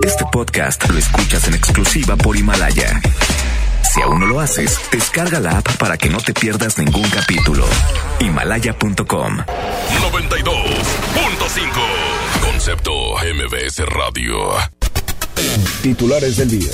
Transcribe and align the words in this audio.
Este 0.00 0.24
podcast 0.32 0.88
lo 0.88 0.98
escuchas 0.98 1.46
en 1.46 1.54
exclusiva 1.54 2.16
por 2.16 2.36
Himalaya. 2.36 3.00
Si 3.92 4.00
aún 4.00 4.20
no 4.20 4.26
lo 4.26 4.40
haces, 4.40 4.80
descarga 4.90 5.38
la 5.38 5.58
app 5.58 5.76
para 5.76 5.96
que 5.96 6.08
no 6.08 6.18
te 6.18 6.32
pierdas 6.32 6.78
ningún 6.78 7.08
capítulo. 7.10 7.64
Himalaya.com 8.18 9.36
92.5 9.36 9.44
Concepto 12.40 12.92
MBS 13.18 13.86
Radio. 13.86 14.54
Titulares 15.82 16.38
del 16.38 16.50
día. 16.50 16.72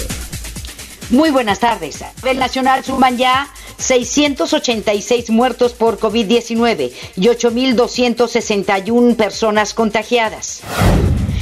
Muy 1.10 1.30
buenas 1.30 1.58
tardes. 1.58 2.04
El 2.24 2.38
Nacional 2.38 2.84
suman 2.84 3.18
ya 3.18 3.48
686 3.78 5.30
muertos 5.30 5.72
por 5.72 5.98
COVID-19 5.98 6.92
y 7.16 7.26
8.261 7.26 9.16
personas 9.16 9.74
contagiadas. 9.74 10.62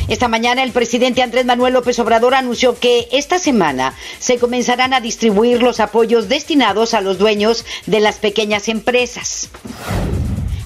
Esta 0.09 0.29
mañana 0.29 0.63
el 0.63 0.71
presidente 0.71 1.23
Andrés 1.23 1.45
Manuel 1.47 1.75
López 1.75 1.99
Obrador 1.99 2.35
anunció 2.35 2.79
que 2.79 3.09
esta 3.11 3.41
semana 3.41 3.93
se 4.21 4.39
comenzarán 4.39 4.95
a 4.95 5.01
distribuir 5.01 5.61
los 5.63 5.81
apoyos 5.81 6.29
destinados 6.29 6.95
a 6.95 7.01
los 7.01 7.19
dueños 7.19 7.65
de 7.87 7.99
las 7.99 8.19
pequeñas 8.19 8.69
empresas. 8.69 9.51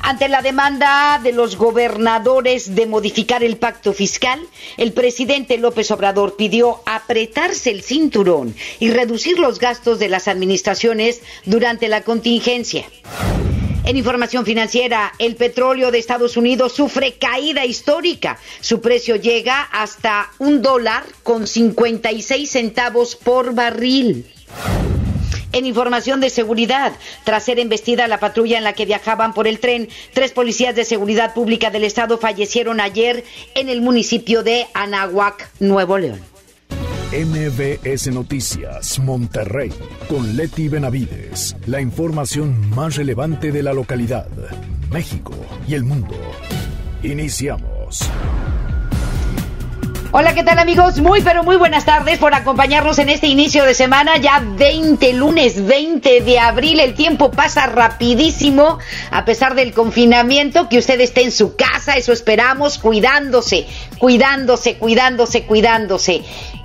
Ante 0.02 0.28
la 0.28 0.42
demanda 0.42 1.20
de 1.22 1.32
los 1.32 1.56
gobernadores 1.56 2.74
de 2.74 2.86
modificar 2.86 3.42
el 3.42 3.56
pacto 3.56 3.94
fiscal, 3.94 4.40
el 4.76 4.92
presidente 4.92 5.56
López 5.56 5.90
Obrador 5.90 6.36
pidió 6.36 6.80
apretarse 6.84 7.70
el 7.70 7.82
cinturón 7.82 8.54
y 8.78 8.90
reducir 8.90 9.38
los 9.38 9.58
gastos 9.58 9.98
de 9.98 10.08
las 10.08 10.28
administraciones 10.28 11.22
durante 11.46 11.88
la 11.88 12.02
contingencia. 12.02 12.84
En 13.90 13.96
información 13.96 14.46
financiera, 14.46 15.12
el 15.18 15.34
petróleo 15.34 15.90
de 15.90 15.98
Estados 15.98 16.36
Unidos 16.36 16.74
sufre 16.74 17.14
caída 17.14 17.64
histórica. 17.64 18.38
Su 18.60 18.80
precio 18.80 19.16
llega 19.16 19.62
hasta 19.62 20.30
un 20.38 20.62
dólar 20.62 21.02
con 21.24 21.48
56 21.48 22.48
centavos 22.48 23.16
por 23.16 23.52
barril. 23.52 24.32
En 25.50 25.66
información 25.66 26.20
de 26.20 26.30
seguridad, 26.30 26.92
tras 27.24 27.42
ser 27.42 27.58
embestida 27.58 28.06
la 28.06 28.20
patrulla 28.20 28.58
en 28.58 28.62
la 28.62 28.74
que 28.74 28.86
viajaban 28.86 29.34
por 29.34 29.48
el 29.48 29.58
tren, 29.58 29.88
tres 30.14 30.30
policías 30.30 30.76
de 30.76 30.84
seguridad 30.84 31.34
pública 31.34 31.70
del 31.70 31.82
estado 31.82 32.16
fallecieron 32.16 32.78
ayer 32.78 33.24
en 33.56 33.68
el 33.68 33.80
municipio 33.80 34.44
de 34.44 34.68
Anahuac, 34.72 35.50
Nuevo 35.58 35.98
León. 35.98 36.20
MBS 37.12 38.06
Noticias, 38.12 39.00
Monterrey, 39.00 39.72
con 40.08 40.36
Leti 40.36 40.68
Benavides. 40.68 41.56
La 41.66 41.80
información 41.80 42.70
más 42.70 42.94
relevante 42.94 43.50
de 43.50 43.64
la 43.64 43.72
localidad, 43.72 44.28
México 44.92 45.34
y 45.66 45.74
el 45.74 45.82
mundo. 45.82 46.14
Iniciamos. 47.02 48.08
Hola, 50.12 50.34
¿qué 50.34 50.44
tal 50.44 50.60
amigos? 50.60 51.00
Muy, 51.00 51.20
pero 51.20 51.42
muy 51.42 51.56
buenas 51.56 51.84
tardes 51.84 52.18
por 52.18 52.32
acompañarnos 52.32 53.00
en 53.00 53.08
este 53.08 53.26
inicio 53.26 53.64
de 53.64 53.74
semana, 53.74 54.16
ya 54.18 54.40
20 54.44 55.12
lunes 55.14 55.66
20 55.66 56.20
de 56.20 56.38
abril. 56.38 56.78
El 56.78 56.94
tiempo 56.94 57.32
pasa 57.32 57.66
rapidísimo, 57.66 58.78
a 59.10 59.24
pesar 59.24 59.56
del 59.56 59.72
confinamiento, 59.72 60.68
que 60.68 60.78
usted 60.78 61.00
esté 61.00 61.24
en 61.24 61.32
su 61.32 61.56
casa, 61.56 61.94
eso 61.94 62.12
esperamos, 62.12 62.78
cuidándose, 62.78 63.66
cuidándose, 63.98 64.76
cuidándose, 64.78 65.42
cuidándose 65.44 66.22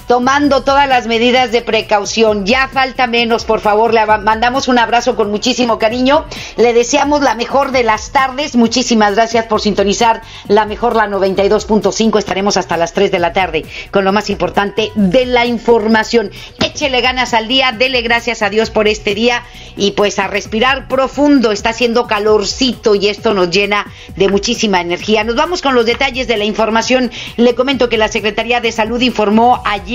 tomando 0.08 0.64
todas 0.64 0.88
las 0.88 1.08
medidas 1.08 1.52
de 1.52 1.62
precaución. 1.62 2.46
Ya 2.46 2.68
falta 2.68 3.08
menos, 3.08 3.46
por 3.46 3.60
favor. 3.60 3.94
Le 3.94 4.06
mandamos 4.06 4.68
un 4.68 4.78
abrazo 4.78 5.16
con 5.16 5.32
muchísimo 5.32 5.80
cariño. 5.80 6.26
Le 6.58 6.74
deseamos 6.74 7.22
la 7.22 7.36
mejor 7.36 7.72
de 7.72 7.84
las 7.84 8.12
tardes. 8.12 8.56
Muchísimas 8.56 9.16
gracias 9.16 9.46
por 9.46 9.62
sintonizar 9.62 10.22
la 10.48 10.66
mejor, 10.66 10.96
la 10.96 11.08
92.5. 11.08 12.20
Estaremos 12.20 12.58
hasta 12.58 12.78
las 12.78 12.94
3 12.94 13.12
de 13.12 13.20
la 13.20 13.34
tarde 13.34 13.66
con 13.92 14.06
lo 14.06 14.14
más 14.14 14.30
importante 14.30 14.92
de 14.96 15.26
la 15.26 15.46
información. 15.46 16.32
Échele 16.64 17.02
ganas 17.02 17.34
al 17.34 17.48
día, 17.48 17.72
dele 17.72 18.02
gracias 18.02 18.42
a 18.42 18.50
Dios 18.50 18.70
por 18.70 18.88
este 18.88 19.16
día 19.16 19.44
y 19.76 19.92
pues 19.92 20.20
a 20.20 20.28
respirar 20.28 20.88
profundo. 20.88 21.52
Está 21.52 21.70
haciendo 21.70 22.08
calorcito 22.08 22.96
y 22.96 23.08
esto 23.08 23.34
nos 23.34 23.50
llena 23.50 23.88
de 24.16 24.30
muchísima 24.30 24.82
energía. 24.82 25.24
Nos 25.24 25.36
vamos 25.36 25.62
con 25.62 25.76
los 25.76 25.86
detalles 25.86 26.28
de 26.28 26.38
la 26.38 26.46
información. 26.46 27.12
Le 27.38 27.56
comento 27.56 27.90
que 27.90 27.98
la 27.98 28.08
Secretaría 28.08 28.62
de 28.62 28.72
Salud 28.72 29.02
informó 29.02 29.62
ayer 29.66 29.95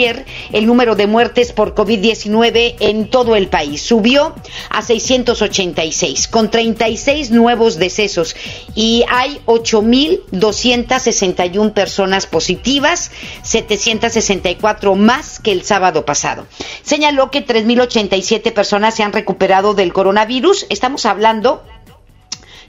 el 0.52 0.66
número 0.66 0.96
de 0.96 1.06
muertes 1.06 1.52
por 1.52 1.74
COVID-19 1.74 2.76
en 2.80 3.10
todo 3.10 3.36
el 3.36 3.48
país. 3.48 3.82
Subió 3.82 4.34
a 4.70 4.80
686, 4.82 6.26
con 6.28 6.50
36 6.50 7.30
nuevos 7.30 7.76
decesos 7.76 8.34
y 8.74 9.04
hay 9.10 9.40
8.261 9.46 11.72
personas 11.72 12.26
positivas, 12.26 13.10
764 13.42 14.94
más 14.94 15.40
que 15.40 15.52
el 15.52 15.64
sábado 15.64 16.04
pasado. 16.04 16.46
Señaló 16.82 17.30
que 17.30 17.46
3.087 17.46 18.52
personas 18.52 18.94
se 18.94 19.02
han 19.02 19.12
recuperado 19.12 19.74
del 19.74 19.92
coronavirus. 19.92 20.66
Estamos 20.70 21.04
hablando 21.06 21.62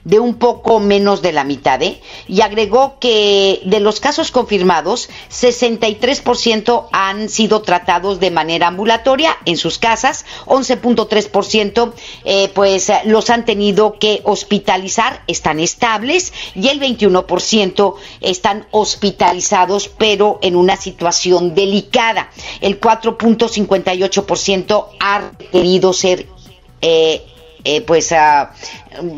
de 0.04 0.18
un 0.18 0.34
poco 0.34 0.80
menos 0.80 1.22
de 1.22 1.32
la 1.32 1.44
mitad, 1.44 1.80
¿eh? 1.82 2.00
Y 2.26 2.40
agregó 2.40 2.98
que 2.98 3.60
de 3.64 3.80
los 3.80 4.00
casos 4.00 4.30
confirmados, 4.30 5.08
63% 5.30 6.88
han 6.92 7.28
sido 7.28 7.62
tratados 7.62 8.20
de 8.20 8.30
manera 8.30 8.68
ambulatoria 8.68 9.36
en 9.44 9.56
sus 9.56 9.78
casas, 9.78 10.24
11.3% 10.46 11.92
eh, 12.24 12.50
pues 12.54 12.90
los 13.04 13.30
han 13.30 13.44
tenido 13.44 13.98
que 13.98 14.20
hospitalizar, 14.24 15.22
están 15.26 15.60
estables 15.60 16.32
y 16.54 16.68
el 16.68 16.80
21% 16.80 17.94
están 18.20 18.66
hospitalizados 18.70 19.88
pero 19.88 20.38
en 20.42 20.56
una 20.56 20.76
situación 20.76 21.54
delicada. 21.54 22.30
El 22.60 22.80
4.58% 22.80 24.86
ha 24.98 25.30
requerido 25.38 25.92
ser 25.92 26.26
eh, 26.80 27.24
eh, 27.64 27.80
pues 27.82 28.12
uh, 28.12 28.46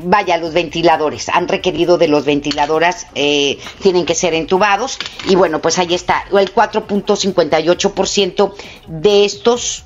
vaya 0.04 0.38
los 0.38 0.52
ventiladores. 0.52 1.28
Han 1.28 1.48
requerido 1.48 1.98
de 1.98 2.08
los 2.08 2.24
ventiladores 2.24 3.06
eh, 3.14 3.58
tienen 3.82 4.06
que 4.06 4.14
ser 4.14 4.34
entubados. 4.34 4.98
Y 5.26 5.36
bueno 5.36 5.60
pues 5.60 5.78
ahí 5.78 5.94
está 5.94 6.24
el 6.30 6.54
4.58% 6.54 8.54
de 8.88 9.24
estos 9.24 9.84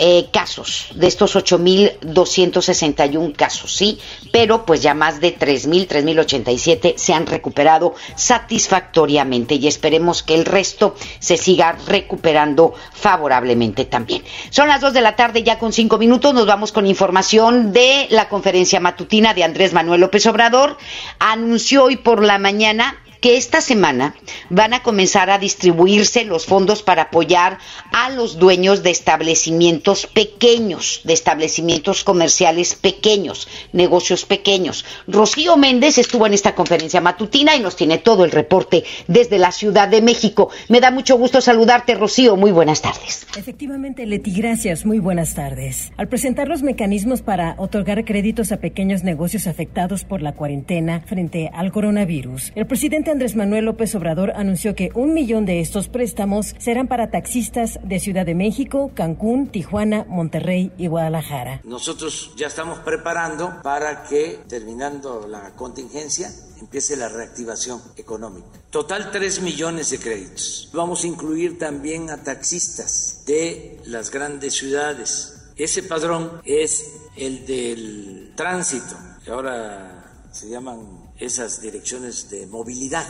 eh, 0.00 0.28
casos, 0.32 0.90
de 0.94 1.08
estos 1.08 1.34
8.261 1.34 3.34
casos, 3.34 3.74
¿sí? 3.74 3.98
Pero 4.30 4.64
pues 4.64 4.80
ya 4.80 4.94
más 4.94 5.20
de 5.20 5.36
3.000, 5.36 5.88
3.087 5.88 6.96
se 6.96 7.14
han 7.14 7.26
recuperado 7.26 7.96
satisfactoriamente 8.14 9.56
y 9.56 9.66
esperemos 9.66 10.22
que 10.22 10.36
el 10.36 10.44
resto 10.44 10.94
se 11.18 11.36
siga 11.36 11.76
recuperando 11.86 12.74
favorablemente 12.92 13.86
también. 13.86 14.22
Son 14.50 14.68
las 14.68 14.80
2 14.80 14.92
de 14.92 15.00
la 15.00 15.16
tarde 15.16 15.42
ya 15.42 15.58
con 15.58 15.72
5 15.72 15.98
minutos, 15.98 16.32
nos 16.32 16.46
vamos 16.46 16.70
con 16.70 16.86
información 16.86 17.72
de 17.72 18.06
la 18.10 18.28
conferencia 18.28 18.78
matutina 18.78 19.34
de 19.34 19.42
Andrés 19.42 19.72
Manuel 19.72 20.02
López 20.02 20.24
Obrador. 20.26 20.78
Anunció 21.18 21.82
hoy 21.84 21.96
por 21.96 22.22
la 22.22 22.38
mañana 22.38 23.02
que 23.20 23.36
esta 23.36 23.60
semana 23.60 24.14
van 24.50 24.74
a 24.74 24.82
comenzar 24.82 25.30
a 25.30 25.38
distribuirse 25.38 26.24
los 26.24 26.46
fondos 26.46 26.82
para 26.82 27.02
apoyar 27.02 27.58
a 27.92 28.10
los 28.10 28.38
dueños 28.38 28.82
de 28.82 28.90
establecimientos 28.90 30.06
pequeños, 30.06 31.00
de 31.04 31.12
establecimientos 31.12 32.04
comerciales 32.04 32.74
pequeños, 32.74 33.48
negocios 33.72 34.24
pequeños. 34.24 34.84
Rocío 35.06 35.56
Méndez 35.56 35.98
estuvo 35.98 36.26
en 36.26 36.34
esta 36.34 36.54
conferencia 36.54 37.00
matutina 37.00 37.56
y 37.56 37.60
nos 37.60 37.76
tiene 37.76 37.98
todo 37.98 38.24
el 38.24 38.30
reporte 38.30 38.84
desde 39.06 39.38
la 39.38 39.52
Ciudad 39.52 39.88
de 39.88 40.02
México. 40.02 40.50
Me 40.68 40.80
da 40.80 40.90
mucho 40.90 41.16
gusto 41.16 41.40
saludarte, 41.40 41.94
Rocío. 41.94 42.36
Muy 42.36 42.52
buenas 42.52 42.82
tardes. 42.82 43.26
Efectivamente, 43.36 44.06
Leti, 44.06 44.32
gracias. 44.32 44.84
Muy 44.84 44.98
buenas 44.98 45.34
tardes. 45.34 45.92
Al 45.96 46.08
presentar 46.08 46.48
los 46.48 46.62
mecanismos 46.62 47.22
para 47.22 47.54
otorgar 47.58 48.04
créditos 48.04 48.52
a 48.52 48.58
pequeños 48.58 49.02
negocios 49.04 49.46
afectados 49.46 50.04
por 50.04 50.22
la 50.22 50.32
cuarentena 50.32 51.00
frente 51.00 51.50
al 51.52 51.72
coronavirus, 51.72 52.52
el 52.54 52.66
presidente 52.66 53.07
Andrés 53.10 53.36
Manuel 53.36 53.64
López 53.64 53.94
Obrador 53.94 54.32
anunció 54.36 54.74
que 54.74 54.90
un 54.94 55.14
millón 55.14 55.46
de 55.46 55.60
estos 55.60 55.88
préstamos 55.88 56.54
serán 56.58 56.88
para 56.88 57.10
taxistas 57.10 57.78
de 57.82 58.00
Ciudad 58.00 58.26
de 58.26 58.34
México, 58.34 58.90
Cancún, 58.94 59.48
Tijuana, 59.48 60.04
Monterrey 60.08 60.72
y 60.76 60.88
Guadalajara. 60.88 61.60
Nosotros 61.64 62.32
ya 62.36 62.46
estamos 62.46 62.78
preparando 62.80 63.62
para 63.62 64.04
que, 64.04 64.40
terminando 64.48 65.26
la 65.26 65.52
contingencia, 65.56 66.30
empiece 66.60 66.96
la 66.96 67.08
reactivación 67.08 67.80
económica. 67.96 68.48
Total 68.70 69.10
3 69.10 69.42
millones 69.42 69.90
de 69.90 69.98
créditos. 69.98 70.70
Vamos 70.72 71.04
a 71.04 71.06
incluir 71.06 71.58
también 71.58 72.10
a 72.10 72.22
taxistas 72.22 73.24
de 73.26 73.80
las 73.86 74.10
grandes 74.10 74.54
ciudades. 74.54 75.52
Ese 75.56 75.82
padrón 75.82 76.40
es 76.44 76.84
el 77.16 77.46
del 77.46 78.32
tránsito, 78.36 78.96
que 79.24 79.30
ahora 79.30 80.26
se 80.30 80.48
llaman 80.48 80.97
esas 81.18 81.60
direcciones 81.60 82.30
de 82.30 82.46
movilidad. 82.46 83.06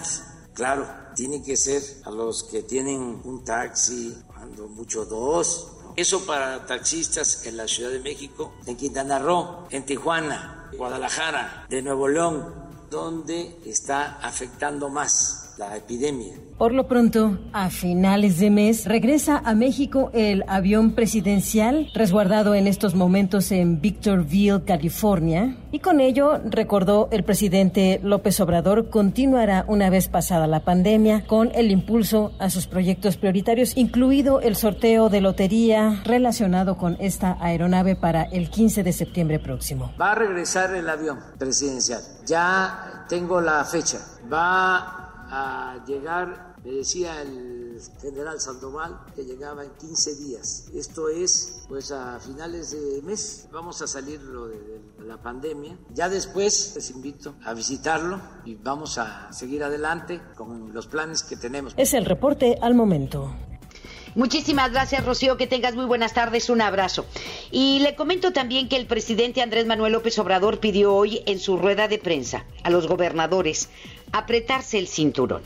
Claro, 0.54 0.88
tienen 1.14 1.42
que 1.42 1.56
ser 1.56 1.82
a 2.04 2.10
los 2.10 2.44
que 2.44 2.62
tienen 2.62 3.20
un 3.24 3.44
taxi, 3.44 4.16
cuando 4.26 4.68
mucho 4.68 5.04
dos. 5.04 5.68
Eso 5.96 6.24
para 6.26 6.66
taxistas 6.66 7.46
en 7.46 7.56
la 7.56 7.68
Ciudad 7.68 7.90
de 7.90 8.00
México, 8.00 8.54
en 8.66 8.76
Quintana 8.76 9.18
Roo, 9.18 9.66
en 9.70 9.84
Tijuana, 9.84 10.70
Guadalajara, 10.76 11.66
de 11.68 11.82
Nuevo 11.82 12.08
León, 12.08 12.54
donde 12.90 13.60
está 13.64 14.18
afectando 14.20 14.88
más 14.88 15.37
la 15.58 15.76
epidemia. 15.76 16.34
Por 16.56 16.74
lo 16.74 16.88
pronto, 16.88 17.38
a 17.52 17.70
finales 17.70 18.40
de 18.40 18.50
mes, 18.50 18.84
regresa 18.84 19.38
a 19.38 19.54
México 19.54 20.10
el 20.12 20.44
avión 20.48 20.92
presidencial 20.92 21.88
resguardado 21.94 22.56
en 22.56 22.66
estos 22.66 22.96
momentos 22.96 23.52
en 23.52 23.80
Victorville, 23.80 24.64
California. 24.64 25.56
Y 25.70 25.78
con 25.78 26.00
ello, 26.00 26.40
recordó 26.44 27.08
el 27.12 27.22
presidente 27.22 28.00
López 28.02 28.40
Obrador, 28.40 28.90
continuará 28.90 29.64
una 29.68 29.88
vez 29.88 30.08
pasada 30.08 30.48
la 30.48 30.64
pandemia 30.64 31.24
con 31.26 31.52
el 31.54 31.70
impulso 31.70 32.32
a 32.40 32.50
sus 32.50 32.66
proyectos 32.66 33.16
prioritarios, 33.16 33.76
incluido 33.76 34.40
el 34.40 34.56
sorteo 34.56 35.10
de 35.10 35.20
lotería 35.20 36.02
relacionado 36.04 36.76
con 36.76 36.96
esta 36.98 37.36
aeronave 37.40 37.94
para 37.94 38.24
el 38.24 38.50
15 38.50 38.82
de 38.82 38.92
septiembre 38.92 39.38
próximo. 39.38 39.92
Va 40.00 40.10
a 40.10 40.14
regresar 40.16 40.74
el 40.74 40.88
avión 40.88 41.20
presidencial. 41.38 42.00
Ya 42.26 43.06
tengo 43.08 43.40
la 43.40 43.64
fecha. 43.64 43.98
Va 44.30 44.97
a 45.30 45.84
llegar, 45.86 46.56
me 46.64 46.72
decía 46.72 47.22
el 47.22 47.80
general 48.00 48.40
Sandoval, 48.40 49.00
que 49.14 49.24
llegaba 49.24 49.64
en 49.64 49.70
15 49.70 50.16
días. 50.16 50.68
Esto 50.74 51.08
es, 51.08 51.64
pues 51.68 51.92
a 51.92 52.18
finales 52.20 52.70
de 52.72 53.02
mes 53.02 53.48
vamos 53.52 53.80
a 53.82 53.86
salir 53.86 54.20
de, 54.20 54.80
de 54.98 55.06
la 55.06 55.20
pandemia. 55.20 55.78
Ya 55.94 56.08
después 56.08 56.72
les 56.74 56.90
invito 56.90 57.34
a 57.44 57.54
visitarlo 57.54 58.20
y 58.44 58.54
vamos 58.56 58.98
a 58.98 59.32
seguir 59.32 59.62
adelante 59.64 60.20
con 60.34 60.72
los 60.72 60.86
planes 60.86 61.22
que 61.22 61.36
tenemos. 61.36 61.74
Es 61.76 61.94
el 61.94 62.04
reporte 62.04 62.58
al 62.60 62.74
momento. 62.74 63.34
Muchísimas 64.14 64.72
gracias, 64.72 65.04
Rocío. 65.04 65.36
Que 65.36 65.46
tengas 65.46 65.74
muy 65.74 65.84
buenas 65.84 66.14
tardes. 66.14 66.50
Un 66.50 66.60
abrazo. 66.60 67.06
Y 67.50 67.80
le 67.80 67.94
comento 67.94 68.32
también 68.32 68.68
que 68.68 68.76
el 68.76 68.86
presidente 68.86 69.42
Andrés 69.42 69.66
Manuel 69.66 69.92
López 69.92 70.18
Obrador 70.18 70.60
pidió 70.60 70.94
hoy 70.94 71.22
en 71.26 71.38
su 71.38 71.56
rueda 71.56 71.88
de 71.88 71.98
prensa 71.98 72.44
a 72.62 72.70
los 72.70 72.86
gobernadores 72.86 73.68
apretarse 74.12 74.78
el 74.78 74.88
cinturón 74.88 75.42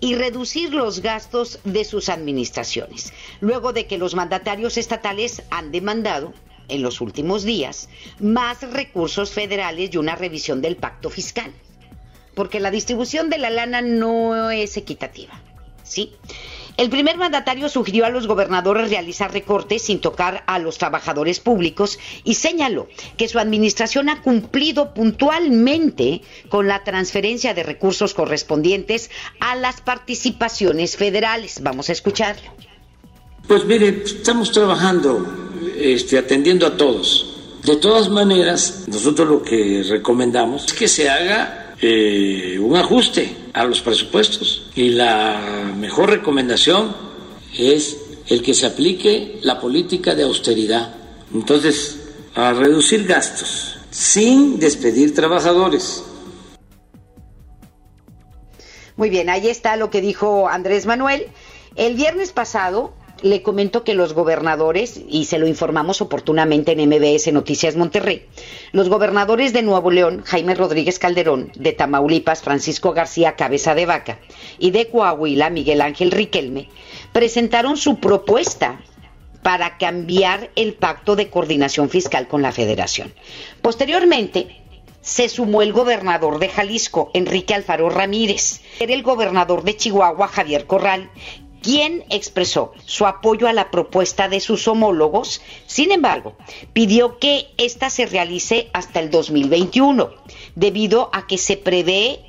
y 0.00 0.14
reducir 0.14 0.74
los 0.74 1.00
gastos 1.00 1.60
de 1.64 1.84
sus 1.84 2.08
administraciones, 2.08 3.12
luego 3.40 3.72
de 3.72 3.86
que 3.86 3.98
los 3.98 4.14
mandatarios 4.14 4.76
estatales 4.76 5.42
han 5.50 5.72
demandado 5.72 6.34
en 6.68 6.82
los 6.82 7.00
últimos 7.00 7.44
días 7.44 7.88
más 8.18 8.62
recursos 8.72 9.30
federales 9.30 9.90
y 9.92 9.98
una 9.98 10.16
revisión 10.16 10.60
del 10.60 10.76
pacto 10.76 11.10
fiscal, 11.10 11.52
porque 12.34 12.60
la 12.60 12.70
distribución 12.70 13.30
de 13.30 13.38
la 13.38 13.50
lana 13.50 13.80
no 13.80 14.50
es 14.50 14.76
equitativa. 14.76 15.40
¿Sí? 15.82 16.14
El 16.76 16.90
primer 16.90 17.16
mandatario 17.16 17.70
sugirió 17.70 18.04
a 18.04 18.10
los 18.10 18.26
gobernadores 18.26 18.90
realizar 18.90 19.32
recortes 19.32 19.82
sin 19.82 19.98
tocar 19.98 20.44
a 20.46 20.58
los 20.58 20.76
trabajadores 20.76 21.40
públicos 21.40 21.98
y 22.22 22.34
señaló 22.34 22.86
que 23.16 23.28
su 23.28 23.38
administración 23.38 24.10
ha 24.10 24.20
cumplido 24.20 24.92
puntualmente 24.92 26.20
con 26.50 26.68
la 26.68 26.84
transferencia 26.84 27.54
de 27.54 27.62
recursos 27.62 28.12
correspondientes 28.12 29.10
a 29.40 29.56
las 29.56 29.80
participaciones 29.80 30.96
federales. 30.96 31.62
Vamos 31.62 31.88
a 31.88 31.92
escucharlo. 31.92 32.50
Pues 33.48 33.64
mire, 33.64 34.02
estamos 34.04 34.52
trabajando, 34.52 35.26
este, 35.78 36.18
atendiendo 36.18 36.66
a 36.66 36.76
todos. 36.76 37.36
De 37.64 37.76
todas 37.76 38.10
maneras, 38.10 38.84
nosotros 38.86 39.26
lo 39.26 39.42
que 39.42 39.82
recomendamos 39.88 40.66
es 40.66 40.72
que 40.74 40.88
se 40.88 41.08
haga 41.08 41.74
eh, 41.80 42.58
un 42.60 42.76
ajuste 42.76 43.45
a 43.56 43.64
los 43.64 43.80
presupuestos 43.80 44.66
y 44.76 44.90
la 44.90 45.72
mejor 45.78 46.10
recomendación 46.10 46.94
es 47.56 47.96
el 48.28 48.42
que 48.42 48.52
se 48.52 48.66
aplique 48.66 49.38
la 49.42 49.58
política 49.58 50.14
de 50.14 50.24
austeridad. 50.24 50.94
Entonces, 51.32 51.98
a 52.34 52.52
reducir 52.52 53.06
gastos 53.06 53.78
sin 53.90 54.58
despedir 54.58 55.14
trabajadores. 55.14 56.04
Muy 58.96 59.08
bien, 59.08 59.30
ahí 59.30 59.48
está 59.48 59.76
lo 59.76 59.88
que 59.88 60.02
dijo 60.02 60.48
Andrés 60.50 60.84
Manuel. 60.84 61.28
El 61.76 61.94
viernes 61.94 62.32
pasado 62.32 62.92
le 63.26 63.42
comento 63.42 63.84
que 63.84 63.94
los 63.94 64.12
gobernadores, 64.14 65.00
y 65.08 65.26
se 65.26 65.38
lo 65.38 65.46
informamos 65.46 66.00
oportunamente 66.00 66.72
en 66.72 66.88
MBS 66.88 67.32
Noticias 67.32 67.76
Monterrey, 67.76 68.26
los 68.72 68.88
gobernadores 68.88 69.52
de 69.52 69.62
Nuevo 69.62 69.90
León, 69.90 70.22
Jaime 70.24 70.54
Rodríguez 70.54 70.98
Calderón, 70.98 71.52
de 71.56 71.72
Tamaulipas, 71.72 72.42
Francisco 72.42 72.92
García 72.92 73.36
Cabeza 73.36 73.74
de 73.74 73.86
Vaca, 73.86 74.18
y 74.58 74.70
de 74.70 74.88
Coahuila, 74.88 75.50
Miguel 75.50 75.80
Ángel 75.80 76.10
Riquelme, 76.10 76.68
presentaron 77.12 77.76
su 77.76 78.00
propuesta 78.00 78.80
para 79.42 79.78
cambiar 79.78 80.50
el 80.56 80.74
pacto 80.74 81.14
de 81.14 81.30
coordinación 81.30 81.88
fiscal 81.88 82.26
con 82.26 82.42
la 82.42 82.52
federación. 82.52 83.14
Posteriormente, 83.62 84.62
se 85.06 85.28
sumó 85.28 85.62
el 85.62 85.72
gobernador 85.72 86.40
de 86.40 86.48
Jalisco, 86.48 87.12
Enrique 87.14 87.54
Alfaro 87.54 87.88
Ramírez, 87.88 88.60
era 88.80 88.92
el 88.92 89.04
gobernador 89.04 89.62
de 89.62 89.76
Chihuahua, 89.76 90.26
Javier 90.26 90.66
Corral, 90.66 91.10
quien 91.66 92.04
expresó 92.10 92.72
su 92.84 93.06
apoyo 93.06 93.48
a 93.48 93.52
la 93.52 93.72
propuesta 93.72 94.28
de 94.28 94.38
sus 94.38 94.68
homólogos, 94.68 95.42
sin 95.66 95.90
embargo, 95.90 96.36
pidió 96.72 97.18
que 97.18 97.48
ésta 97.56 97.90
se 97.90 98.06
realice 98.06 98.70
hasta 98.72 99.00
el 99.00 99.10
2021, 99.10 100.10
debido 100.54 101.10
a 101.12 101.26
que 101.26 101.38
se 101.38 101.56
prevé 101.56 102.20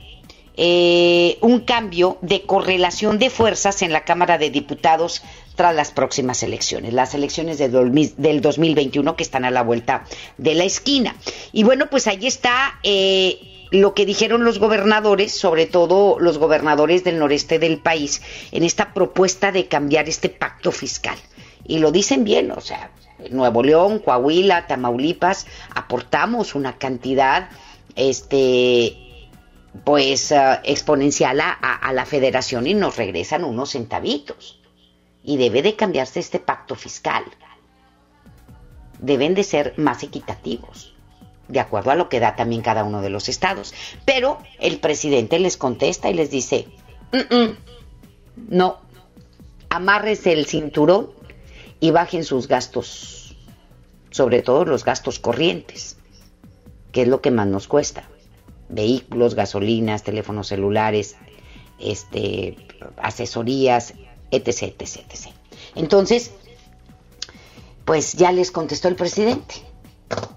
eh, 0.56 1.38
un 1.42 1.60
cambio 1.60 2.18
de 2.22 2.48
correlación 2.48 3.20
de 3.20 3.30
fuerzas 3.30 3.84
en 3.84 3.94
la 3.94 4.06
Cámara 4.06 4.40
de 4.40 4.50
Diputados 4.50 5.22
tras 5.54 5.76
las 5.76 5.92
próximas 5.92 6.42
elecciones, 6.42 6.94
las 6.94 7.14
elecciones 7.14 7.60
de 7.60 7.70
del 7.70 8.42
2021 8.42 9.16
que 9.16 9.22
están 9.22 9.46
a 9.46 9.52
la 9.52 9.62
vuelta 9.62 10.06
de 10.40 10.56
la 10.56 10.64
esquina. 10.64 11.16
Y 11.54 11.64
bueno, 11.64 11.92
pues 11.92 12.08
ahí 12.08 12.26
está 12.26 12.80
eh, 12.82 13.57
lo 13.72 13.94
que 13.94 14.06
dijeron 14.06 14.44
los 14.44 14.60
gobernadores, 14.60 15.34
sobre 15.34 15.66
todo 15.66 16.18
los 16.20 16.38
gobernadores 16.38 17.04
del 17.04 17.20
noreste 17.20 17.60
del 17.60 17.80
país, 17.80 18.22
en 18.52 18.64
esta 18.64 18.94
propuesta 18.94 19.52
de 19.52 19.68
cambiar 19.68 20.08
este 20.08 20.30
pacto 20.30 20.72
fiscal. 20.72 21.18
Y 21.66 21.80
lo 21.80 21.92
dicen 21.92 22.24
bien, 22.24 22.52
o 22.52 22.62
sea, 22.62 22.92
Nuevo 23.32 23.64
León, 23.64 24.00
Coahuila, 24.00 24.68
Tamaulipas, 24.68 25.48
aportamos 25.74 26.56
una 26.56 26.78
cantidad, 26.78 27.50
este, 27.96 28.98
pues, 29.84 30.32
uh, 30.32 30.60
exponencial 30.64 31.42
a 31.42 31.92
la 31.94 32.06
federación 32.06 32.68
y 32.68 32.74
nos 32.74 32.96
regresan 32.96 33.44
unos 33.44 33.72
centavitos. 33.72 34.62
Y 35.24 35.36
debe 35.36 35.62
de 35.62 35.76
cambiarse 35.76 36.22
este 36.22 36.40
pacto 36.40 36.76
fiscal. 36.76 37.26
Deben 39.00 39.36
de 39.36 39.44
ser 39.44 39.74
más 39.78 40.04
equitativos 40.04 40.97
de 41.48 41.60
acuerdo 41.60 41.92
a 41.92 41.96
lo 41.96 42.10
que 42.10 42.20
da 42.20 42.36
también 42.36 42.62
cada 42.62 42.84
uno 42.84 43.02
de 43.02 43.10
los 43.10 43.30
estados. 43.30 43.74
Pero 44.06 44.40
el 44.60 44.80
presidente 44.80 45.40
les 45.40 45.58
contesta 45.58 46.10
y 46.10 46.14
les 46.14 46.30
dice, 46.30 46.68
no, 48.36 48.80
amárrese 49.70 50.34
el 50.34 50.46
cinturón 50.46 51.12
y 51.80 51.92
bajen 51.92 52.24
sus 52.24 52.48
gastos, 52.48 53.36
sobre 54.12 54.42
todo 54.42 54.66
los 54.66 54.84
gastos 54.84 55.20
corrientes, 55.20 55.98
que 56.92 57.04
es 57.04 57.08
lo 57.08 57.22
que 57.22 57.32
más 57.32 57.48
nos 57.48 57.68
cuesta. 57.68 58.10
Vehículos, 58.70 59.36
gasolinas, 59.36 60.04
teléfonos 60.04 60.48
celulares, 60.48 61.16
este, 61.80 62.58
asesorías, 62.98 63.94
etc, 64.32 64.64
etc, 64.64 64.98
etc. 65.10 65.34
Entonces, 65.76 66.32
pues 67.86 68.14
ya 68.14 68.32
les 68.34 68.52
contestó 68.52 68.90
el 68.90 68.96
presidente. 68.96 69.56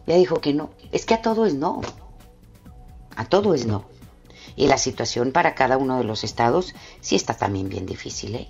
Ya 0.06 0.16
dijo 0.16 0.40
que 0.40 0.52
no. 0.52 0.70
Es 0.92 1.06
que 1.06 1.14
a 1.14 1.22
todo 1.22 1.46
es 1.46 1.54
no. 1.54 1.80
A 3.16 3.24
todo 3.26 3.54
es 3.54 3.66
no. 3.66 3.86
Y 4.56 4.66
la 4.66 4.78
situación 4.78 5.32
para 5.32 5.54
cada 5.54 5.78
uno 5.78 5.98
de 5.98 6.04
los 6.04 6.24
estados 6.24 6.74
sí 7.00 7.16
está 7.16 7.34
también 7.34 7.68
bien 7.68 7.86
difícil, 7.86 8.34
¿eh? 8.34 8.48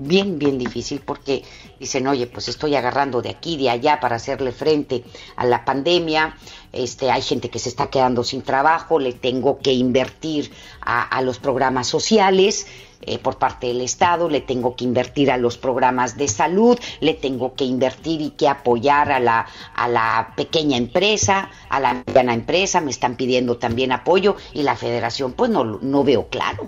Bien, 0.00 0.38
bien 0.38 0.58
difícil 0.58 1.00
porque 1.00 1.42
dicen, 1.80 2.06
oye, 2.06 2.28
pues 2.28 2.46
estoy 2.46 2.76
agarrando 2.76 3.20
de 3.20 3.30
aquí, 3.30 3.56
de 3.56 3.68
allá 3.68 3.98
para 3.98 4.14
hacerle 4.14 4.52
frente 4.52 5.02
a 5.34 5.44
la 5.44 5.64
pandemia. 5.64 6.36
Este, 6.72 7.10
hay 7.10 7.20
gente 7.20 7.50
que 7.50 7.58
se 7.58 7.68
está 7.68 7.90
quedando 7.90 8.22
sin 8.22 8.42
trabajo, 8.42 9.00
le 9.00 9.12
tengo 9.12 9.58
que 9.58 9.72
invertir 9.72 10.52
a, 10.80 11.02
a 11.02 11.20
los 11.22 11.40
programas 11.40 11.88
sociales 11.88 12.66
eh, 13.02 13.18
por 13.18 13.38
parte 13.38 13.68
del 13.68 13.80
Estado, 13.80 14.28
le 14.28 14.40
tengo 14.40 14.74
que 14.74 14.84
invertir 14.84 15.30
a 15.30 15.36
los 15.36 15.56
programas 15.56 16.16
de 16.16 16.26
salud, 16.26 16.78
le 17.00 17.14
tengo 17.14 17.54
que 17.54 17.64
invertir 17.64 18.20
y 18.20 18.30
que 18.30 18.48
apoyar 18.48 19.12
a 19.12 19.20
la, 19.20 19.46
a 19.74 19.88
la 19.88 20.32
pequeña 20.36 20.76
empresa, 20.76 21.50
a 21.68 21.78
la 21.80 21.94
mediana 21.94 22.34
empresa, 22.34 22.80
me 22.80 22.90
están 22.90 23.16
pidiendo 23.16 23.56
también 23.56 23.92
apoyo 23.92 24.36
y 24.52 24.62
la 24.62 24.74
federación 24.74 25.32
pues 25.32 25.50
no, 25.50 25.64
no 25.64 26.02
veo 26.02 26.28
claro. 26.28 26.66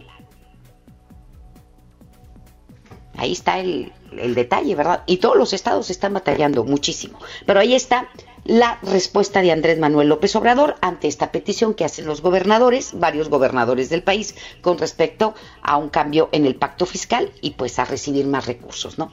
Ahí 3.17 3.33
está 3.33 3.59
el, 3.59 3.93
el 4.17 4.35
detalle, 4.35 4.75
¿verdad? 4.75 5.03
Y 5.07 5.19
todos 5.19 5.37
los 5.37 5.53
estados 5.53 5.91
están 5.91 6.15
batallando 6.15 6.65
muchísimo. 6.65 7.19
Pero 7.45 7.61
ahí 7.61 7.75
está 7.75 8.09
la 8.44 8.78
respuesta 8.82 9.42
de 9.42 9.52
Andrés 9.52 9.78
Manuel 9.78 10.09
López 10.09 10.35
Obrador 10.37 10.76
ante 10.80 11.09
esta 11.09 11.32
petición 11.32 11.75
que 11.75 11.85
hacen 11.85 12.06
los 12.06 12.23
gobernadores, 12.23 12.92
varios 12.94 13.28
gobernadores 13.28 13.90
del 13.90 14.02
país, 14.02 14.35
con 14.61 14.78
respecto 14.78 15.35
a 15.62 15.76
un 15.76 15.88
cambio 15.88 16.28
en 16.32 16.47
el 16.47 16.54
pacto 16.54 16.87
fiscal 16.87 17.30
y 17.40 17.50
pues 17.50 17.78
a 17.78 17.85
recibir 17.85 18.26
más 18.26 18.47
recursos, 18.47 18.99
¿no? 18.99 19.12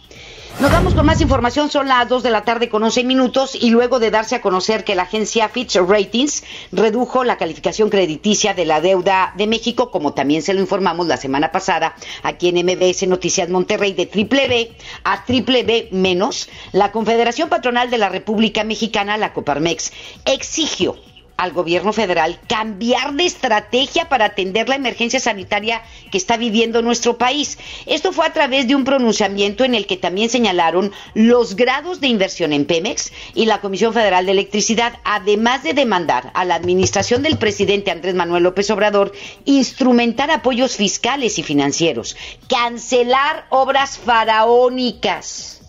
Nos 0.60 0.72
vamos 0.72 0.96
con 0.96 1.06
más 1.06 1.22
información, 1.22 1.70
son 1.70 1.88
las 1.88 2.10
2 2.10 2.24
de 2.24 2.32
la 2.32 2.44
tarde 2.44 2.68
con 2.68 2.82
11 2.82 3.04
minutos 3.04 3.54
y 3.54 3.70
luego 3.70 4.00
de 4.00 4.10
darse 4.10 4.36
a 4.36 4.42
conocer 4.42 4.84
que 4.84 4.96
la 4.96 5.04
agencia 5.04 5.50
Fitch 5.50 5.76
Ratings 5.76 6.44
redujo 6.72 7.24
la 7.24 7.38
calificación 7.38 7.90
crediticia 7.90 8.56
de 8.56 8.66
la 8.66 8.82
deuda 8.82 9.34
de 9.38 9.46
México, 9.46 9.92
como 9.92 10.14
también 10.14 10.42
se 10.42 10.56
lo 10.56 10.62
informamos 10.62 11.06
la 11.06 11.18
semana 11.18 11.52
pasada 11.52 11.96
aquí 12.24 12.50
en 12.50 12.66
MBS 12.66 13.08
Noticias 13.08 13.50
Monterrey 13.50 13.94
de 13.94 14.08
triple 14.08 14.48
B 14.48 14.72
a 15.04 15.26
triple 15.26 15.62
B 15.64 15.90
menos, 15.92 16.50
la 16.72 16.92
Confederación 16.92 17.50
Patronal 17.50 17.92
de 17.92 18.00
la 18.00 18.10
República 18.10 18.64
Mexicana, 18.64 19.17
la 19.18 19.34
Coparmex, 19.34 19.92
exigió 20.26 20.98
al 21.38 21.54
gobierno 21.54 21.94
federal 21.94 22.40
cambiar 22.48 23.14
de 23.14 23.26
estrategia 23.26 24.10
para 24.10 24.26
atender 24.26 24.68
la 24.68 24.76
emergencia 24.76 25.20
sanitaria 25.20 25.84
que 26.12 26.18
está 26.18 26.36
viviendo 26.36 26.82
nuestro 26.82 27.18
país. 27.18 27.60
Esto 27.86 28.12
fue 28.12 28.26
a 28.26 28.34
través 28.34 28.68
de 28.68 28.76
un 28.76 28.84
pronunciamiento 28.84 29.64
en 29.64 29.76
el 29.76 29.86
que 29.86 29.98
también 29.98 30.30
señalaron 30.30 30.92
los 31.14 31.56
grados 31.56 32.02
de 32.02 32.08
inversión 32.08 32.54
en 32.54 32.66
Pemex 32.66 33.12
y 33.36 33.46
la 33.46 33.62
Comisión 33.62 33.94
Federal 33.94 34.26
de 34.26 34.32
Electricidad, 34.32 34.94
además 35.06 35.64
de 35.64 35.74
demandar 35.74 36.32
a 36.34 36.44
la 36.44 36.56
administración 36.56 37.22
del 37.22 37.38
presidente 37.38 37.92
Andrés 37.92 38.16
Manuel 38.16 38.44
López 38.44 38.70
Obrador 38.72 39.12
instrumentar 39.46 40.32
apoyos 40.32 40.76
fiscales 40.76 41.38
y 41.38 41.44
financieros, 41.44 42.18
cancelar 42.50 43.46
obras 43.50 44.00
faraónicas. 44.00 45.62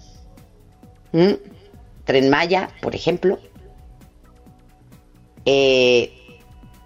¿Mm? 1.12 1.57
Tren 2.08 2.30
Maya, 2.30 2.70
por 2.80 2.94
ejemplo, 2.94 3.38
eh, 5.44 6.10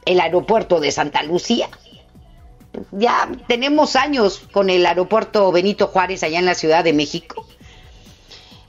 el 0.04 0.18
aeropuerto 0.18 0.80
de 0.80 0.90
Santa 0.90 1.22
Lucía. 1.22 1.68
Ya 2.90 3.30
tenemos 3.46 3.94
años 3.94 4.42
con 4.50 4.68
el 4.68 4.84
aeropuerto 4.84 5.52
Benito 5.52 5.86
Juárez 5.86 6.24
allá 6.24 6.40
en 6.40 6.46
la 6.46 6.56
Ciudad 6.56 6.82
de 6.82 6.92
México. 6.92 7.46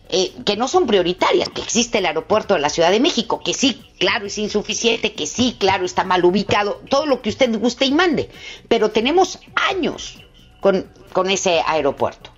Eh, 0.09 0.31
que 0.45 0.55
no 0.55 0.67
son 0.67 0.85
prioritarias, 0.85 1.49
que 1.49 1.63
existe 1.63 1.97
el 1.97 2.05
aeropuerto 2.05 2.53
de 2.53 2.59
la 2.59 2.69
Ciudad 2.69 2.91
de 2.91 2.99
México, 2.99 3.41
que 3.43 3.55
sí, 3.55 3.81
claro, 3.97 4.27
es 4.27 4.37
insuficiente, 4.37 5.13
que 5.13 5.25
sí, 5.25 5.55
claro, 5.57 5.85
está 5.85 6.03
mal 6.03 6.23
ubicado, 6.23 6.83
todo 6.87 7.07
lo 7.07 7.23
que 7.23 7.29
usted 7.29 7.57
guste 7.57 7.85
y 7.85 7.93
mande, 7.93 8.29
pero 8.67 8.91
tenemos 8.91 9.39
años 9.55 10.23
con, 10.59 10.87
con 11.13 11.31
ese 11.31 11.63
aeropuerto, 11.65 12.29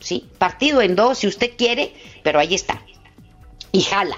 ¿sí? 0.00 0.28
Partido 0.36 0.82
en 0.82 0.96
dos 0.96 1.16
si 1.16 1.28
usted 1.28 1.52
quiere, 1.56 1.94
pero 2.22 2.40
ahí 2.40 2.54
está, 2.54 2.82
y 3.74 3.80
jala, 3.80 4.16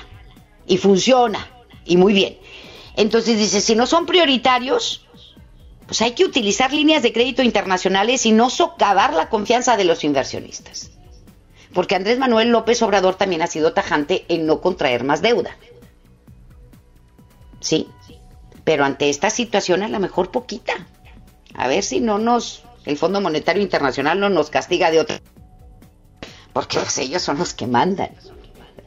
y 0.66 0.76
funciona, 0.76 1.50
y 1.86 1.96
muy 1.96 2.12
bien. 2.12 2.36
Entonces 2.94 3.38
dice, 3.38 3.62
si 3.62 3.74
no 3.74 3.86
son 3.86 4.04
prioritarios, 4.04 5.06
pues 5.86 6.02
hay 6.02 6.12
que 6.12 6.26
utilizar 6.26 6.74
líneas 6.74 7.02
de 7.02 7.10
crédito 7.10 7.42
internacionales 7.42 8.26
y 8.26 8.32
no 8.32 8.50
socavar 8.50 9.14
la 9.14 9.30
confianza 9.30 9.78
de 9.78 9.84
los 9.84 10.04
inversionistas. 10.04 10.90
Porque 11.72 11.94
Andrés 11.94 12.18
Manuel 12.18 12.50
López 12.50 12.82
Obrador 12.82 13.14
también 13.14 13.40
ha 13.40 13.46
sido 13.46 13.72
tajante 13.72 14.26
en 14.28 14.44
no 14.44 14.60
contraer 14.60 15.04
más 15.04 15.22
deuda. 15.22 15.56
Sí, 17.60 17.88
pero 18.62 18.84
ante 18.84 19.08
esta 19.08 19.30
situación 19.30 19.82
a 19.82 19.88
lo 19.88 20.00
mejor 20.00 20.30
poquita. 20.30 20.86
A 21.54 21.66
ver 21.66 21.82
si 21.82 22.00
no 22.00 22.18
nos, 22.18 22.62
el 22.84 22.98
Fondo 22.98 23.22
Monetario 23.22 23.62
Internacional 23.62 24.20
no 24.20 24.28
nos 24.28 24.50
castiga 24.50 24.90
de 24.90 25.00
otra. 25.00 25.22
Porque 26.52 26.78
pues, 26.78 26.98
ellos 26.98 27.22
son 27.22 27.38
los 27.38 27.54
que 27.54 27.66
mandan, 27.66 28.10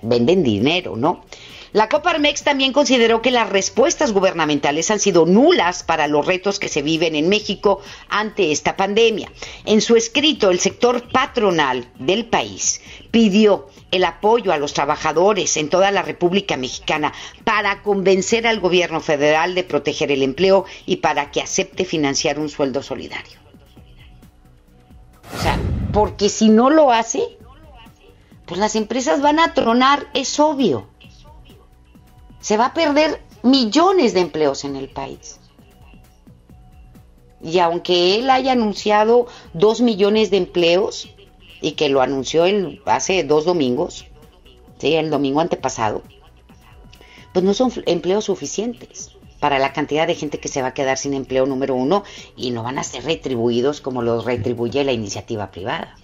venden 0.02 0.44
dinero, 0.44 0.96
¿no? 0.96 1.24
La 1.72 1.88
Coparmex 1.88 2.44
también 2.44 2.74
consideró 2.74 3.22
que 3.22 3.30
las 3.30 3.48
respuestas 3.48 4.12
gubernamentales 4.12 4.90
han 4.90 5.00
sido 5.00 5.28
nulas 5.28 5.84
para 5.84 6.08
los 6.08 6.26
retos 6.26 6.58
que 6.58 6.68
se 6.68 6.82
viven 6.82 7.16
en 7.16 7.30
México 7.30 7.80
ante 8.10 8.52
esta 8.52 8.76
pandemia. 8.76 9.32
En 9.66 9.82
su 9.82 9.96
escrito, 9.96 10.50
el 10.50 10.60
sector 10.60 11.08
patronal 11.12 11.88
del 12.00 12.26
país 12.26 12.82
pidió 13.12 13.68
el 13.92 14.04
apoyo 14.04 14.52
a 14.52 14.58
los 14.58 14.74
trabajadores 14.74 15.58
en 15.58 15.70
toda 15.70 15.92
la 15.92 16.02
República 16.02 16.58
Mexicana 16.58 17.14
para 17.44 17.84
convencer 17.84 18.48
al 18.48 18.60
gobierno 18.60 19.00
federal 19.00 19.54
de 19.54 19.64
proteger 19.64 20.12
el 20.12 20.24
empleo 20.24 20.66
y 20.88 20.98
para 20.98 21.30
que 21.30 21.42
acepte 21.42 21.86
financiar 21.86 22.40
un 22.40 22.50
sueldo 22.50 22.82
solidario. 22.82 23.38
O 25.38 25.42
sea, 25.42 25.60
porque 25.94 26.30
si 26.30 26.50
no 26.50 26.72
lo 26.72 26.92
hace, 26.92 27.38
pues 28.50 28.60
las 28.60 28.76
empresas 28.76 29.22
van 29.22 29.40
a 29.40 29.54
tronar, 29.54 30.08
es 30.14 30.40
obvio 30.40 30.88
se 32.40 32.58
va 32.58 32.68
a 32.68 32.74
perder 32.74 33.22
millones 33.44 34.14
de 34.14 34.22
empleos 34.22 34.64
en 34.64 34.76
el 34.76 34.90
país. 34.90 35.40
Y 37.42 37.60
aunque 37.60 38.16
él 38.16 38.30
haya 38.30 38.52
anunciado 38.52 39.28
dos 39.54 39.82
millones 39.82 40.30
de 40.30 40.38
empleos, 40.38 41.10
y 41.62 41.74
que 41.74 41.90
lo 41.90 42.02
anunció 42.02 42.46
hace 42.86 43.24
dos 43.24 43.46
domingos, 43.46 44.06
¿sí? 44.78 44.96
el 44.96 45.10
domingo 45.10 45.42
antepasado, 45.42 46.04
pues 47.34 47.44
no 47.44 47.54
son 47.54 47.72
empleos 47.86 48.26
suficientes 48.26 49.12
para 49.40 49.60
la 49.60 49.74
cantidad 49.74 50.08
de 50.08 50.16
gente 50.16 50.40
que 50.40 50.48
se 50.48 50.62
va 50.62 50.70
a 50.70 50.74
quedar 50.74 50.98
sin 50.98 51.14
empleo 51.14 51.46
número 51.46 51.76
uno 51.76 52.04
y 52.36 52.52
no 52.52 52.64
van 52.64 52.78
a 52.80 52.84
ser 52.84 53.04
retribuidos 53.06 53.80
como 53.82 54.02
los 54.02 54.26
retribuye 54.26 54.84
la 54.84 54.92
iniciativa 54.92 55.52
privada, 55.52 55.96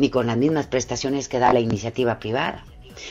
ni 0.00 0.08
con 0.08 0.26
las 0.26 0.38
mismas 0.38 0.66
prestaciones 0.66 1.28
que 1.28 1.38
da 1.38 1.52
la 1.52 1.60
iniciativa 1.60 2.18
privada. 2.18 2.64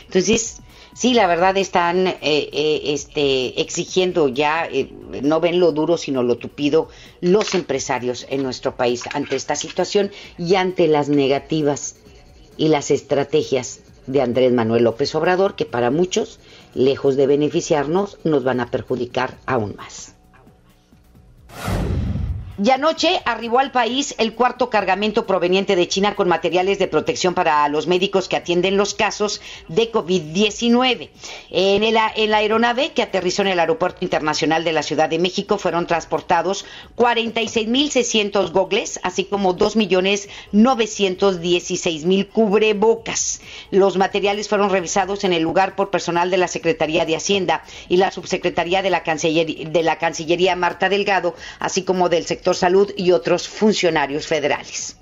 Entonces, 0.05 0.58
sí, 0.93 1.13
la 1.13 1.27
verdad 1.27 1.55
están 1.55 2.08
eh, 2.08 2.17
eh, 2.22 2.81
este, 2.86 3.62
exigiendo 3.62 4.27
ya, 4.27 4.65
eh, 4.65 4.91
no 5.22 5.39
ven 5.39 5.60
lo 5.60 5.72
duro, 5.72 5.98
sino 5.98 6.24
lo 6.24 6.38
tupido, 6.38 6.89
los 7.22 7.53
empresarios 7.53 8.25
en 8.29 8.41
nuestro 8.41 8.75
país 8.75 9.03
ante 9.13 9.36
esta 9.36 9.55
situación 9.55 10.12
y 10.39 10.55
ante 10.55 10.88
las 10.88 11.10
negativas 11.10 11.96
y 12.58 12.69
las 12.69 12.89
estrategias 12.89 13.81
de 14.08 14.24
Andrés 14.24 14.51
Manuel 14.51 14.84
López 14.84 15.13
Obrador, 15.13 15.55
que 15.55 15.65
para 15.65 15.91
muchos, 15.91 16.39
lejos 16.74 17.15
de 17.15 17.27
beneficiarnos, 17.27 18.17
nos 18.24 18.43
van 18.43 18.62
a 18.62 18.72
perjudicar 18.72 19.38
aún 19.46 19.75
más. 19.75 20.15
Y 22.62 22.72
anoche 22.72 23.22
arribó 23.24 23.60
al 23.60 23.72
país 23.72 24.16
el 24.18 24.34
cuarto 24.34 24.70
cargamento 24.70 25.25
proveniente 25.25 25.78
de 25.78 25.88
China 25.88 26.16
con 26.16 26.28
materiales 26.28 26.78
de 26.78 26.89
protección 26.89 27.34
para 27.34 27.66
los 27.70 27.88
médicos 27.88 28.28
que 28.28 28.36
atienden 28.36 28.75
los 28.75 28.94
casos 28.94 29.39
de 29.70 29.89
COVID-19. 29.89 31.10
En, 31.51 31.84
en 31.84 31.94
la 31.94 32.38
aeronave 32.38 32.92
que 32.92 33.01
aterrizó 33.01 33.44
en 33.44 33.48
el 33.48 33.62
Aeropuerto 33.62 34.00
Internacional 34.01 34.66
de 34.66 34.74
la 34.74 34.84
Ciudad 34.84 35.08
de 35.08 35.20
México 35.20 35.58
fueron 35.58 35.88
transportados 35.88 36.66
46.600 36.98 38.51
gogles, 38.51 39.00
así 39.04 39.24
como 39.24 39.56
2.916.000 39.56 42.28
cubrebocas. 42.28 43.39
Los 43.72 43.96
materiales 43.96 44.50
fueron 44.50 44.70
revisados 44.70 45.24
en 45.24 45.32
el 45.32 45.44
lugar 45.44 45.78
por 45.78 45.92
personal 45.92 46.30
de 46.30 46.38
la 46.38 46.50
Secretaría 46.50 47.06
de 47.06 47.16
Hacienda 47.16 47.63
y 47.88 47.96
la 47.96 48.12
Subsecretaría 48.12 48.82
de 48.82 48.89
la 48.89 49.04
Cancillería, 49.04 49.70
de 49.70 49.84
la 49.84 49.98
Cancillería 49.98 50.58
Marta 50.58 50.89
Delgado, 50.89 51.36
así 51.60 51.84
como 51.84 52.10
del 52.10 52.25
sector 52.25 52.49
Salud 52.53 52.91
y 52.96 53.12
otros 53.12 53.48
funcionarios 53.48 54.27
federales. 54.27 54.96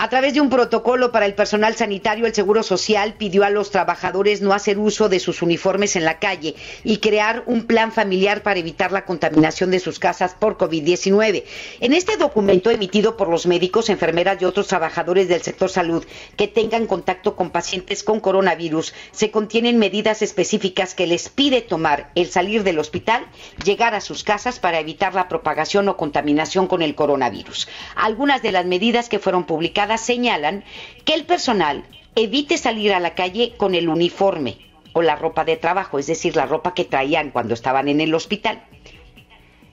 A 0.00 0.08
través 0.08 0.32
de 0.32 0.40
un 0.40 0.48
protocolo 0.48 1.10
para 1.10 1.26
el 1.26 1.34
personal 1.34 1.74
sanitario, 1.74 2.26
el 2.26 2.32
Seguro 2.32 2.62
Social 2.62 3.14
pidió 3.14 3.42
a 3.42 3.50
los 3.50 3.72
trabajadores 3.72 4.40
no 4.40 4.52
hacer 4.52 4.78
uso 4.78 5.08
de 5.08 5.18
sus 5.18 5.42
uniformes 5.42 5.96
en 5.96 6.04
la 6.04 6.20
calle 6.20 6.54
y 6.84 6.98
crear 6.98 7.42
un 7.46 7.66
plan 7.66 7.90
familiar 7.90 8.44
para 8.44 8.60
evitar 8.60 8.92
la 8.92 9.04
contaminación 9.04 9.72
de 9.72 9.80
sus 9.80 9.98
casas 9.98 10.36
por 10.38 10.56
COVID-19. 10.56 11.42
En 11.80 11.94
este 11.94 12.16
documento 12.16 12.70
emitido 12.70 13.16
por 13.16 13.28
los 13.28 13.48
médicos, 13.48 13.88
enfermeras 13.88 14.40
y 14.40 14.44
otros 14.44 14.68
trabajadores 14.68 15.26
del 15.26 15.42
sector 15.42 15.68
salud 15.68 16.06
que 16.36 16.46
tengan 16.46 16.86
contacto 16.86 17.34
con 17.34 17.50
pacientes 17.50 18.04
con 18.04 18.20
coronavirus, 18.20 18.94
se 19.10 19.32
contienen 19.32 19.78
medidas 19.78 20.22
específicas 20.22 20.94
que 20.94 21.08
les 21.08 21.28
pide 21.28 21.60
tomar 21.60 22.12
el 22.14 22.28
salir 22.28 22.62
del 22.62 22.78
hospital, 22.78 23.26
llegar 23.64 23.96
a 23.96 24.00
sus 24.00 24.22
casas 24.22 24.60
para 24.60 24.78
evitar 24.78 25.16
la 25.16 25.26
propagación 25.26 25.88
o 25.88 25.96
contaminación 25.96 26.68
con 26.68 26.82
el 26.82 26.94
coronavirus. 26.94 27.66
Algunas 27.96 28.42
de 28.42 28.52
las 28.52 28.64
medidas 28.64 29.08
que 29.08 29.18
fueron 29.18 29.44
publicadas 29.44 29.87
señalan 29.96 30.64
que 31.04 31.14
el 31.14 31.24
personal 31.24 31.84
evite 32.16 32.58
salir 32.58 32.92
a 32.92 33.00
la 33.00 33.14
calle 33.14 33.54
con 33.56 33.74
el 33.74 33.88
uniforme 33.88 34.58
o 34.92 35.02
la 35.02 35.16
ropa 35.16 35.44
de 35.44 35.56
trabajo, 35.56 35.98
es 35.98 36.08
decir, 36.08 36.36
la 36.36 36.46
ropa 36.46 36.74
que 36.74 36.84
traían 36.84 37.30
cuando 37.30 37.54
estaban 37.54 37.88
en 37.88 38.00
el 38.00 38.14
hospital. 38.14 38.64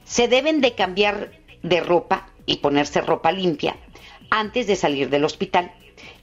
Se 0.03 0.27
deben 0.27 0.61
de 0.61 0.75
cambiar 0.75 1.31
de 1.63 1.81
ropa 1.81 2.29
y 2.45 2.57
ponerse 2.57 3.01
ropa 3.01 3.31
limpia 3.31 3.75
antes 4.29 4.67
de 4.67 4.75
salir 4.75 5.09
del 5.09 5.25
hospital. 5.25 5.73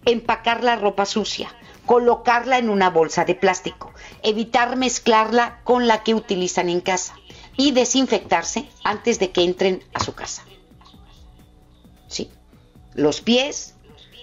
Empacar 0.05 0.63
la 0.63 0.77
ropa 0.77 1.07
sucia, 1.07 1.53
colocarla 1.87 2.59
en 2.59 2.71
una 2.71 2.91
bolsa 2.91 3.25
de 3.25 3.35
plástico, 3.35 3.93
evitar 4.23 4.77
mezclarla 4.77 5.61
con 5.65 5.89
la 5.89 6.03
que 6.03 6.15
utilizan 6.15 6.69
en 6.69 6.81
casa 6.81 7.17
y 7.57 7.73
desinfectarse 7.73 8.69
antes 8.85 9.19
de 9.19 9.31
que 9.31 9.43
entren 9.43 9.83
a 9.95 10.01
su 10.01 10.15
casa. 10.15 10.45
Sí. 12.09 12.31
Los 12.95 13.21
pies, 13.21 13.72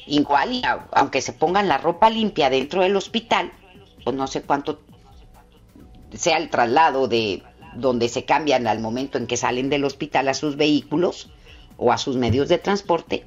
igual, 0.09 0.61
aunque 0.91 1.21
se 1.21 1.33
pongan 1.33 1.67
la 1.67 1.77
ropa 1.77 2.09
limpia 2.09 2.49
dentro 2.49 2.81
del 2.81 2.95
hospital, 2.95 3.51
pues 4.03 4.15
no 4.15 4.27
sé 4.27 4.41
cuánto 4.41 4.79
sea 6.13 6.37
el 6.37 6.49
traslado 6.49 7.07
de 7.07 7.43
donde 7.75 8.09
se 8.09 8.25
cambian 8.25 8.67
al 8.67 8.79
momento 8.79 9.17
en 9.17 9.27
que 9.27 9.37
salen 9.37 9.69
del 9.69 9.85
hospital 9.85 10.27
a 10.27 10.33
sus 10.33 10.55
vehículos 10.55 11.29
o 11.77 11.91
a 11.91 11.97
sus 11.97 12.15
medios 12.15 12.49
de 12.49 12.57
transporte, 12.57 13.25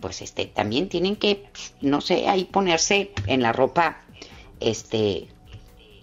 pues 0.00 0.22
este 0.22 0.46
también 0.46 0.88
tienen 0.88 1.16
que, 1.16 1.48
no 1.80 2.00
sé, 2.00 2.28
ahí 2.28 2.44
ponerse 2.44 3.12
en 3.26 3.42
la 3.42 3.52
ropa, 3.52 4.02
este, 4.60 5.28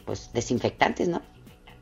pues 0.06 0.32
desinfectantes, 0.34 1.08
¿no? 1.08 1.22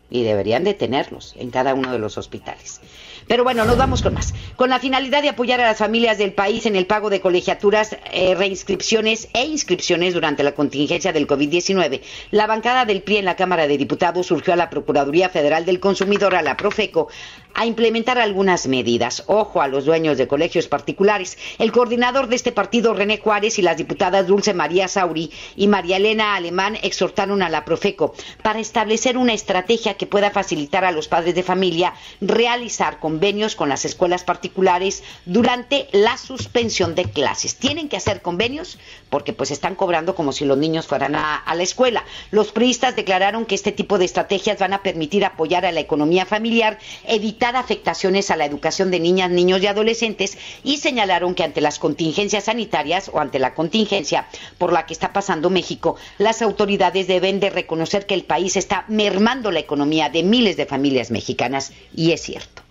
Y 0.09 0.23
deberían 0.23 0.63
de 0.63 0.73
tenerlos 0.73 1.33
en 1.37 1.49
cada 1.49 1.73
uno 1.73 1.91
de 1.91 1.99
los 1.99 2.17
hospitales. 2.17 2.81
Pero 3.27 3.43
bueno, 3.43 3.65
nos 3.65 3.77
vamos 3.77 4.01
con 4.01 4.13
más. 4.13 4.33
Con 4.55 4.69
la 4.69 4.79
finalidad 4.79 5.21
de 5.21 5.29
apoyar 5.29 5.61
a 5.61 5.65
las 5.65 5.77
familias 5.77 6.17
del 6.17 6.33
país 6.33 6.65
en 6.65 6.75
el 6.75 6.85
pago 6.85 7.09
de 7.09 7.21
colegiaturas, 7.21 7.95
eh, 8.11 8.35
reinscripciones 8.35 9.29
e 9.33 9.45
inscripciones 9.45 10.13
durante 10.13 10.43
la 10.43 10.53
contingencia 10.53 11.13
del 11.13 11.27
COVID-19, 11.27 12.01
la 12.31 12.47
bancada 12.47 12.85
del 12.85 13.01
PRI 13.01 13.17
en 13.17 13.25
la 13.25 13.35
Cámara 13.35 13.67
de 13.67 13.77
Diputados 13.77 14.27
surgió 14.27 14.53
a 14.53 14.57
la 14.57 14.69
Procuraduría 14.69 15.29
Federal 15.29 15.65
del 15.65 15.79
Consumidor, 15.79 16.35
a 16.35 16.41
la 16.41 16.57
Profeco, 16.57 17.07
a 17.53 17.65
implementar 17.65 18.17
algunas 18.17 18.67
medidas. 18.67 19.23
Ojo 19.27 19.61
a 19.61 19.67
los 19.67 19.85
dueños 19.85 20.17
de 20.17 20.27
colegios 20.27 20.67
particulares. 20.67 21.37
El 21.59 21.71
coordinador 21.71 22.27
de 22.27 22.35
este 22.35 22.51
partido, 22.51 22.93
René 22.93 23.19
Juárez, 23.19 23.59
y 23.59 23.61
las 23.61 23.77
diputadas 23.77 24.27
Dulce 24.27 24.53
María 24.53 24.87
Sauri 24.87 25.31
y 25.55 25.67
María 25.67 25.97
Elena 25.97 26.35
Alemán 26.35 26.77
exhortaron 26.81 27.41
a 27.41 27.49
la 27.49 27.65
Profeco 27.65 28.15
para 28.41 28.59
establecer 28.59 29.17
una 29.17 29.33
estrategia 29.33 29.95
que 29.95 30.07
pueda 30.07 30.31
facilitar 30.31 30.85
a 30.85 30.91
los 30.91 31.07
padres 31.07 31.35
de 31.35 31.43
familia 31.43 31.93
realizar 32.21 32.99
convenios 32.99 33.55
con 33.55 33.69
las 33.69 33.85
escuelas 33.85 34.23
particulares 34.23 35.03
durante 35.25 35.87
la 35.91 36.17
suspensión 36.17 36.95
de 36.95 37.05
clases. 37.05 37.55
Tienen 37.55 37.89
que 37.89 37.97
hacer 37.97 38.21
convenios 38.21 38.79
porque 39.09 39.33
pues 39.33 39.51
están 39.51 39.75
cobrando 39.75 40.15
como 40.15 40.31
si 40.31 40.45
los 40.45 40.57
niños 40.57 40.87
fueran 40.87 41.15
a, 41.15 41.35
a 41.35 41.55
la 41.55 41.63
escuela. 41.63 42.03
Los 42.31 42.51
priistas 42.51 42.95
declararon 42.95 43.45
que 43.45 43.55
este 43.55 43.71
tipo 43.71 43.97
de 43.97 44.05
estrategias 44.05 44.59
van 44.59 44.73
a 44.73 44.81
permitir 44.81 45.25
apoyar 45.25 45.65
a 45.65 45.71
la 45.71 45.79
economía 45.79 46.25
familiar, 46.25 46.79
evitar 47.05 47.42
afectaciones 47.43 48.31
a 48.31 48.35
la 48.35 48.45
educación 48.45 48.89
de 48.91 48.99
niñas, 48.99 49.29
niños 49.29 49.61
y 49.61 49.67
adolescentes 49.67 50.37
y 50.63 50.77
señalaron 50.77 51.35
que 51.35 51.43
ante 51.43 51.61
las 51.61 51.79
contingencias 51.79 52.45
sanitarias 52.45 53.09
o 53.13 53.19
ante 53.19 53.39
la 53.39 53.53
contingencia 53.53 54.27
por 54.57 54.71
la 54.71 54.85
que 54.85 54.93
está 54.93 55.13
pasando 55.13 55.49
México, 55.49 55.95
las 56.17 56.41
autoridades 56.41 57.07
deben 57.07 57.39
de 57.39 57.49
reconocer 57.49 58.05
que 58.05 58.13
el 58.13 58.23
país 58.23 58.55
está 58.55 58.85
mermando 58.87 59.51
la 59.51 59.59
economía 59.59 60.09
de 60.09 60.23
miles 60.23 60.57
de 60.57 60.65
familias 60.65 61.11
mexicanas 61.11 61.73
y 61.93 62.11
es 62.11 62.21
cierto. 62.21 62.62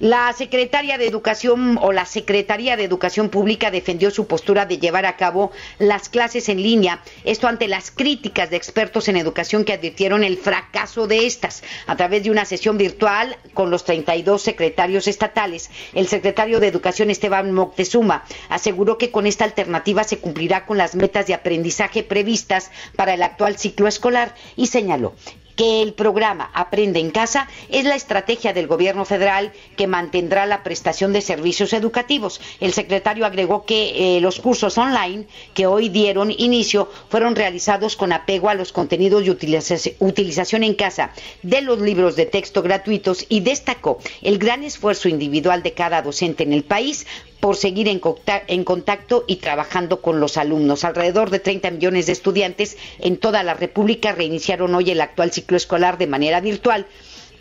La 0.00 0.32
secretaria 0.32 0.96
de 0.96 1.06
Educación 1.06 1.78
o 1.78 1.92
la 1.92 2.06
Secretaría 2.06 2.74
de 2.78 2.84
Educación 2.84 3.28
Pública 3.28 3.70
defendió 3.70 4.10
su 4.10 4.26
postura 4.26 4.64
de 4.64 4.78
llevar 4.78 5.04
a 5.04 5.18
cabo 5.18 5.52
las 5.78 6.08
clases 6.08 6.48
en 6.48 6.62
línea, 6.62 7.02
esto 7.24 7.48
ante 7.48 7.68
las 7.68 7.90
críticas 7.90 8.48
de 8.48 8.56
expertos 8.56 9.08
en 9.08 9.18
educación 9.18 9.62
que 9.62 9.74
advirtieron 9.74 10.24
el 10.24 10.38
fracaso 10.38 11.06
de 11.06 11.26
estas. 11.26 11.62
A 11.86 11.96
través 11.96 12.24
de 12.24 12.30
una 12.30 12.46
sesión 12.46 12.78
virtual 12.78 13.36
con 13.52 13.70
los 13.70 13.84
32 13.84 14.40
secretarios 14.40 15.06
estatales, 15.06 15.68
el 15.92 16.08
secretario 16.08 16.60
de 16.60 16.68
Educación 16.68 17.10
Esteban 17.10 17.52
Moctezuma 17.52 18.24
aseguró 18.48 18.96
que 18.96 19.10
con 19.10 19.26
esta 19.26 19.44
alternativa 19.44 20.02
se 20.04 20.18
cumplirá 20.18 20.64
con 20.64 20.78
las 20.78 20.94
metas 20.94 21.26
de 21.26 21.34
aprendizaje 21.34 22.04
previstas 22.04 22.70
para 22.96 23.12
el 23.12 23.22
actual 23.22 23.58
ciclo 23.58 23.86
escolar 23.86 24.34
y 24.56 24.68
señaló 24.68 25.12
que 25.56 25.82
el 25.82 25.92
programa 25.92 26.50
Aprende 26.54 27.00
en 27.00 27.10
Casa 27.10 27.48
es 27.68 27.84
la 27.84 27.94
estrategia 27.94 28.52
del 28.52 28.66
gobierno 28.66 29.04
federal 29.04 29.52
que 29.76 29.86
mantendrá 29.86 30.46
la 30.46 30.62
prestación 30.62 31.12
de 31.12 31.20
servicios 31.20 31.72
educativos. 31.72 32.40
El 32.60 32.72
secretario 32.72 33.26
agregó 33.26 33.64
que 33.64 34.16
eh, 34.16 34.20
los 34.20 34.40
cursos 34.40 34.78
online 34.78 35.26
que 35.54 35.66
hoy 35.66 35.88
dieron 35.88 36.30
inicio 36.30 36.90
fueron 37.08 37.36
realizados 37.36 37.96
con 37.96 38.12
apego 38.12 38.48
a 38.48 38.54
los 38.54 38.72
contenidos 38.72 39.24
de 39.24 39.96
utilización 40.00 40.64
en 40.64 40.74
casa 40.74 41.12
de 41.42 41.60
los 41.60 41.80
libros 41.80 42.16
de 42.16 42.26
texto 42.26 42.62
gratuitos 42.62 43.26
y 43.28 43.40
destacó 43.40 43.98
el 44.22 44.38
gran 44.38 44.64
esfuerzo 44.64 45.08
individual 45.08 45.62
de 45.62 45.72
cada 45.72 46.02
docente 46.02 46.42
en 46.42 46.52
el 46.52 46.64
país 46.64 47.06
por 47.40 47.56
seguir 47.56 47.88
en, 47.88 48.64
contacto 48.64 49.24
y 49.26 49.36
trabajando 49.36 50.02
con 50.02 50.20
los 50.20 50.36
alumnos. 50.36 50.84
Alrededor 50.84 51.30
de 51.30 51.40
30 51.40 51.70
millones 51.70 52.06
de 52.06 52.12
estudiantes 52.12 52.76
en 52.98 53.16
toda 53.16 53.42
la 53.42 53.54
República 53.54 54.12
reiniciaron 54.12 54.74
hoy 54.74 54.90
el 54.90 55.00
actual 55.00 55.32
ciclo 55.32 55.49
escolar 55.56 55.98
de 55.98 56.06
manera 56.06 56.40
virtual 56.40 56.86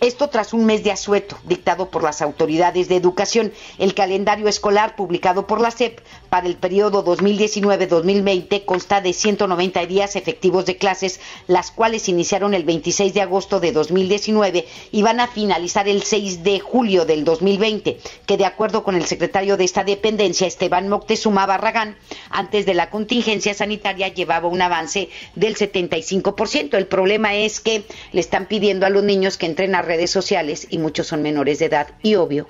esto 0.01 0.29
tras 0.29 0.53
un 0.53 0.65
mes 0.65 0.81
de 0.85 0.91
asueto 0.91 1.37
dictado 1.43 1.89
por 1.89 2.03
las 2.03 2.21
autoridades 2.21 2.87
de 2.87 2.95
educación. 2.95 3.51
El 3.77 3.93
calendario 3.93 4.47
escolar 4.47 4.95
publicado 4.95 5.45
por 5.45 5.59
la 5.59 5.71
SEP 5.71 5.99
para 6.29 6.47
el 6.47 6.55
periodo 6.55 7.03
2019-2020 7.03 8.65
consta 8.65 9.01
de 9.01 9.13
190 9.13 9.85
días 9.85 10.15
efectivos 10.15 10.65
de 10.65 10.77
clases, 10.77 11.19
las 11.47 11.71
cuales 11.71 12.07
iniciaron 12.07 12.53
el 12.53 12.63
26 12.63 13.13
de 13.13 13.21
agosto 13.21 13.59
de 13.59 13.71
2019 13.71 14.65
y 14.91 15.01
van 15.01 15.19
a 15.19 15.27
finalizar 15.27 15.87
el 15.87 16.03
6 16.03 16.43
de 16.43 16.59
julio 16.59 17.05
del 17.05 17.25
2020, 17.25 17.99
que 18.25 18.37
de 18.37 18.45
acuerdo 18.45 18.83
con 18.83 18.95
el 18.95 19.05
secretario 19.05 19.57
de 19.57 19.63
esta 19.63 19.83
dependencia, 19.83 20.47
Esteban 20.47 20.87
Moctezuma 20.89 21.45
Barragán, 21.45 21.97
antes 22.29 22.65
de 22.65 22.73
la 22.73 22.89
contingencia 22.89 23.53
sanitaria 23.53 24.09
llevaba 24.09 24.47
un 24.47 24.61
avance 24.61 25.09
del 25.35 25.55
75%. 25.55 26.75
El 26.75 26.87
problema 26.87 27.35
es 27.35 27.59
que 27.59 27.83
le 28.11 28.21
están 28.21 28.47
pidiendo 28.47 28.85
a 28.85 28.89
los 28.89 29.03
niños 29.03 29.37
que 29.37 29.47
entren 29.47 29.75
a 29.75 29.81
redes 29.81 30.11
sociales 30.11 30.67
y 30.69 30.77
muchos 30.77 31.07
son 31.07 31.21
menores 31.21 31.59
de 31.59 31.65
edad 31.65 31.87
y 32.03 32.15
obvio, 32.15 32.47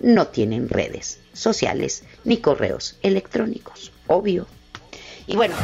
no 0.00 0.28
tienen 0.28 0.68
redes 0.68 1.21
sociales 1.32 2.04
ni 2.24 2.38
correos 2.38 2.98
electrónicos, 3.02 3.92
obvio. 4.06 4.46
Y 5.26 5.36
bueno, 5.36 5.54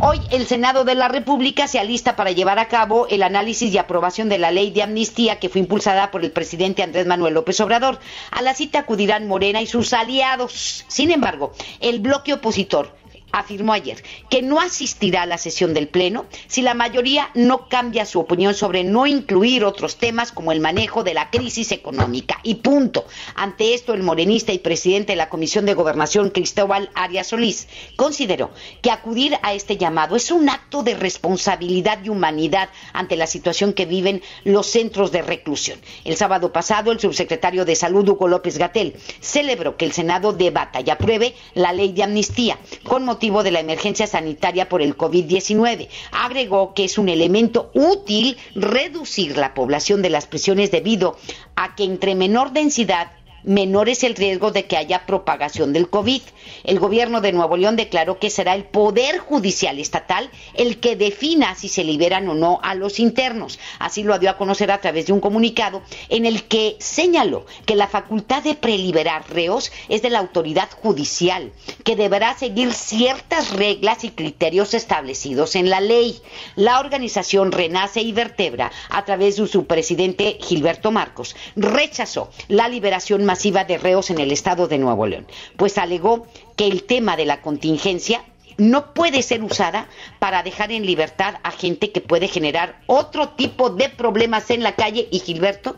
hoy 0.00 0.20
el 0.30 0.46
Senado 0.46 0.84
de 0.84 0.94
la 0.94 1.08
República 1.08 1.66
se 1.66 1.80
alista 1.80 2.14
para 2.14 2.30
llevar 2.30 2.58
a 2.60 2.68
cabo 2.68 3.08
el 3.08 3.24
análisis 3.24 3.72
y 3.72 3.78
aprobación 3.78 4.28
de 4.28 4.38
la 4.38 4.52
ley 4.52 4.70
de 4.70 4.82
amnistía 4.82 5.40
que 5.40 5.48
fue 5.48 5.60
impulsada 5.60 6.10
por 6.12 6.24
el 6.24 6.30
presidente 6.30 6.84
Andrés 6.84 7.06
Manuel 7.06 7.34
López 7.34 7.60
Obrador. 7.60 7.98
A 8.30 8.42
la 8.42 8.54
cita 8.54 8.80
acudirán 8.80 9.26
Morena 9.26 9.60
y 9.60 9.66
sus 9.66 9.92
aliados. 9.92 10.84
Sin 10.86 11.10
embargo, 11.10 11.52
el 11.80 11.98
bloque 11.98 12.32
opositor 12.32 12.94
afirmó 13.32 13.72
ayer 13.72 14.02
que 14.30 14.42
no 14.42 14.60
asistirá 14.60 15.22
a 15.22 15.26
la 15.26 15.38
sesión 15.38 15.74
del 15.74 15.88
Pleno 15.88 16.26
si 16.46 16.62
la 16.62 16.74
mayoría 16.74 17.30
no 17.34 17.68
cambia 17.68 18.06
su 18.06 18.20
opinión 18.20 18.54
sobre 18.54 18.84
no 18.84 19.06
incluir 19.06 19.64
otros 19.64 19.96
temas 19.96 20.32
como 20.32 20.52
el 20.52 20.60
manejo 20.60 21.04
de 21.04 21.14
la 21.14 21.30
crisis 21.30 21.72
económica. 21.72 22.38
Y 22.42 22.56
punto. 22.56 23.04
Ante 23.34 23.74
esto, 23.74 23.94
el 23.94 24.02
morenista 24.02 24.52
y 24.52 24.58
presidente 24.58 25.12
de 25.12 25.16
la 25.16 25.28
Comisión 25.28 25.66
de 25.66 25.74
Gobernación, 25.74 26.30
Cristóbal 26.30 26.90
Arias 26.94 27.28
Solís, 27.28 27.68
consideró 27.96 28.50
que 28.82 28.90
acudir 28.90 29.36
a 29.42 29.52
este 29.54 29.76
llamado 29.76 30.16
es 30.16 30.30
un 30.30 30.48
acto 30.48 30.82
de 30.82 30.94
responsabilidad 30.94 31.98
y 32.02 32.08
humanidad 32.08 32.70
ante 32.92 33.16
la 33.16 33.26
situación 33.26 33.72
que 33.72 33.86
viven 33.86 34.22
los 34.44 34.66
centros 34.66 35.12
de 35.12 35.22
reclusión. 35.22 35.78
El 36.04 36.16
sábado 36.16 36.52
pasado, 36.52 36.92
el 36.92 37.00
subsecretario 37.00 37.64
de 37.64 37.76
Salud, 37.76 38.08
Hugo 38.08 38.28
López 38.28 38.58
Gatel, 38.58 38.96
celebró 39.20 39.76
que 39.76 39.84
el 39.84 39.92
Senado 39.92 40.32
debata 40.32 40.80
y 40.80 40.90
apruebe 40.90 41.34
la 41.54 41.72
ley 41.72 41.92
de 41.92 42.04
amnistía 42.04 42.58
con 42.84 43.04
motivo 43.04 43.17
de 43.18 43.50
la 43.50 43.60
emergencia 43.60 44.06
sanitaria 44.06 44.68
por 44.68 44.80
el 44.80 44.96
COVID-19. 44.96 45.88
Agregó 46.12 46.72
que 46.72 46.84
es 46.84 46.98
un 46.98 47.08
elemento 47.08 47.70
útil 47.74 48.36
reducir 48.54 49.36
la 49.36 49.54
población 49.54 50.02
de 50.02 50.10
las 50.10 50.26
prisiones 50.26 50.70
debido 50.70 51.16
a 51.56 51.74
que 51.74 51.84
entre 51.84 52.14
menor 52.14 52.52
densidad 52.52 53.10
menor 53.44 53.88
es 53.88 54.04
el 54.04 54.14
riesgo 54.14 54.50
de 54.50 54.66
que 54.66 54.76
haya 54.76 55.06
propagación 55.06 55.72
del 55.72 55.88
COVID. 55.88 56.22
El 56.64 56.78
gobierno 56.78 57.20
de 57.20 57.32
Nuevo 57.32 57.56
León 57.56 57.76
declaró 57.76 58.18
que 58.18 58.30
será 58.30 58.54
el 58.54 58.64
Poder 58.64 59.18
Judicial 59.18 59.78
Estatal 59.78 60.30
el 60.54 60.80
que 60.80 60.96
defina 60.96 61.54
si 61.54 61.68
se 61.68 61.84
liberan 61.84 62.28
o 62.28 62.34
no 62.34 62.60
a 62.62 62.74
los 62.74 62.98
internos. 62.98 63.58
Así 63.78 64.02
lo 64.02 64.18
dio 64.18 64.30
a 64.30 64.36
conocer 64.36 64.70
a 64.70 64.80
través 64.80 65.06
de 65.06 65.12
un 65.12 65.20
comunicado 65.20 65.82
en 66.08 66.26
el 66.26 66.44
que 66.44 66.76
señaló 66.80 67.46
que 67.66 67.76
la 67.76 67.88
facultad 67.88 68.42
de 68.42 68.54
preliberar 68.54 69.30
reos 69.30 69.70
es 69.88 70.02
de 70.02 70.10
la 70.10 70.18
autoridad 70.18 70.68
judicial, 70.70 71.52
que 71.84 71.96
deberá 71.96 72.36
seguir 72.36 72.72
ciertas 72.72 73.50
reglas 73.50 74.04
y 74.04 74.10
criterios 74.10 74.74
establecidos 74.74 75.56
en 75.56 75.70
la 75.70 75.80
ley. 75.80 76.20
La 76.56 76.80
organización 76.80 77.52
Renace 77.52 78.00
y 78.00 78.12
Vertebra, 78.12 78.70
a 78.90 79.04
través 79.04 79.36
de 79.36 79.46
su 79.46 79.66
presidente 79.66 80.38
Gilberto 80.40 80.90
Marcos, 80.90 81.36
rechazó 81.56 82.30
la 82.48 82.68
liberación 82.68 83.24
masiva 83.28 83.64
de 83.64 83.76
reos 83.76 84.08
en 84.08 84.20
el 84.20 84.32
estado 84.32 84.68
de 84.68 84.78
Nuevo 84.78 85.06
León, 85.06 85.26
pues 85.58 85.76
alegó 85.76 86.26
que 86.56 86.66
el 86.66 86.84
tema 86.84 87.14
de 87.14 87.26
la 87.26 87.42
contingencia 87.42 88.24
no 88.56 88.94
puede 88.94 89.22
ser 89.22 89.44
usada 89.44 89.86
para 90.18 90.42
dejar 90.42 90.72
en 90.72 90.86
libertad 90.86 91.34
a 91.42 91.50
gente 91.50 91.92
que 91.92 92.00
puede 92.00 92.26
generar 92.26 92.80
otro 92.86 93.28
tipo 93.28 93.68
de 93.68 93.90
problemas 93.90 94.50
en 94.50 94.62
la 94.62 94.74
calle 94.74 95.08
y 95.10 95.18
Gilberto 95.18 95.76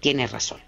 tiene 0.00 0.26
razón. 0.26 0.58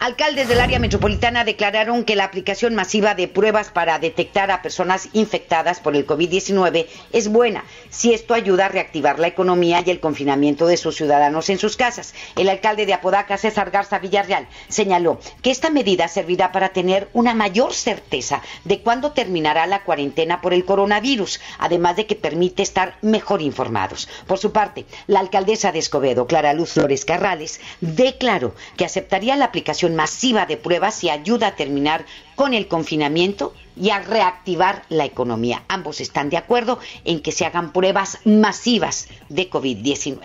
Alcaldes 0.00 0.46
del 0.46 0.60
área 0.60 0.78
metropolitana 0.78 1.42
declararon 1.42 2.04
que 2.04 2.14
la 2.14 2.22
aplicación 2.22 2.72
masiva 2.76 3.16
de 3.16 3.26
pruebas 3.26 3.70
para 3.70 3.98
detectar 3.98 4.48
a 4.52 4.62
personas 4.62 5.08
infectadas 5.12 5.80
por 5.80 5.96
el 5.96 6.06
COVID-19 6.06 6.86
es 7.12 7.26
buena 7.26 7.64
si 7.90 8.14
esto 8.14 8.34
ayuda 8.34 8.66
a 8.66 8.68
reactivar 8.68 9.18
la 9.18 9.26
economía 9.26 9.82
y 9.84 9.90
el 9.90 9.98
confinamiento 9.98 10.68
de 10.68 10.76
sus 10.76 10.94
ciudadanos 10.94 11.50
en 11.50 11.58
sus 11.58 11.76
casas. 11.76 12.14
El 12.36 12.48
alcalde 12.48 12.86
de 12.86 12.94
Apodaca, 12.94 13.38
César 13.38 13.72
Garza 13.72 13.98
Villarreal, 13.98 14.46
señaló 14.68 15.18
que 15.42 15.50
esta 15.50 15.68
medida 15.68 16.06
servirá 16.06 16.52
para 16.52 16.68
tener 16.68 17.08
una 17.12 17.34
mayor 17.34 17.74
certeza 17.74 18.40
de 18.62 18.80
cuándo 18.82 19.10
terminará 19.10 19.66
la 19.66 19.82
cuarentena 19.82 20.40
por 20.40 20.54
el 20.54 20.64
coronavirus, 20.64 21.40
además 21.58 21.96
de 21.96 22.06
que 22.06 22.14
permite 22.14 22.62
estar 22.62 22.98
mejor 23.02 23.42
informados. 23.42 24.08
Por 24.28 24.38
su 24.38 24.52
parte, 24.52 24.86
la 25.08 25.18
alcaldesa 25.18 25.72
de 25.72 25.80
Escobedo, 25.80 26.28
Clara 26.28 26.52
Luz 26.52 26.74
Flores 26.74 27.04
Carrales, 27.04 27.60
declaró 27.80 28.54
que 28.76 28.84
aceptaría 28.84 29.34
la 29.34 29.46
aplicación 29.46 29.87
masiva 29.94 30.46
de 30.46 30.56
pruebas 30.56 31.02
y 31.04 31.10
ayuda 31.10 31.48
a 31.48 31.56
terminar 31.56 32.04
con 32.34 32.54
el 32.54 32.68
confinamiento 32.68 33.54
y 33.76 33.90
a 33.90 34.00
reactivar 34.00 34.82
la 34.88 35.04
economía. 35.04 35.64
Ambos 35.68 36.00
están 36.00 36.30
de 36.30 36.36
acuerdo 36.36 36.78
en 37.04 37.20
que 37.20 37.32
se 37.32 37.44
hagan 37.44 37.72
pruebas 37.72 38.18
masivas 38.24 39.08
de 39.28 39.48
COVID-19. 39.48 40.20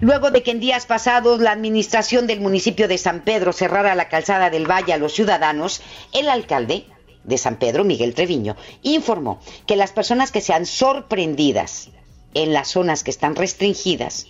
Luego 0.00 0.30
de 0.30 0.42
que 0.42 0.50
en 0.50 0.60
días 0.60 0.86
pasados 0.86 1.40
la 1.40 1.52
administración 1.52 2.26
del 2.26 2.40
municipio 2.40 2.88
de 2.88 2.98
San 2.98 3.22
Pedro 3.22 3.52
cerrara 3.52 3.94
la 3.94 4.08
calzada 4.08 4.50
del 4.50 4.70
Valle 4.70 4.92
a 4.92 4.98
los 4.98 5.14
ciudadanos, 5.14 5.80
el 6.12 6.28
alcalde 6.28 6.86
de 7.22 7.38
San 7.38 7.56
Pedro, 7.56 7.84
Miguel 7.84 8.14
Treviño, 8.14 8.56
informó 8.82 9.40
que 9.66 9.76
las 9.76 9.92
personas 9.92 10.30
que 10.30 10.40
sean 10.40 10.66
sorprendidas 10.66 11.88
en 12.34 12.52
las 12.52 12.68
zonas 12.68 13.02
que 13.02 13.10
están 13.10 13.36
restringidas, 13.36 14.26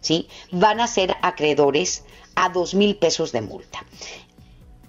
¿sí? 0.00 0.28
van 0.50 0.80
a 0.80 0.86
ser 0.86 1.16
acreedores 1.22 2.04
a 2.34 2.48
dos 2.50 2.74
mil 2.74 2.96
pesos 2.96 3.32
de 3.32 3.40
multa. 3.40 3.84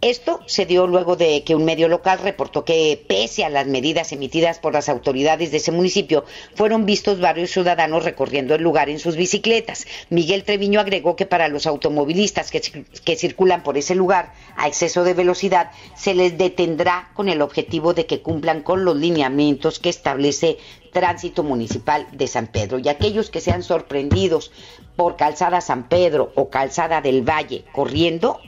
Esto 0.02 0.40
se 0.46 0.66
dio 0.66 0.88
luego 0.88 1.18
de 1.18 1.44
que 1.44 1.56
un 1.56 1.66
medio 1.66 1.90
local 1.90 2.20
reportó 2.20 2.64
que, 2.64 3.04
pese 3.06 3.44
a 3.44 3.50
las 3.50 3.68
medidas 3.68 4.14
emitidas 4.14 4.58
por 4.58 4.72
las 4.72 4.88
autoridades 4.88 5.52
de 5.52 5.58
ese 5.58 5.74
municipio, 5.74 6.24
fueron 6.56 6.86
vistos 6.86 7.20
varios 7.20 7.52
ciudadanos 7.52 8.06
recorriendo 8.06 8.56
el 8.56 8.62
lugar 8.62 8.90
en 8.90 9.00
sus 9.00 9.18
bicicletas. 9.18 9.88
Miguel 10.10 10.46
Treviño 10.46 10.80
agregó 10.80 11.18
que 11.18 11.26
para 11.26 11.50
los 11.50 11.68
automovilistas 11.68 12.50
que, 12.50 12.62
que 13.04 13.18
circulan 13.18 13.62
por 13.62 13.78
ese 13.78 13.94
lugar 13.94 14.32
a 14.56 14.70
exceso 14.70 15.04
de 15.04 15.14
velocidad, 15.14 15.72
se 15.98 16.14
les 16.14 16.38
detendrá 16.38 17.12
con 17.14 17.28
el 17.28 17.42
objetivo 17.42 17.94
de 17.94 18.06
que 18.06 18.22
cumplan 18.22 18.62
con 18.62 18.86
los 18.86 18.96
lineamientos 18.96 19.80
que 19.80 19.90
establece 19.90 20.60
Tránsito 20.94 21.44
Municipal 21.44 22.08
de 22.14 22.28
San 22.28 22.48
Pedro. 22.48 22.80
Y 22.80 22.88
aquellos 22.88 23.30
que 23.30 23.42
sean 23.42 23.64
sorprendidos 23.64 24.54
por 24.96 25.18
Calzada 25.18 25.60
San 25.60 25.90
Pedro 25.90 26.32
o 26.36 26.50
Calzada 26.50 27.02
del 27.02 27.28
Valle 27.28 27.66
corriendo, 27.74 28.40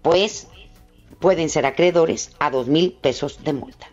pues 0.00 0.46
pueden 1.18 1.48
ser 1.48 1.66
acreedores 1.66 2.34
a 2.38 2.50
dos 2.50 2.68
mil 2.68 2.92
pesos 3.00 3.42
de 3.44 3.52
multa. 3.52 3.86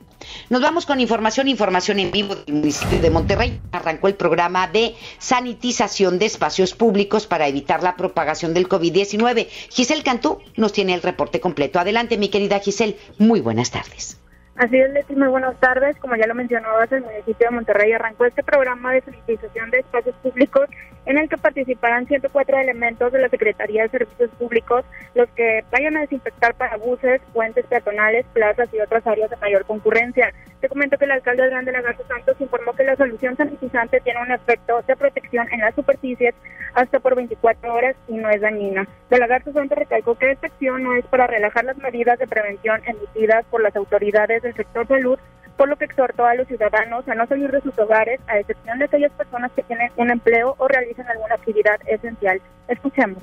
Nos 0.49 0.61
vamos 0.61 0.85
con 0.85 0.99
información, 0.99 1.47
información 1.47 1.99
en 1.99 2.11
vivo 2.11 2.35
del 2.35 2.55
municipio 2.55 2.99
de 2.99 3.09
Monterrey. 3.09 3.59
Arrancó 3.71 4.07
el 4.07 4.15
programa 4.15 4.67
de 4.67 4.95
sanitización 5.17 6.19
de 6.19 6.25
espacios 6.25 6.73
públicos 6.73 7.27
para 7.27 7.47
evitar 7.47 7.83
la 7.83 7.95
propagación 7.95 8.53
del 8.53 8.67
COVID-19. 8.67 9.47
Giselle 9.47 10.03
Cantú 10.03 10.39
nos 10.55 10.73
tiene 10.73 10.93
el 10.93 11.01
reporte 11.01 11.39
completo. 11.39 11.79
Adelante, 11.79 12.17
mi 12.17 12.29
querida 12.29 12.59
Giselle. 12.59 12.97
Muy 13.17 13.41
buenas 13.41 13.71
tardes. 13.71 14.17
Así 14.55 14.77
es, 14.77 14.91
Leti, 14.91 15.15
muy 15.15 15.29
buenas 15.29 15.59
tardes. 15.59 15.97
Como 15.97 16.15
ya 16.15 16.27
lo 16.27 16.35
mencionabas, 16.35 16.91
el 16.91 17.01
municipio 17.01 17.47
de 17.47 17.55
Monterrey 17.55 17.93
arrancó 17.93 18.25
este 18.25 18.43
programa 18.43 18.91
de 18.91 19.01
sanitización 19.01 19.71
de 19.71 19.79
espacios 19.79 20.15
públicos 20.17 20.67
en 21.05 21.17
el 21.17 21.29
que 21.29 21.37
participarán 21.37 22.07
104 22.07 22.59
elementos 22.59 23.11
de 23.11 23.19
la 23.19 23.29
Secretaría 23.29 23.83
de 23.83 23.89
Servicios 23.89 24.29
Públicos, 24.37 24.85
los 25.15 25.29
que 25.31 25.63
vayan 25.71 25.97
a 25.97 26.01
desinfectar 26.01 26.53
para 26.55 26.77
buses, 26.77 27.21
puentes 27.33 27.65
peatonales, 27.65 28.25
plazas 28.33 28.69
y 28.73 28.79
otras 28.79 29.05
áreas 29.07 29.29
de 29.29 29.37
mayor 29.37 29.65
concurrencia. 29.65 30.33
Te 30.59 30.69
comento 30.69 30.97
que 30.97 31.05
el 31.05 31.11
alcalde 31.11 31.43
Adrián 31.43 31.65
de 31.65 31.71
la 31.71 31.81
Santos 32.07 32.35
informó 32.39 32.73
que 32.73 32.83
la 32.83 32.95
solución 32.95 33.35
sanitizante 33.35 33.99
tiene 34.01 34.21
un 34.21 34.31
efecto 34.31 34.83
de 34.87 34.95
protección 34.95 35.47
en 35.51 35.61
las 35.61 35.73
superficies 35.73 36.35
hasta 36.75 36.99
por 36.99 37.15
24 37.15 37.73
horas 37.73 37.95
y 38.07 38.13
no 38.13 38.29
es 38.29 38.41
dañina. 38.41 38.87
De 39.09 39.17
la 39.17 39.27
Santos 39.27 39.77
recalcó 39.77 40.15
que 40.15 40.31
esta 40.31 40.47
acción 40.47 40.83
no 40.83 40.95
es 40.95 41.05
para 41.05 41.25
relajar 41.25 41.65
las 41.65 41.77
medidas 41.77 42.19
de 42.19 42.27
prevención 42.27 42.79
emitidas 42.85 43.43
por 43.49 43.63
las 43.63 43.75
autoridades 43.75 44.43
del 44.43 44.55
sector 44.55 44.87
salud, 44.87 45.17
por 45.61 45.69
lo 45.69 45.75
que 45.75 45.85
exhortó 45.85 46.25
a 46.25 46.33
los 46.33 46.47
ciudadanos 46.47 47.07
a 47.07 47.13
no 47.13 47.27
salir 47.27 47.51
de 47.51 47.61
sus 47.61 47.77
hogares, 47.77 48.19
a 48.25 48.39
excepción 48.39 48.79
de 48.79 48.85
aquellas 48.85 49.11
personas 49.11 49.51
que 49.55 49.61
tienen 49.61 49.91
un 49.95 50.09
empleo 50.09 50.55
o 50.57 50.67
realizan 50.67 51.07
alguna 51.07 51.35
actividad 51.35 51.79
esencial. 51.85 52.41
Escuchemos. 52.67 53.21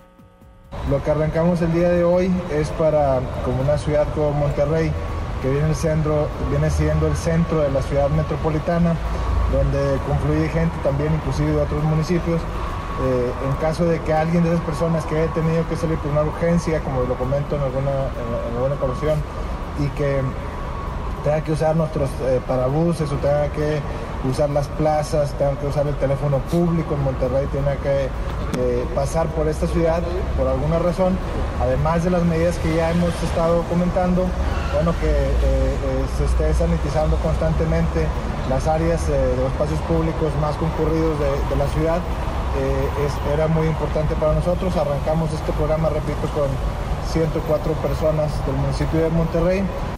Lo 0.88 1.02
que 1.02 1.10
arrancamos 1.10 1.60
el 1.62 1.72
día 1.72 1.88
de 1.88 2.04
hoy 2.04 2.30
es 2.52 2.70
para, 2.70 3.18
como 3.44 3.60
una 3.62 3.76
ciudad 3.76 4.06
como 4.14 4.30
Monterrey, 4.30 4.92
que 5.42 5.50
viene, 5.50 5.70
el 5.70 5.74
centro, 5.74 6.28
viene 6.48 6.70
siendo 6.70 7.08
el 7.08 7.16
centro 7.16 7.58
de 7.62 7.72
la 7.72 7.82
ciudad 7.82 8.08
metropolitana, 8.10 8.94
donde 9.50 9.98
confluye 10.06 10.48
gente 10.50 10.76
también, 10.84 11.12
inclusive 11.14 11.50
de 11.50 11.60
otros 11.60 11.82
municipios. 11.82 12.40
Eh, 12.40 13.32
en 13.48 13.56
caso 13.56 13.84
de 13.84 13.98
que 14.02 14.12
alguien 14.12 14.44
de 14.44 14.50
esas 14.50 14.64
personas 14.64 15.04
que 15.06 15.18
haya 15.18 15.32
tenido 15.32 15.68
que 15.68 15.74
salir 15.74 15.98
por 15.98 16.12
una 16.12 16.22
urgencia, 16.22 16.78
como 16.82 17.02
lo 17.02 17.16
comento 17.16 17.56
en 17.56 17.62
alguna, 17.62 17.90
en 17.90 18.56
alguna 18.56 18.76
ocasión, 18.76 19.18
y 19.80 19.88
que 19.98 20.22
tenga 21.28 21.42
que 21.42 21.52
usar 21.52 21.76
nuestros 21.76 22.08
eh, 22.22 22.40
parabuses 22.46 23.12
o 23.12 23.16
tenga 23.16 23.48
que 23.48 23.82
usar 24.26 24.48
las 24.48 24.66
plazas, 24.66 25.30
tenga 25.34 25.60
que 25.60 25.66
usar 25.66 25.86
el 25.86 25.94
teléfono 25.96 26.38
público 26.50 26.94
en 26.94 27.04
Monterrey, 27.04 27.46
tenga 27.52 27.76
que 27.76 28.06
eh, 28.06 28.86
pasar 28.94 29.26
por 29.36 29.46
esta 29.46 29.66
ciudad 29.66 30.02
por 30.38 30.48
alguna 30.48 30.78
razón, 30.78 31.18
además 31.60 32.02
de 32.02 32.10
las 32.10 32.24
medidas 32.24 32.56
que 32.56 32.74
ya 32.74 32.92
hemos 32.92 33.12
estado 33.22 33.62
comentando, 33.64 34.24
bueno, 34.72 34.94
que 35.02 35.10
eh, 35.10 35.76
se 36.16 36.24
esté 36.24 36.54
sanitizando 36.54 37.16
constantemente 37.16 38.06
las 38.48 38.66
áreas 38.66 39.06
de 39.06 39.36
los 39.36 39.52
espacios 39.52 39.80
públicos 39.80 40.32
más 40.40 40.56
concurridos 40.56 41.18
de, 41.20 41.56
la 41.56 41.68
ciudad, 41.74 42.00
era 43.34 43.46
muy 43.48 43.66
importante 43.66 44.14
para 44.14 44.32
nosotros. 44.32 44.74
Arrancamos 44.76 45.30
este 45.32 45.52
programa, 45.52 45.90
repito, 45.90 46.26
con 46.34 46.48
104 47.12 47.72
personas 47.74 48.32
del 48.46 48.56
municipio 48.56 49.00
de 49.00 49.10
Monterrey. 49.10 49.97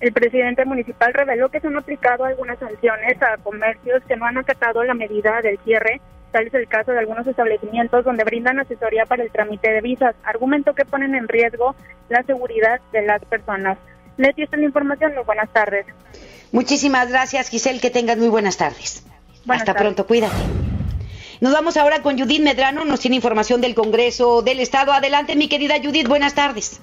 El 0.00 0.12
presidente 0.12 0.64
municipal 0.64 1.12
reveló 1.12 1.48
que 1.48 1.60
se 1.60 1.66
han 1.66 1.76
aplicado 1.76 2.24
algunas 2.24 2.58
sanciones 2.58 3.20
a 3.20 3.36
comercios 3.38 4.02
que 4.06 4.16
no 4.16 4.26
han 4.26 4.38
acatado 4.38 4.84
la 4.84 4.94
medida 4.94 5.40
del 5.42 5.58
cierre. 5.64 6.00
Tal 6.30 6.46
es 6.46 6.54
el 6.54 6.68
caso 6.68 6.92
de 6.92 7.00
algunos 7.00 7.26
establecimientos 7.26 8.04
donde 8.04 8.22
brindan 8.22 8.60
asesoría 8.60 9.06
para 9.06 9.24
el 9.24 9.32
trámite 9.32 9.70
de 9.72 9.80
visas. 9.80 10.14
Argumento 10.22 10.74
que 10.74 10.84
ponen 10.84 11.14
en 11.14 11.26
riesgo 11.26 11.74
la 12.08 12.22
seguridad 12.22 12.80
de 12.92 13.02
las 13.02 13.24
personas. 13.24 13.78
Leti, 14.18 14.42
esta 14.42 14.56
es 14.56 14.60
la 14.60 14.66
información. 14.66 15.14
Muy 15.14 15.24
buenas 15.24 15.50
tardes. 15.52 15.86
Muchísimas 16.52 17.08
gracias, 17.08 17.48
Giselle. 17.48 17.80
Que 17.80 17.90
tengas 17.90 18.18
muy 18.18 18.28
buenas 18.28 18.56
tardes. 18.56 19.04
Hasta 19.48 19.74
pronto. 19.74 20.06
Cuídate. 20.06 20.36
Nos 21.40 21.52
vamos 21.52 21.76
ahora 21.76 22.02
con 22.02 22.18
Judith 22.18 22.42
Medrano. 22.42 22.84
Nos 22.84 23.00
tiene 23.00 23.16
información 23.16 23.60
del 23.60 23.74
Congreso 23.74 24.42
del 24.42 24.60
Estado. 24.60 24.92
Adelante, 24.92 25.34
mi 25.34 25.48
querida 25.48 25.76
Judith. 25.82 26.08
Buenas 26.08 26.34
tardes. 26.34 26.80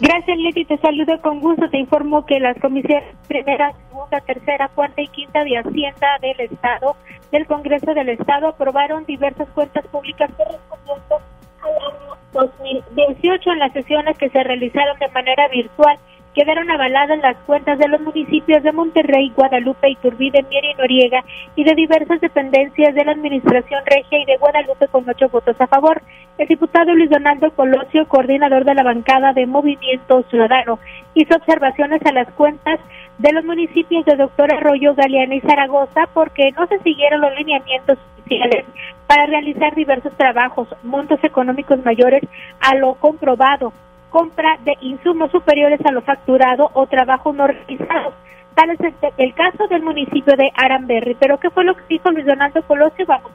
Gracias, 0.00 0.38
Leti. 0.38 0.64
Te 0.64 0.76
saludo 0.78 1.20
con 1.20 1.40
gusto. 1.40 1.68
Te 1.70 1.78
informo 1.78 2.26
que 2.26 2.40
las 2.40 2.58
comisiones 2.58 3.04
primera, 3.28 3.72
segunda, 3.88 4.20
tercera, 4.20 4.68
cuarta 4.68 5.00
y 5.00 5.08
quinta 5.08 5.44
de 5.44 5.58
Hacienda 5.58 6.18
del 6.20 6.40
Estado, 6.40 6.96
del 7.30 7.46
Congreso 7.46 7.94
del 7.94 8.08
Estado, 8.08 8.48
aprobaron 8.48 9.04
diversas 9.04 9.48
cuentas 9.50 9.86
públicas 9.88 10.30
correspondientes 10.36 11.18
al 11.62 11.76
año 11.76 12.16
2018 12.32 13.50
en 13.52 13.58
las 13.58 13.72
sesiones 13.72 14.18
que 14.18 14.30
se 14.30 14.42
realizaron 14.42 14.98
de 14.98 15.08
manera 15.08 15.48
virtual 15.48 15.98
quedaron 16.34 16.70
avaladas 16.70 17.18
las 17.20 17.36
cuentas 17.46 17.78
de 17.78 17.88
los 17.88 18.00
municipios 18.00 18.62
de 18.62 18.72
Monterrey, 18.72 19.32
Guadalupe, 19.34 19.88
Iturbide, 19.88 20.44
Mier 20.50 20.64
y 20.64 20.74
Noriega 20.74 21.24
y 21.54 21.64
de 21.64 21.74
diversas 21.74 22.20
dependencias 22.20 22.94
de 22.94 23.04
la 23.04 23.12
Administración 23.12 23.80
Regia 23.86 24.18
y 24.18 24.24
de 24.26 24.36
Guadalupe 24.36 24.88
con 24.88 25.08
ocho 25.08 25.28
votos 25.28 25.56
a 25.60 25.66
favor. 25.68 26.02
El 26.36 26.48
diputado 26.48 26.92
Luis 26.92 27.08
Donaldo 27.08 27.52
Colosio, 27.52 28.08
coordinador 28.08 28.64
de 28.64 28.74
la 28.74 28.82
bancada 28.82 29.32
de 29.32 29.46
Movimiento 29.46 30.24
Ciudadano, 30.24 30.80
hizo 31.14 31.36
observaciones 31.36 32.04
a 32.04 32.12
las 32.12 32.28
cuentas 32.32 32.80
de 33.18 33.32
los 33.32 33.44
municipios 33.44 34.04
de 34.04 34.16
Doctor 34.16 34.52
Arroyo, 34.52 34.94
Galeana 34.94 35.36
y 35.36 35.40
Zaragoza 35.40 36.08
porque 36.12 36.50
no 36.52 36.66
se 36.66 36.80
siguieron 36.80 37.20
los 37.20 37.32
lineamientos 37.36 37.96
oficiales 38.18 38.64
para 39.06 39.26
realizar 39.26 39.74
diversos 39.76 40.12
trabajos, 40.16 40.66
montos 40.82 41.22
económicos 41.22 41.78
mayores 41.84 42.22
a 42.60 42.74
lo 42.74 42.94
comprobado 42.94 43.72
compra 44.14 44.56
de 44.64 44.76
insumos 44.80 45.32
superiores 45.32 45.80
a 45.84 45.90
lo 45.90 46.00
facturado 46.00 46.70
o 46.74 46.86
trabajos 46.86 47.34
no 47.34 47.48
realizados. 47.48 48.14
Tal 48.54 48.70
es 48.70 48.78
el, 49.18 49.34
caso 49.34 49.66
del 49.66 49.82
municipio 49.82 50.36
de 50.36 50.52
Aramberri. 50.54 51.16
Pero 51.18 51.40
¿qué 51.40 51.50
fue 51.50 51.64
lo 51.64 51.74
que 51.74 51.82
dijo 51.88 52.12
Luis 52.12 52.24
Donaldo 52.24 52.62
Colosio? 52.62 53.04
Vamos 53.06 53.32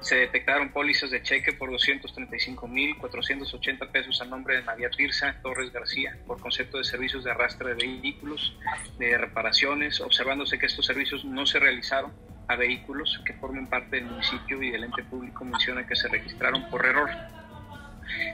se 0.00 0.16
detectaron 0.16 0.70
pólizas 0.70 1.10
de 1.10 1.22
cheque 1.22 1.52
por 1.52 1.70
235.480 1.72 3.90
pesos 3.90 4.22
a 4.22 4.24
nombre 4.24 4.56
de 4.56 4.62
María 4.62 4.88
Tirsa 4.88 5.36
Torres 5.42 5.70
García 5.70 6.16
por 6.26 6.40
concepto 6.40 6.78
de 6.78 6.84
servicios 6.84 7.22
de 7.22 7.32
arrastre 7.32 7.74
de 7.74 7.84
vehículos, 7.86 8.56
de 8.98 9.18
reparaciones, 9.18 10.00
observándose 10.00 10.58
que 10.58 10.64
estos 10.66 10.86
servicios 10.86 11.26
no 11.26 11.44
se 11.44 11.58
realizaron 11.58 12.12
a 12.48 12.56
vehículos 12.56 13.20
que 13.26 13.34
formen 13.34 13.66
parte 13.66 13.96
del 13.96 14.06
municipio 14.06 14.62
y 14.62 14.70
del 14.70 14.84
ente 14.84 15.04
público 15.04 15.44
menciona 15.44 15.86
que 15.86 15.94
se 15.94 16.08
registraron 16.08 16.70
por 16.70 16.86
error. 16.86 17.10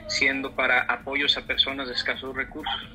Siendo 0.07 0.51
para 0.53 0.81
apoyos 0.81 1.37
a 1.37 1.45
personas 1.45 1.87
de 1.87 1.93
escasos 1.93 2.35
recursos. 2.35 2.89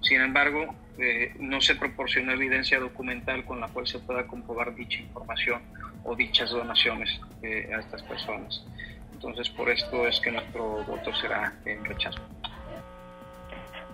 Sin 0.00 0.20
embargo, 0.20 0.74
eh, 0.98 1.34
no 1.38 1.60
se 1.60 1.74
proporcionó 1.74 2.32
evidencia 2.32 2.80
documental 2.80 3.44
con 3.44 3.60
la 3.60 3.68
cual 3.68 3.86
se 3.86 3.98
pueda 3.98 4.26
comprobar 4.26 4.74
dicha 4.74 5.00
información 5.00 5.62
o 6.04 6.16
dichas 6.16 6.50
donaciones 6.50 7.20
eh, 7.42 7.70
a 7.74 7.80
estas 7.80 8.02
personas. 8.02 8.64
Entonces, 9.12 9.50
por 9.50 9.68
esto 9.68 10.06
es 10.06 10.18
que 10.20 10.30
nuestro 10.30 10.82
voto 10.84 11.14
será 11.14 11.52
en 11.66 11.84
rechazo. 11.84 12.20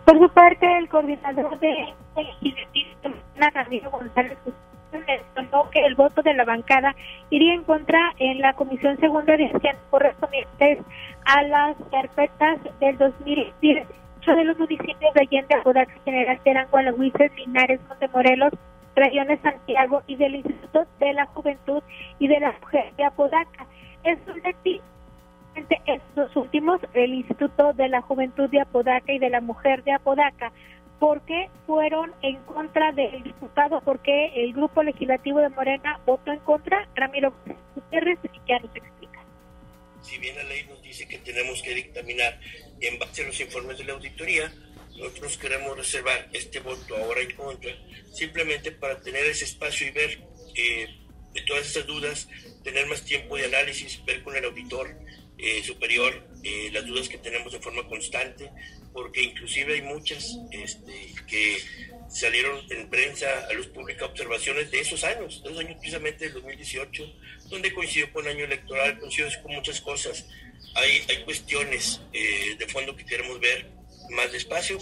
Por 0.05 0.19
su 0.21 0.29
parte, 0.33 0.79
el 0.79 0.89
coordinador 0.89 1.59
de 1.59 1.93
Ramiro 3.53 3.91
González 3.91 4.39
mencionó 5.07 5.71
que 5.71 5.85
el 5.85 5.95
voto 5.95 6.23
de 6.23 6.35
la 6.35 6.45
bancada 6.45 6.95
iría 7.31 7.55
en 7.55 7.65
contra 7.65 8.15
en 8.19 8.41
la 8.41 8.53
Comisión 8.55 8.99
Segunda 8.99 9.37
de 9.37 9.51
correspondientes 9.91 10.79
a 11.25 11.43
las 11.43 11.77
carpetas 11.91 12.59
del 12.81 12.99
2018 12.99 13.87
de 14.27 14.45
los 14.45 14.59
municipios 14.59 15.15
de 15.15 15.21
Allende, 15.21 15.55
Apodaca, 15.55 15.93
General 16.05 16.41
Terán, 16.43 16.69
Gualahuises, 16.71 17.33
Linares, 17.37 17.81
Montemorelos, 17.89 18.53
Regiones 18.97 19.41
Santiago 19.41 20.03
y 20.07 20.17
del 20.17 20.37
Instituto 20.37 20.87
de 20.99 21.13
la 21.13 21.27
Juventud 21.27 21.83
y 22.19 22.29
de 22.29 22.41
la 22.41 22.53
Mujer 22.61 22.93
de 22.97 23.05
Apodaca. 23.05 23.67
Es 24.03 24.19
un 24.27 24.41
estos 25.87 26.37
últimos, 26.37 26.81
el 26.95 27.15
Instituto 27.15 27.73
de 27.73 27.89
la 27.89 28.03
Juventud 28.03 28.49
de 28.51 28.61
Apodaca 28.61 29.13
y 29.13 29.19
de 29.19 29.31
la 29.31 29.41
Mujer 29.41 29.83
de 29.85 29.93
Apodaca, 29.93 30.53
porque 30.99 31.51
fueron 31.67 32.15
en 32.23 32.37
contra 32.45 32.93
del 32.93 33.23
diputado, 33.23 33.81
porque 33.83 34.33
el 34.35 34.53
grupo 34.55 34.83
legislativo 34.83 35.41
de 35.41 35.51
Morena 35.51 36.01
votó 36.07 36.33
en 36.33 36.39
contra. 36.41 36.89
Ramiro 36.95 37.35
Gutiérrez 37.75 38.19
ya 38.49 38.59
nos 38.61 38.75
explica. 38.75 39.25
Si 40.01 40.19
bien 40.19 40.37
la 40.37 40.45
ley 40.45 40.65
nos 40.69 40.81
dice 40.83 41.07
que 41.07 41.19
tenemos 41.19 41.63
que 41.63 41.75
dictaminar 41.75 42.39
en 42.81 42.99
base 42.99 43.23
a 43.23 43.27
los 43.27 43.41
informes 43.41 43.79
de 43.79 43.85
la 43.85 43.93
auditoría, 43.93 44.53
nosotros 44.97 45.37
queremos 45.37 45.77
reservar 45.77 46.29
este 46.33 46.61
voto 46.61 46.97
ahora 46.97 47.21
en 47.21 47.35
contra, 47.35 47.73
simplemente 48.13 48.73
para 48.73 48.99
tener 49.01 49.25
ese 49.27 49.45
espacio 49.45 49.87
y 49.87 49.91
ver 49.91 50.19
eh, 50.55 50.89
todas 51.47 51.67
esas 51.67 51.87
dudas, 51.87 52.29
tener 52.65 52.87
más 52.87 53.05
tiempo 53.05 53.37
de 53.37 53.45
análisis, 53.45 54.03
ver 54.07 54.23
con 54.23 54.35
el 54.37 54.45
auditor 54.45 54.97
eh, 55.39 55.63
superior 55.63 56.23
eh, 56.43 56.71
las 56.73 56.87
dudas 56.87 57.09
que 57.09 57.19
tenemos 57.19 57.53
de 57.53 57.61
forma 57.61 57.87
constante, 57.87 58.51
porque 58.93 59.23
inclusive 59.23 59.75
hay 59.75 59.83
muchas 59.83 60.39
este, 60.51 61.13
que 61.27 61.59
salieron 62.09 62.61
en 62.71 62.89
prensa 62.89 63.27
a 63.51 63.53
luz 63.53 63.67
pública 63.69 64.07
observaciones 64.07 64.71
de 64.71 64.81
esos 64.81 65.05
años, 65.05 65.43
esos 65.45 65.59
años 65.59 65.77
precisamente 65.79 66.25
del 66.25 66.35
2018, 66.35 67.05
donde 67.51 67.73
coincidió 67.75 68.13
con 68.13 68.25
el 68.27 68.37
año 68.37 68.45
electoral, 68.45 68.99
coincidió 68.99 69.29
con 69.43 69.55
muchas 69.55 69.81
cosas. 69.81 70.29
Hay, 70.75 71.03
hay 71.09 71.25
cuestiones 71.25 72.01
eh, 72.13 72.57
de 72.59 72.67
fondo 72.69 72.95
que 72.97 73.05
queremos 73.05 73.39
ver 73.41 73.71
más 74.11 74.33
despacio. 74.33 74.79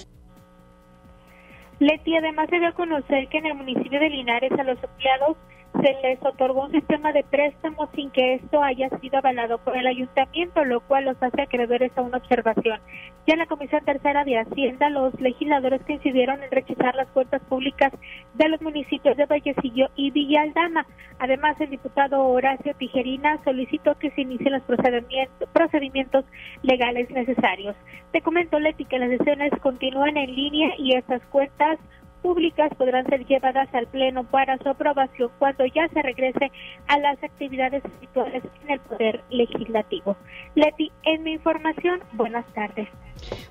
Leti, 1.81 2.17
además 2.17 2.49
se 2.51 2.59
dio 2.59 2.69
a 2.69 2.75
conocer 2.75 3.29
que 3.29 3.39
en 3.39 3.47
el 3.47 3.55
municipio 3.55 3.99
de 3.99 4.09
Linares 4.09 4.53
a 4.53 4.63
los 4.63 4.83
empleados 4.83 5.37
se 5.81 5.97
les 6.03 6.25
otorgó 6.25 6.65
un 6.65 6.73
sistema 6.73 7.13
de 7.13 7.25
préstamos 7.25 7.89
sin 7.95 8.11
que 8.11 8.35
esto 8.35 8.63
haya 8.63 8.89
sido 9.01 9.19
avalado 9.19 9.59
por 9.59 9.77
el 9.77 9.87
ayuntamiento, 9.87 10.65
lo 10.65 10.81
cual 10.81 11.05
los 11.07 11.23
hace 11.23 11.43
acreedores 11.43 11.91
a 11.97 12.03
una 12.03 12.19
observación. 12.19 12.81
Ya 13.27 13.35
en 13.35 13.41
la 13.41 13.47
Comisión 13.47 13.85
Tercera 13.85 14.25
de 14.25 14.39
Hacienda, 14.39 14.89
los 14.91 15.19
legisladores 15.21 15.83
coincidieron 15.85 16.43
en 16.43 16.51
rechazar 16.51 16.95
las 16.95 17.09
cuentas 17.09 17.43
públicas 17.43 17.93
de 18.35 18.49
los 18.49 18.61
municipios 18.63 19.17
de 19.17 19.27
Vallecillo 19.27 19.89
y 19.97 20.11
Villaldama. 20.11 20.87
Además, 21.19 21.61
el 21.61 21.71
diputado 21.71 22.25
Horacio 22.25 22.75
Tijerina 22.75 23.43
solicitó 23.45 23.97
que 23.99 24.11
se 24.13 24.21
inicien 24.23 24.53
los 24.53 24.63
procedimientos, 24.63 25.49
procedimientos 25.53 26.25
legales 26.63 27.11
necesarios. 27.11 27.75
Te 28.13 28.21
comento, 28.21 28.61
Leti, 28.61 28.85
que 28.85 28.99
las 28.99 29.11
sesiones 29.11 29.51
continúan 29.61 30.17
en 30.17 30.35
línea 30.35 30.75
y 30.79 30.95
estas 30.95 31.23
cuentas 31.27 31.79
públicas 32.25 32.71
podrán 32.79 33.05
ser 33.07 33.27
llevadas 33.27 33.69
al 33.75 33.87
Pleno 33.87 34.25
para 34.25 34.57
su 34.57 34.71
aprobación 34.71 35.31
cuando 35.39 35.67
ya 35.67 35.87
se 35.89 36.01
regrese 36.01 36.51
a 36.89 36.99
las 36.99 37.23
actividades 37.23 37.85
habituales 37.85 38.43
en 38.63 38.71
el 38.71 38.81
Poder 38.81 39.23
Legislativo. 39.29 40.17
Leti, 40.55 40.91
en 41.03 41.23
mi 41.23 41.33
información, 41.33 42.01
buenas 42.13 42.47
tardes. 42.55 42.89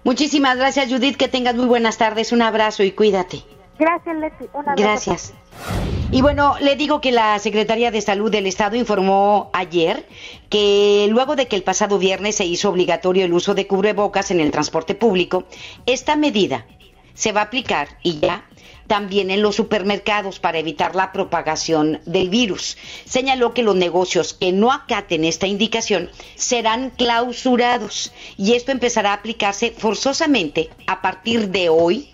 Muchísimas 0.03 0.57
gracias, 0.57 0.91
Judith. 0.91 1.17
Que 1.17 1.27
tengas 1.27 1.53
muy 1.53 1.67
buenas 1.67 1.99
tardes. 1.99 2.31
Un 2.31 2.41
abrazo 2.41 2.81
y 2.81 2.91
cuídate. 2.93 3.43
Gracias, 3.77 4.17
Leti. 4.17 4.45
Un 4.53 4.67
abrazo. 4.67 4.81
Gracias. 4.81 5.33
Y 6.11 6.23
bueno, 6.23 6.55
le 6.59 6.75
digo 6.75 6.99
que 6.99 7.11
la 7.11 7.37
Secretaría 7.37 7.91
de 7.91 8.01
Salud 8.01 8.31
del 8.31 8.47
Estado 8.47 8.75
informó 8.75 9.51
ayer 9.53 10.07
que 10.49 11.05
luego 11.11 11.35
de 11.35 11.47
que 11.47 11.55
el 11.55 11.63
pasado 11.63 11.99
viernes 11.99 12.37
se 12.37 12.45
hizo 12.45 12.69
obligatorio 12.69 13.25
el 13.25 13.33
uso 13.33 13.53
de 13.53 13.67
cubrebocas 13.67 14.31
en 14.31 14.39
el 14.39 14.49
transporte 14.49 14.95
público, 14.95 15.43
esta 15.85 16.15
medida 16.15 16.65
se 17.13 17.31
va 17.31 17.41
a 17.41 17.45
aplicar 17.45 17.97
y 18.03 18.19
ya 18.19 18.45
también 18.87 19.31
en 19.31 19.41
los 19.41 19.55
supermercados 19.55 20.39
para 20.39 20.59
evitar 20.59 20.95
la 20.95 21.11
propagación 21.11 22.01
del 22.05 22.29
virus. 22.29 22.77
Señaló 23.05 23.53
que 23.53 23.63
los 23.63 23.75
negocios 23.75 24.33
que 24.33 24.51
no 24.51 24.71
acaten 24.71 25.23
esta 25.23 25.47
indicación 25.47 26.09
serán 26.35 26.89
clausurados 26.91 28.11
y 28.37 28.53
esto 28.53 28.71
empezará 28.71 29.11
a 29.11 29.15
aplicarse 29.15 29.71
forzosamente 29.71 30.69
a 30.87 31.01
partir 31.01 31.49
de 31.49 31.69
hoy 31.69 32.09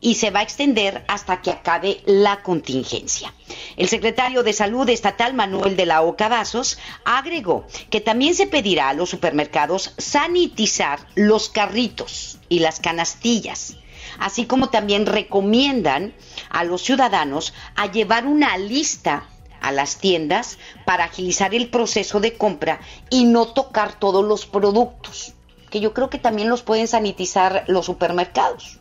y 0.00 0.16
se 0.16 0.30
va 0.30 0.40
a 0.40 0.42
extender 0.42 1.02
hasta 1.08 1.40
que 1.40 1.50
acabe 1.50 2.02
la 2.04 2.42
contingencia. 2.42 3.32
El 3.76 3.88
secretario 3.88 4.42
de 4.42 4.52
Salud 4.52 4.86
Estatal, 4.88 5.32
Manuel 5.32 5.76
de 5.76 5.86
la 5.86 6.02
Oca 6.02 6.28
Vasos, 6.28 6.78
agregó 7.06 7.66
que 7.88 8.02
también 8.02 8.34
se 8.34 8.46
pedirá 8.46 8.90
a 8.90 8.94
los 8.94 9.08
supermercados 9.08 9.94
sanitizar 9.96 10.98
los 11.14 11.48
carritos 11.48 12.38
y 12.50 12.58
las 12.58 12.80
canastillas 12.80 13.78
así 14.18 14.46
como 14.46 14.68
también 14.68 15.06
recomiendan 15.06 16.14
a 16.50 16.64
los 16.64 16.82
ciudadanos 16.82 17.54
a 17.76 17.90
llevar 17.90 18.26
una 18.26 18.56
lista 18.58 19.28
a 19.60 19.72
las 19.72 19.98
tiendas 19.98 20.58
para 20.84 21.04
agilizar 21.04 21.54
el 21.54 21.70
proceso 21.70 22.20
de 22.20 22.34
compra 22.34 22.80
y 23.10 23.24
no 23.24 23.46
tocar 23.46 23.98
todos 23.98 24.24
los 24.24 24.44
productos, 24.44 25.32
que 25.70 25.80
yo 25.80 25.94
creo 25.94 26.10
que 26.10 26.18
también 26.18 26.50
los 26.50 26.62
pueden 26.62 26.86
sanitizar 26.86 27.64
los 27.66 27.86
supermercados. 27.86 28.78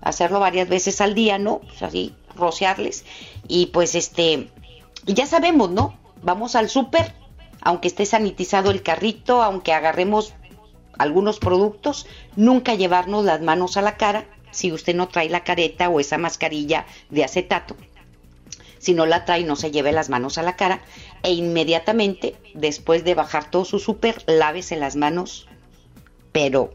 Hacerlo 0.00 0.40
varias 0.40 0.68
veces 0.68 1.02
al 1.02 1.14
día, 1.14 1.38
¿no? 1.38 1.58
Pues 1.58 1.82
así, 1.82 2.14
rociarles. 2.34 3.04
Y 3.46 3.66
pues 3.66 3.94
este, 3.94 4.50
ya 5.04 5.26
sabemos, 5.26 5.70
¿no? 5.70 5.98
Vamos 6.22 6.56
al 6.56 6.70
súper, 6.70 7.14
aunque 7.60 7.88
esté 7.88 8.06
sanitizado 8.06 8.70
el 8.70 8.82
carrito, 8.82 9.42
aunque 9.42 9.74
agarremos 9.74 10.32
algunos 11.00 11.38
productos, 11.38 12.06
nunca 12.36 12.74
llevarnos 12.74 13.24
las 13.24 13.40
manos 13.40 13.76
a 13.76 13.82
la 13.82 13.96
cara 13.96 14.26
si 14.50 14.72
usted 14.72 14.94
no 14.94 15.08
trae 15.08 15.30
la 15.30 15.44
careta 15.44 15.88
o 15.88 16.00
esa 16.00 16.18
mascarilla 16.18 16.86
de 17.08 17.24
acetato. 17.24 17.76
Si 18.78 18.94
no 18.94 19.06
la 19.06 19.24
trae, 19.24 19.44
no 19.44 19.56
se 19.56 19.70
lleve 19.70 19.92
las 19.92 20.08
manos 20.08 20.38
a 20.38 20.42
la 20.42 20.56
cara 20.56 20.82
e 21.22 21.32
inmediatamente, 21.32 22.36
después 22.54 23.04
de 23.04 23.14
bajar 23.14 23.50
todo 23.50 23.64
su 23.64 23.78
súper, 23.78 24.22
lávese 24.26 24.76
las 24.76 24.96
manos, 24.96 25.48
pero 26.32 26.72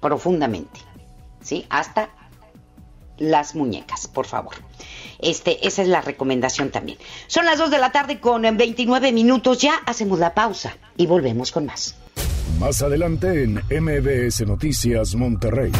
profundamente, 0.00 0.80
¿sí? 1.42 1.66
Hasta 1.68 2.10
las 3.18 3.54
muñecas, 3.54 4.08
por 4.08 4.26
favor. 4.26 4.54
Este, 5.18 5.66
esa 5.66 5.82
es 5.82 5.88
la 5.88 6.00
recomendación 6.00 6.70
también. 6.70 6.98
Son 7.26 7.44
las 7.44 7.58
2 7.58 7.70
de 7.70 7.78
la 7.78 7.92
tarde 7.92 8.20
con 8.20 8.42
29 8.42 9.12
minutos. 9.12 9.58
Ya 9.58 9.76
hacemos 9.86 10.18
la 10.18 10.34
pausa 10.34 10.76
y 10.96 11.06
volvemos 11.06 11.52
con 11.52 11.66
más. 11.66 11.96
Más 12.58 12.82
adelante 12.82 13.44
en 13.44 13.54
MBS 13.54 14.46
Noticias 14.46 15.14
Monterrey. 15.14 15.72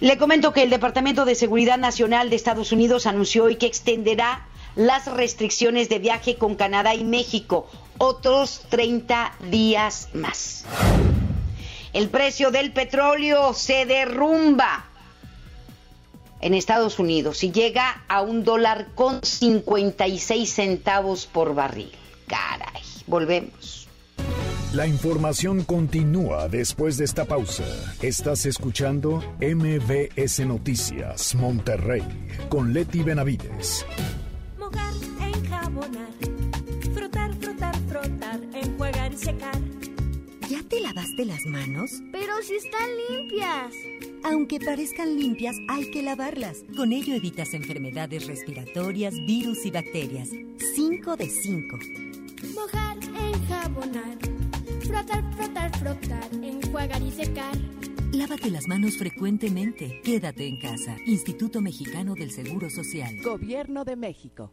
Le 0.00 0.18
comento 0.18 0.52
que 0.52 0.62
el 0.62 0.70
Departamento 0.70 1.24
de 1.24 1.34
Seguridad 1.34 1.78
Nacional 1.78 2.28
de 2.28 2.36
Estados 2.36 2.72
Unidos 2.72 3.06
anunció 3.06 3.44
hoy 3.44 3.56
que 3.56 3.66
extenderá 3.66 4.46
las 4.76 5.06
restricciones 5.06 5.88
de 5.88 5.98
viaje 5.98 6.36
con 6.36 6.56
Canadá 6.56 6.94
y 6.94 7.04
México 7.04 7.70
otros 7.98 8.62
30 8.68 9.32
días 9.50 10.08
más. 10.12 10.64
El 11.92 12.08
precio 12.08 12.50
del 12.50 12.72
petróleo 12.72 13.54
se 13.54 13.86
derrumba 13.86 14.84
en 16.40 16.52
Estados 16.52 16.98
Unidos 16.98 17.42
y 17.44 17.52
llega 17.52 18.04
a 18.08 18.20
un 18.20 18.44
dólar 18.44 18.88
con 18.94 19.22
56 19.22 20.52
centavos 20.52 21.24
por 21.26 21.54
barril. 21.54 21.92
Caray, 22.26 22.82
volvemos. 23.06 23.83
La 24.74 24.88
información 24.88 25.62
continúa 25.62 26.48
después 26.48 26.96
de 26.96 27.04
esta 27.04 27.24
pausa. 27.26 27.62
Estás 28.02 28.44
escuchando 28.44 29.22
MBS 29.40 30.44
Noticias 30.44 31.36
Monterrey 31.36 32.02
con 32.48 32.72
Leti 32.72 33.04
Benavides. 33.04 33.86
Mojar, 34.58 34.92
enjabonar, 35.20 36.10
frotar, 36.92 37.32
frotar, 37.36 37.76
frotar, 37.88 38.40
enjuagar 38.52 39.12
y 39.12 39.16
secar. 39.16 39.60
¿Ya 40.50 40.60
te 40.68 40.80
lavaste 40.80 41.24
las 41.24 41.46
manos? 41.46 41.92
Pero 42.10 42.32
si 42.42 42.56
están 42.56 42.90
limpias. 43.08 43.72
Aunque 44.24 44.58
parezcan 44.58 45.16
limpias, 45.16 45.54
hay 45.68 45.88
que 45.92 46.02
lavarlas. 46.02 46.64
Con 46.76 46.92
ello 46.92 47.14
evitas 47.14 47.54
enfermedades 47.54 48.26
respiratorias, 48.26 49.14
virus 49.24 49.64
y 49.66 49.70
bacterias. 49.70 50.30
5 50.74 51.16
de 51.16 51.28
5. 51.28 51.78
Mojar, 52.56 52.96
enjabonar 53.04 54.33
Frotar, 54.86 55.24
frotar, 55.34 55.78
frotar. 55.78 56.30
Enjuagar 56.42 57.02
y 57.02 57.10
secar. 57.10 57.56
Lávate 58.12 58.50
las 58.50 58.68
manos 58.68 58.96
frecuentemente. 58.96 60.00
Quédate 60.04 60.46
en 60.46 60.58
casa. 60.58 60.96
Instituto 61.06 61.60
Mexicano 61.60 62.14
del 62.14 62.30
Seguro 62.30 62.70
Social. 62.70 63.16
Gobierno 63.22 63.84
de 63.84 63.96
México. 63.96 64.52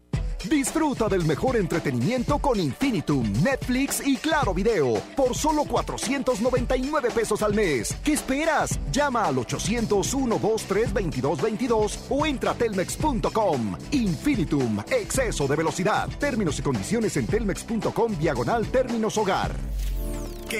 Disfruta 0.49 1.07
del 1.07 1.23
mejor 1.25 1.55
entretenimiento 1.55 2.39
con 2.39 2.59
Infinitum, 2.59 3.31
Netflix 3.43 4.01
y 4.03 4.17
Claro 4.17 4.55
Video 4.55 4.95
por 5.15 5.35
solo 5.35 5.65
499 5.65 7.11
pesos 7.11 7.43
al 7.43 7.53
mes. 7.53 7.95
¿Qué 8.03 8.13
esperas? 8.13 8.79
Llama 8.91 9.25
al 9.25 9.35
800-123-2222 9.35 11.99
o 12.09 12.25
entra 12.25 12.49
a 12.51 12.55
telmex.com. 12.55 13.77
Infinitum, 13.91 14.79
exceso 14.89 15.47
de 15.47 15.55
velocidad. 15.55 16.09
Términos 16.19 16.57
y 16.57 16.63
condiciones 16.63 17.15
en 17.17 17.27
telmex.com 17.27 18.17
diagonal 18.17 18.65
términos 18.67 19.19
hogar. 19.19 19.51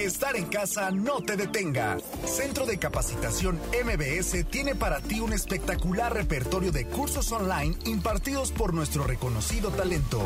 Estar 0.01 0.35
en 0.35 0.45
casa 0.45 0.89
no 0.89 1.21
te 1.21 1.37
detenga. 1.37 1.95
Centro 2.25 2.65
de 2.65 2.79
Capacitación 2.79 3.59
MBS 3.85 4.45
tiene 4.49 4.73
para 4.73 4.99
ti 4.99 5.19
un 5.19 5.31
espectacular 5.31 6.11
repertorio 6.11 6.71
de 6.71 6.87
cursos 6.87 7.31
online 7.31 7.77
impartidos 7.85 8.51
por 8.51 8.73
nuestro 8.73 9.03
reconocido 9.03 9.69
talento. 9.69 10.19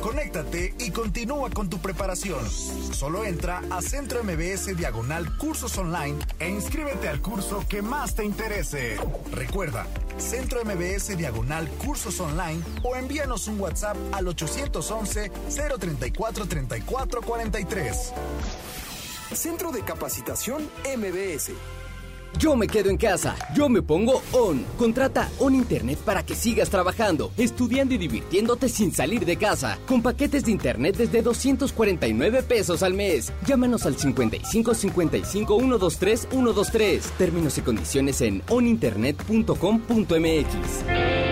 Conéctate 0.00 0.74
y 0.80 0.90
continúa 0.90 1.50
con 1.50 1.70
tu 1.70 1.78
preparación. 1.78 2.50
Solo 2.50 3.24
entra 3.24 3.62
a 3.70 3.80
Centro 3.80 4.24
MBS 4.24 4.76
Diagonal 4.76 5.36
Cursos 5.36 5.78
Online 5.78 6.18
e 6.40 6.48
inscríbete 6.48 7.08
al 7.08 7.22
curso 7.22 7.64
que 7.68 7.80
más 7.80 8.16
te 8.16 8.24
interese. 8.24 8.96
Recuerda, 9.30 9.86
Centro 10.18 10.64
MBS 10.64 11.16
Diagonal 11.16 11.68
Cursos 11.78 12.18
Online 12.18 12.60
o 12.82 12.96
envíanos 12.96 13.46
un 13.46 13.60
WhatsApp 13.60 13.96
al 14.10 14.26
811 14.26 15.30
034 15.78 16.46
3443. 16.46 18.12
Centro 19.36 19.72
de 19.72 19.82
Capacitación 19.82 20.62
MBS. 20.96 21.52
Yo 22.38 22.56
me 22.56 22.66
quedo 22.66 22.88
en 22.90 22.96
casa, 22.96 23.36
yo 23.54 23.68
me 23.68 23.82
pongo 23.82 24.22
ON. 24.32 24.64
Contrata 24.78 25.28
ON 25.38 25.54
Internet 25.54 25.98
para 25.98 26.24
que 26.24 26.34
sigas 26.34 26.70
trabajando, 26.70 27.30
estudiando 27.36 27.94
y 27.94 27.98
divirtiéndote 27.98 28.68
sin 28.68 28.92
salir 28.92 29.24
de 29.24 29.36
casa. 29.36 29.78
Con 29.86 30.02
paquetes 30.02 30.44
de 30.44 30.52
Internet 30.52 30.96
desde 30.96 31.22
249 31.22 32.42
pesos 32.42 32.82
al 32.82 32.94
mes. 32.94 33.32
Llámanos 33.46 33.86
al 33.86 33.98
55 33.98 34.74
55 34.74 35.58
123 35.58 36.28
123. 36.30 37.04
Términos 37.18 37.58
y 37.58 37.60
condiciones 37.60 38.20
en 38.22 38.42
oninternet.com.mx. 38.48 41.31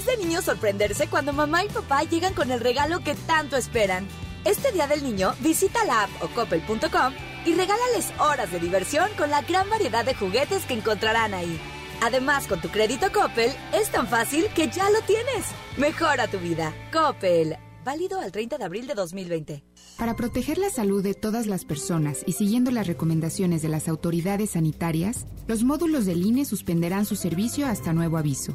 Es 0.00 0.06
de 0.06 0.16
niño 0.16 0.40
sorprenderse 0.40 1.08
cuando 1.08 1.34
mamá 1.34 1.62
y 1.62 1.68
papá 1.68 2.02
llegan 2.04 2.32
con 2.32 2.50
el 2.50 2.60
regalo 2.60 3.00
que 3.00 3.14
tanto 3.14 3.58
esperan. 3.58 4.08
Este 4.46 4.72
Día 4.72 4.86
del 4.86 5.02
Niño, 5.02 5.34
visita 5.40 5.84
la 5.84 6.04
app 6.04 6.10
o 6.22 6.28
coppel.com 6.28 7.12
y 7.44 7.52
regálales 7.52 8.10
horas 8.18 8.50
de 8.50 8.60
diversión 8.60 9.10
con 9.18 9.28
la 9.28 9.42
gran 9.42 9.68
variedad 9.68 10.02
de 10.02 10.14
juguetes 10.14 10.64
que 10.64 10.72
encontrarán 10.72 11.34
ahí. 11.34 11.60
Además, 12.00 12.46
con 12.46 12.62
tu 12.62 12.70
crédito 12.70 13.12
Coppel, 13.12 13.52
es 13.74 13.90
tan 13.90 14.08
fácil 14.08 14.46
que 14.54 14.68
ya 14.68 14.88
lo 14.88 15.02
tienes. 15.02 15.44
Mejora 15.76 16.28
tu 16.28 16.38
vida. 16.38 16.72
Coppel. 16.90 17.58
Válido 17.84 18.20
al 18.20 18.32
30 18.32 18.56
de 18.56 18.64
abril 18.64 18.86
de 18.86 18.94
2020. 18.94 19.62
Para 19.98 20.16
proteger 20.16 20.56
la 20.56 20.70
salud 20.70 21.02
de 21.02 21.12
todas 21.12 21.46
las 21.46 21.66
personas 21.66 22.22
y 22.24 22.32
siguiendo 22.32 22.70
las 22.70 22.86
recomendaciones 22.86 23.60
de 23.60 23.68
las 23.68 23.86
autoridades 23.86 24.52
sanitarias, 24.52 25.26
los 25.46 25.62
módulos 25.62 26.06
del 26.06 26.24
INE 26.24 26.46
suspenderán 26.46 27.04
su 27.04 27.16
servicio 27.16 27.66
hasta 27.66 27.92
nuevo 27.92 28.16
aviso. 28.16 28.54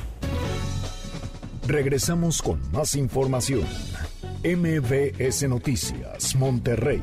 Regresamos 1.67 2.41
con 2.41 2.59
más 2.71 2.95
información. 2.95 3.65
MBS 4.43 5.47
Noticias, 5.47 6.35
Monterrey, 6.35 7.01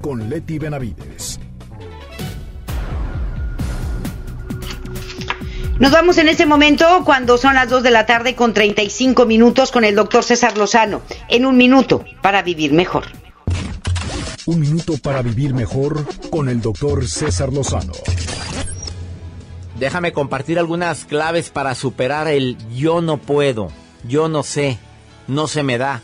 con 0.00 0.28
Leti 0.28 0.58
Benavides. 0.58 1.38
Nos 5.78 5.92
vamos 5.92 6.18
en 6.18 6.28
este 6.28 6.44
momento 6.44 7.02
cuando 7.04 7.38
son 7.38 7.54
las 7.54 7.70
2 7.70 7.84
de 7.84 7.92
la 7.92 8.04
tarde 8.04 8.34
con 8.34 8.52
35 8.52 9.26
minutos 9.26 9.70
con 9.70 9.84
el 9.84 9.94
doctor 9.94 10.24
César 10.24 10.58
Lozano. 10.58 11.02
En 11.28 11.46
un 11.46 11.56
minuto 11.56 12.04
para 12.20 12.42
vivir 12.42 12.72
mejor. 12.72 13.04
Un 14.46 14.58
minuto 14.58 14.94
para 15.00 15.22
vivir 15.22 15.54
mejor 15.54 16.04
con 16.30 16.48
el 16.48 16.60
doctor 16.60 17.06
César 17.06 17.52
Lozano. 17.52 17.92
Déjame 19.78 20.12
compartir 20.12 20.58
algunas 20.58 21.04
claves 21.04 21.50
para 21.50 21.74
superar 21.74 22.26
el 22.26 22.56
yo 22.74 23.00
no 23.00 23.16
puedo, 23.16 23.70
yo 24.08 24.28
no 24.28 24.42
sé, 24.42 24.78
no 25.28 25.46
se 25.46 25.62
me 25.62 25.78
da. 25.78 26.02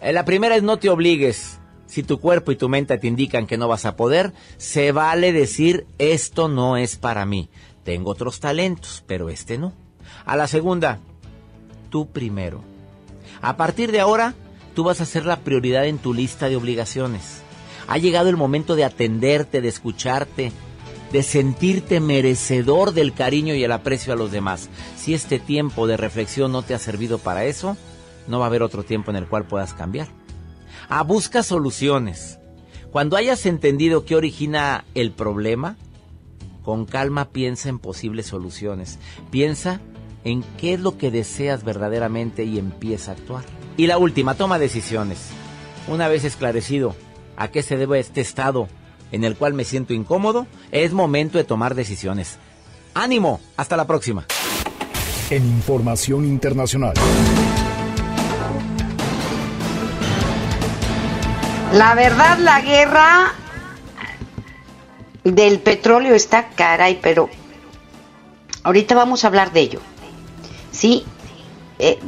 Eh, 0.00 0.12
La 0.12 0.24
primera 0.24 0.54
es 0.54 0.62
no 0.62 0.78
te 0.78 0.88
obligues. 0.88 1.58
Si 1.86 2.02
tu 2.02 2.20
cuerpo 2.20 2.52
y 2.52 2.56
tu 2.56 2.68
mente 2.68 2.96
te 2.96 3.06
indican 3.06 3.46
que 3.46 3.58
no 3.58 3.68
vas 3.68 3.84
a 3.84 3.96
poder, 3.96 4.32
se 4.56 4.92
vale 4.92 5.32
decir 5.32 5.86
esto 5.98 6.48
no 6.48 6.76
es 6.76 6.96
para 6.96 7.26
mí. 7.26 7.50
Tengo 7.84 8.10
otros 8.10 8.38
talentos, 8.40 9.02
pero 9.06 9.28
este 9.28 9.58
no. 9.58 9.72
A 10.24 10.36
la 10.36 10.46
segunda, 10.46 11.00
tú 11.90 12.08
primero. 12.08 12.62
A 13.42 13.56
partir 13.56 13.90
de 13.90 14.00
ahora, 14.00 14.34
tú 14.74 14.84
vas 14.84 15.00
a 15.00 15.06
ser 15.06 15.26
la 15.26 15.40
prioridad 15.40 15.86
en 15.86 15.98
tu 15.98 16.14
lista 16.14 16.48
de 16.48 16.56
obligaciones. 16.56 17.42
Ha 17.88 17.98
llegado 17.98 18.28
el 18.28 18.36
momento 18.36 18.76
de 18.76 18.84
atenderte, 18.84 19.60
de 19.60 19.68
escucharte, 19.68 20.52
de 21.12 21.22
sentirte 21.22 22.00
merecedor 22.00 22.92
del 22.92 23.12
cariño 23.12 23.54
y 23.54 23.62
el 23.62 23.72
aprecio 23.72 24.12
a 24.12 24.16
los 24.16 24.32
demás. 24.32 24.70
Si 24.96 25.12
este 25.12 25.38
tiempo 25.38 25.86
de 25.86 25.98
reflexión 25.98 26.52
no 26.52 26.62
te 26.62 26.74
ha 26.74 26.78
servido 26.78 27.18
para 27.18 27.44
eso, 27.44 27.76
no 28.26 28.38
va 28.38 28.46
a 28.46 28.48
haber 28.48 28.62
otro 28.62 28.82
tiempo 28.82 29.10
en 29.10 29.18
el 29.18 29.26
cual 29.26 29.46
puedas 29.46 29.74
cambiar. 29.74 30.08
Ah, 30.88 31.02
busca 31.02 31.42
soluciones. 31.42 32.38
Cuando 32.90 33.16
hayas 33.16 33.46
entendido 33.46 34.04
qué 34.04 34.16
origina 34.16 34.84
el 34.94 35.12
problema, 35.12 35.76
con 36.62 36.86
calma 36.86 37.30
piensa 37.30 37.68
en 37.68 37.78
posibles 37.78 38.26
soluciones. 38.26 38.98
Piensa 39.30 39.80
en 40.24 40.42
qué 40.58 40.74
es 40.74 40.80
lo 40.80 40.96
que 40.96 41.10
deseas 41.10 41.64
verdaderamente 41.64 42.44
y 42.44 42.58
empieza 42.58 43.12
a 43.12 43.14
actuar. 43.14 43.44
Y 43.76 43.86
la 43.86 43.98
última, 43.98 44.34
toma 44.34 44.58
decisiones. 44.58 45.30
Una 45.88 46.08
vez 46.08 46.24
esclarecido 46.24 46.94
a 47.36 47.48
qué 47.48 47.62
se 47.62 47.76
debe 47.76 47.98
este 47.98 48.20
estado 48.20 48.68
en 49.12 49.24
el 49.24 49.36
cual 49.36 49.54
me 49.54 49.64
siento 49.64 49.92
incómodo, 49.92 50.46
es 50.72 50.92
momento 50.92 51.38
de 51.38 51.44
tomar 51.44 51.74
decisiones. 51.74 52.38
Ánimo, 52.94 53.40
hasta 53.56 53.76
la 53.76 53.86
próxima. 53.86 54.26
En 55.30 55.46
información 55.46 56.24
internacional. 56.24 56.94
La 61.72 61.94
verdad, 61.94 62.38
la 62.38 62.60
guerra 62.60 63.32
del 65.24 65.60
petróleo 65.60 66.14
está 66.14 66.48
caray, 66.48 66.98
pero 67.00 67.30
ahorita 68.62 68.94
vamos 68.94 69.24
a 69.24 69.28
hablar 69.28 69.52
de 69.52 69.60
ello. 69.60 69.80
Sí, 70.70 71.04
eh, 71.78 71.98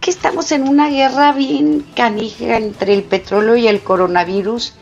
que 0.00 0.10
estamos 0.10 0.52
en 0.52 0.66
una 0.66 0.88
guerra 0.88 1.32
bien 1.32 1.84
canija 1.94 2.56
entre 2.56 2.94
el 2.94 3.02
petróleo 3.02 3.56
y 3.56 3.68
el 3.68 3.80
coronavirus. 3.80 4.74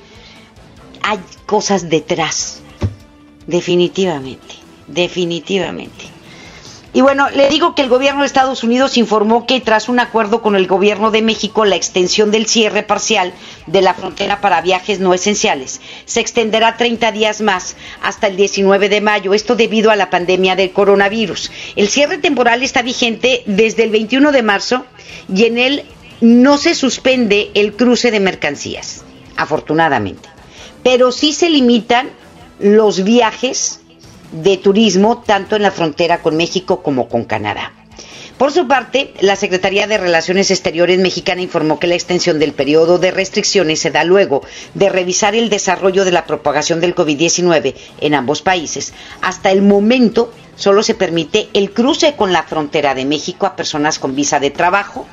Hay 1.10 1.20
cosas 1.46 1.88
detrás, 1.88 2.60
definitivamente, 3.46 4.56
definitivamente. 4.88 6.04
Y 6.92 7.00
bueno, 7.00 7.30
le 7.30 7.48
digo 7.48 7.74
que 7.74 7.80
el 7.80 7.88
gobierno 7.88 8.20
de 8.20 8.26
Estados 8.26 8.62
Unidos 8.62 8.98
informó 8.98 9.46
que 9.46 9.58
tras 9.62 9.88
un 9.88 10.00
acuerdo 10.00 10.42
con 10.42 10.54
el 10.54 10.66
gobierno 10.66 11.10
de 11.10 11.22
México, 11.22 11.64
la 11.64 11.76
extensión 11.76 12.30
del 12.30 12.44
cierre 12.44 12.82
parcial 12.82 13.32
de 13.66 13.80
la 13.80 13.94
frontera 13.94 14.42
para 14.42 14.60
viajes 14.60 15.00
no 15.00 15.14
esenciales 15.14 15.80
se 16.04 16.20
extenderá 16.20 16.76
30 16.76 17.10
días 17.12 17.40
más 17.40 17.76
hasta 18.02 18.26
el 18.26 18.36
19 18.36 18.90
de 18.90 19.00
mayo, 19.00 19.32
esto 19.32 19.56
debido 19.56 19.90
a 19.90 19.96
la 19.96 20.10
pandemia 20.10 20.56
del 20.56 20.72
coronavirus. 20.72 21.50
El 21.74 21.88
cierre 21.88 22.18
temporal 22.18 22.62
está 22.62 22.82
vigente 22.82 23.44
desde 23.46 23.84
el 23.84 23.90
21 23.92 24.30
de 24.30 24.42
marzo 24.42 24.84
y 25.34 25.46
en 25.46 25.56
él 25.56 25.84
no 26.20 26.58
se 26.58 26.74
suspende 26.74 27.50
el 27.54 27.72
cruce 27.72 28.10
de 28.10 28.20
mercancías, 28.20 29.06
afortunadamente, 29.38 30.28
pero 30.82 31.12
sí 31.12 31.32
se 31.32 31.50
limitan 31.50 32.10
los 32.58 33.04
viajes 33.04 33.80
de 34.32 34.56
turismo 34.56 35.22
tanto 35.26 35.56
en 35.56 35.62
la 35.62 35.70
frontera 35.70 36.22
con 36.22 36.36
México 36.36 36.82
como 36.82 37.08
con 37.08 37.24
Canadá. 37.24 37.72
Por 38.38 38.52
su 38.52 38.68
parte, 38.68 39.14
la 39.20 39.34
Secretaría 39.34 39.88
de 39.88 39.98
Relaciones 39.98 40.52
Exteriores 40.52 41.00
mexicana 41.00 41.42
informó 41.42 41.80
que 41.80 41.88
la 41.88 41.96
extensión 41.96 42.38
del 42.38 42.52
periodo 42.52 42.98
de 42.98 43.10
restricciones 43.10 43.80
se 43.80 43.90
da 43.90 44.04
luego 44.04 44.42
de 44.74 44.88
revisar 44.88 45.34
el 45.34 45.50
desarrollo 45.50 46.04
de 46.04 46.12
la 46.12 46.24
propagación 46.24 46.80
del 46.80 46.94
COVID-19 46.94 47.74
en 48.00 48.14
ambos 48.14 48.42
países. 48.42 48.92
Hasta 49.22 49.50
el 49.50 49.62
momento, 49.62 50.32
solo 50.54 50.84
se 50.84 50.94
permite 50.94 51.48
el 51.52 51.72
cruce 51.72 52.14
con 52.14 52.32
la 52.32 52.44
frontera 52.44 52.94
de 52.94 53.06
México 53.06 53.44
a 53.44 53.56
personas 53.56 53.98
con 53.98 54.14
visa 54.14 54.38
de 54.38 54.50
trabajo 54.50 55.04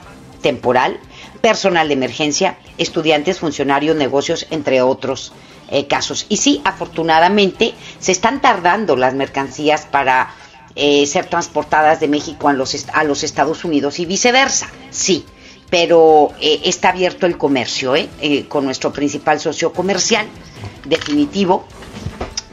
temporal, 0.43 0.99
personal 1.41 1.87
de 1.87 1.95
emergencia, 1.95 2.59
estudiantes, 2.77 3.39
funcionarios, 3.39 3.95
negocios, 3.95 4.45
entre 4.51 4.83
otros 4.83 5.33
eh, 5.69 5.87
casos. 5.87 6.25
Y 6.29 6.37
sí, 6.37 6.61
afortunadamente, 6.63 7.73
se 7.99 8.11
están 8.11 8.41
tardando 8.41 8.95
las 8.95 9.13
mercancías 9.13 9.85
para 9.85 10.33
eh, 10.75 11.05
ser 11.07 11.25
transportadas 11.25 11.99
de 11.99 12.07
México 12.07 12.47
a 12.49 12.53
los, 12.53 12.87
a 12.93 13.03
los 13.03 13.23
Estados 13.23 13.65
Unidos 13.65 13.99
y 13.99 14.05
viceversa, 14.05 14.67
sí. 14.91 15.25
Pero 15.69 16.31
eh, 16.39 16.61
está 16.65 16.89
abierto 16.89 17.25
el 17.25 17.37
comercio 17.37 17.95
con 18.47 18.65
nuestro 18.65 18.93
principal 18.93 19.39
socio 19.39 19.73
comercial, 19.73 20.27
definitivo, 20.85 21.65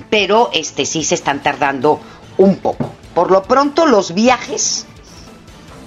pero 0.09 0.51
este 0.55 0.87
sí 0.87 1.05
se 1.05 1.15
están 1.15 1.43
tardando 1.43 2.01
un 2.39 2.57
poco. 2.57 2.93
Por 3.15 3.31
lo 3.31 3.43
pronto, 3.43 3.85
los 3.85 4.15
viajes 4.15 4.87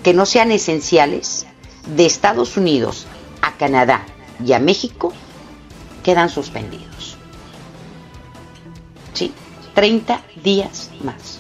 que 0.03 0.13
no 0.13 0.28
sean 0.28 0.51
esenciales 0.51 1.47
de 1.88 2.05
Estados 2.05 2.57
Unidos 2.57 3.07
a 3.41 3.53
Canadá 3.57 4.05
y 4.43 4.53
a 4.53 4.59
México 4.59 5.11
quedan 6.03 6.30
suspendidos. 6.30 6.95
Sí, 9.76 9.82
30 9.82 10.21
días 10.41 10.89
más. 11.03 11.39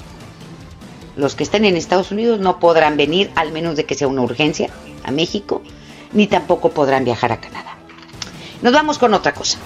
Los 1.15 1.35
que 1.35 1.43
estén 1.43 1.63
en 1.63 1.77
Estados 1.77 2.11
Unidos 2.11 2.39
no 2.39 2.59
podrán 2.59 2.97
venir, 2.97 3.31
al 3.35 3.53
menos 3.53 3.77
de 3.77 3.85
que 3.85 3.95
sea 3.95 4.09
una 4.09 4.21
urgencia, 4.21 4.69
a 5.03 5.11
México, 5.11 5.61
ni 6.11 6.27
tampoco 6.27 6.71
podrán 6.71 7.05
viajar 7.05 7.31
a 7.31 7.39
Canadá. 7.39 7.74
Nos 8.61 8.73
vamos 8.73 8.97
con 8.97 9.13
otra 9.13 9.33
cosa. 9.33 9.59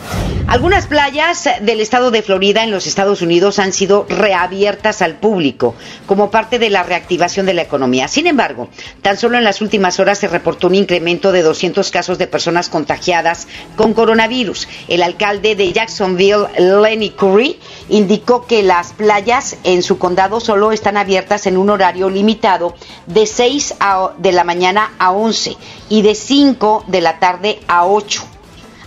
Algunas 0.48 0.88
playas 0.88 1.48
del 1.62 1.80
estado 1.80 2.10
de 2.10 2.24
Florida 2.24 2.64
en 2.64 2.72
los 2.72 2.88
Estados 2.88 3.22
Unidos 3.22 3.60
han 3.60 3.72
sido 3.72 4.06
reabiertas 4.10 5.02
al 5.02 5.16
público 5.16 5.76
como 6.08 6.32
parte 6.32 6.58
de 6.58 6.72
la 6.72 6.82
reactivación 6.84 7.46
de 7.46 7.54
la 7.54 7.62
economía. 7.62 8.08
Sin 8.08 8.26
embargo, 8.26 8.68
tan 9.04 9.16
solo 9.16 9.38
en 9.38 9.44
las 9.44 9.62
últimas 9.62 10.00
horas 10.00 10.18
se 10.18 10.28
reportó 10.28 10.68
un 10.68 10.76
incremento 10.76 11.32
de 11.32 11.44
200 11.44 11.92
casos 11.92 12.18
de 12.18 12.26
personas 12.28 12.68
contagiadas 12.70 13.48
con 13.76 13.94
coronavirus. 13.94 14.68
El 14.88 15.04
alcalde 15.04 15.56
de 15.56 15.72
Jacksonville, 15.72 16.48
Lenny 16.58 17.12
Curry, 17.12 17.60
indicó 17.90 18.48
que 18.48 18.64
las 18.64 18.94
playas 18.94 19.58
en 19.64 19.84
su 19.84 20.00
condado 20.00 20.40
solo 20.40 20.72
están 20.72 20.98
abiertas 20.98 21.46
en 21.46 21.58
un 21.58 21.70
horario 21.70 22.10
limitado 22.10 22.74
de 23.06 23.28
6 23.28 23.76
de 24.18 24.32
la 24.32 24.44
mañana 24.44 24.94
a 24.98 25.12
11 25.12 25.56
y 25.90 26.02
de 26.02 26.16
5 26.16 26.86
de 26.88 27.02
la 27.02 27.20
tarde 27.20 27.60
a 27.68 27.86
8 27.86 28.39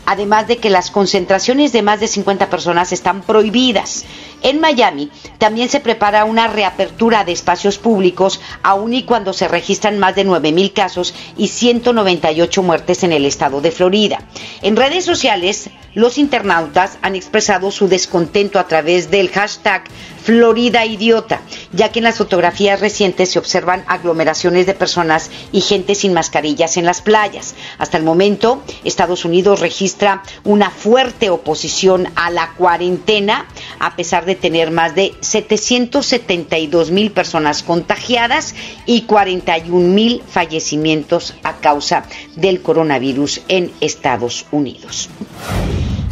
además 0.06 0.48
de 0.48 0.58
que 0.58 0.70
las 0.70 0.90
concentraciones 0.90 1.72
de 1.72 1.82
más 1.82 2.00
de 2.00 2.08
50 2.08 2.50
personas 2.50 2.92
están 2.92 3.22
prohibidas. 3.22 4.04
En 4.42 4.60
Miami 4.60 5.10
también 5.38 5.68
se 5.68 5.80
prepara 5.80 6.24
una 6.24 6.48
reapertura 6.48 7.24
de 7.24 7.32
espacios 7.32 7.78
públicos, 7.78 8.40
aun 8.62 8.92
y 8.94 9.04
cuando 9.04 9.32
se 9.32 9.48
registran 9.48 9.98
más 9.98 10.14
de 10.14 10.26
9.000 10.26 10.72
casos 10.72 11.14
y 11.36 11.48
198 11.48 12.62
muertes 12.62 13.02
en 13.04 13.12
el 13.12 13.24
estado 13.24 13.60
de 13.60 13.70
Florida. 13.70 14.20
En 14.62 14.76
redes 14.76 15.04
sociales, 15.04 15.70
los 15.94 16.16
internautas 16.16 16.98
han 17.02 17.14
expresado 17.14 17.70
su 17.70 17.86
descontento 17.86 18.58
a 18.58 18.66
través 18.66 19.10
del 19.10 19.28
hashtag 19.28 19.84
Florida 20.22 20.86
Idiota, 20.86 21.40
ya 21.72 21.90
que 21.90 21.98
en 21.98 22.04
las 22.04 22.18
fotografías 22.18 22.80
recientes 22.80 23.30
se 23.30 23.38
observan 23.38 23.84
aglomeraciones 23.88 24.66
de 24.66 24.74
personas 24.74 25.30
y 25.50 25.60
gente 25.60 25.94
sin 25.94 26.14
mascarillas 26.14 26.76
en 26.76 26.86
las 26.86 27.02
playas. 27.02 27.54
Hasta 27.78 27.98
el 27.98 28.04
momento, 28.04 28.62
Estados 28.84 29.24
Unidos 29.24 29.60
registra 29.60 30.22
una 30.44 30.70
fuerte 30.70 31.28
oposición 31.28 32.08
a 32.14 32.30
la 32.30 32.52
cuarentena, 32.54 33.46
a 33.80 33.96
pesar 33.96 34.24
de 34.24 34.31
tener 34.34 34.70
más 34.70 34.94
de 34.94 35.14
772 35.20 36.90
mil 36.90 37.10
personas 37.10 37.62
contagiadas 37.62 38.54
y 38.86 39.02
41 39.02 39.88
mil 39.88 40.22
fallecimientos 40.28 41.34
a 41.42 41.54
causa 41.54 42.04
del 42.36 42.62
coronavirus 42.62 43.42
en 43.48 43.72
Estados 43.80 44.46
Unidos. 44.50 45.10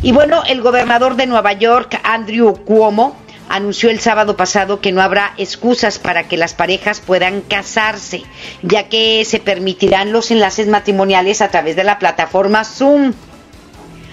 Y 0.02 0.12
bueno, 0.12 0.42
el 0.46 0.62
gobernador 0.62 1.16
de 1.16 1.26
Nueva 1.26 1.52
York, 1.52 2.00
Andrew 2.04 2.54
Cuomo, 2.64 3.16
anunció 3.50 3.90
el 3.90 4.00
sábado 4.00 4.36
pasado 4.36 4.80
que 4.80 4.92
no 4.92 5.02
habrá 5.02 5.34
excusas 5.36 5.98
para 5.98 6.28
que 6.28 6.36
las 6.36 6.54
parejas 6.54 7.00
puedan 7.00 7.42
casarse, 7.42 8.22
ya 8.62 8.88
que 8.88 9.24
se 9.24 9.40
permitirán 9.40 10.12
los 10.12 10.30
enlaces 10.30 10.68
matrimoniales 10.68 11.42
a 11.42 11.48
través 11.48 11.76
de 11.76 11.84
la 11.84 11.98
plataforma 11.98 12.64
Zoom, 12.64 13.12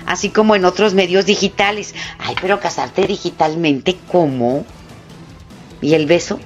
así 0.08 0.30
como 0.30 0.56
en 0.56 0.66
otros 0.66 0.96
medios 0.96 1.28
digitales. 1.28 1.94
Ay, 2.18 2.36
pero 2.42 2.60
casarte 2.60 3.06
digitalmente, 3.06 3.96
¿cómo? 4.12 4.66
¿Y 5.82 5.94
el 5.94 6.08
beso? 6.08 6.40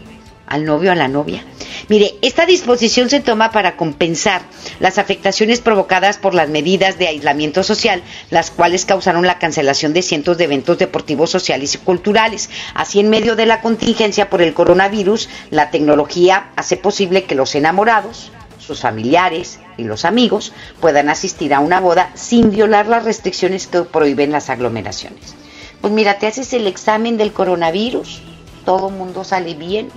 ¿Al 0.48 0.66
novio, 0.66 0.92
a 0.92 0.96
la 0.96 1.08
novia? 1.08 1.46
Mire, 1.88 2.16
esta 2.22 2.46
disposición 2.46 3.10
se 3.10 3.22
toma 3.22 3.52
para 3.52 3.78
compensar 3.78 4.42
las 4.80 4.98
afectaciones 4.98 5.62
provocadas 5.62 6.18
por 6.18 6.34
las 6.34 6.50
medidas 6.50 6.98
de 6.98 7.08
aislamiento 7.08 7.64
social, 7.64 8.04
las 8.30 8.52
cuales 8.52 8.86
causaron 8.86 9.26
la 9.26 9.40
cancelación 9.40 9.94
de 9.94 10.02
cientos 10.02 10.38
de 10.38 10.46
eventos 10.46 10.78
deportivos, 10.78 11.30
sociales 11.30 11.76
y 11.76 11.78
culturales. 11.78 12.50
Así, 12.74 13.00
en 13.00 13.10
medio 13.10 13.36
de 13.36 13.46
la 13.46 13.62
contingencia 13.62 14.30
por 14.30 14.42
el 14.42 14.54
coronavirus, 14.54 15.30
la 15.52 15.72
tecnología 15.72 16.50
hace 16.56 16.76
posible 16.78 17.24
que 17.24 17.36
los 17.36 17.56
enamorados, 17.56 18.32
sus 18.62 18.82
familiares 18.82 19.60
y 19.78 19.84
los 19.84 20.06
amigos 20.06 20.54
puedan 20.80 21.10
asistir 21.10 21.54
a 21.54 21.60
una 21.60 21.80
boda 21.80 22.12
sin 22.14 22.52
violar 22.52 22.88
las 22.88 23.04
restricciones 23.04 23.68
que 23.68 23.82
prohíben 23.82 24.32
las 24.32 24.50
aglomeraciones. 24.50 25.36
Pues 25.82 25.92
mira, 25.92 26.20
te 26.20 26.28
haces 26.28 26.54
el 26.54 26.68
examen 26.68 27.18
del 27.18 27.34
coronavirus, 27.34 28.22
todo 28.66 28.92
mundo 28.92 29.24
sale 29.24 29.56
bien, 29.56 29.90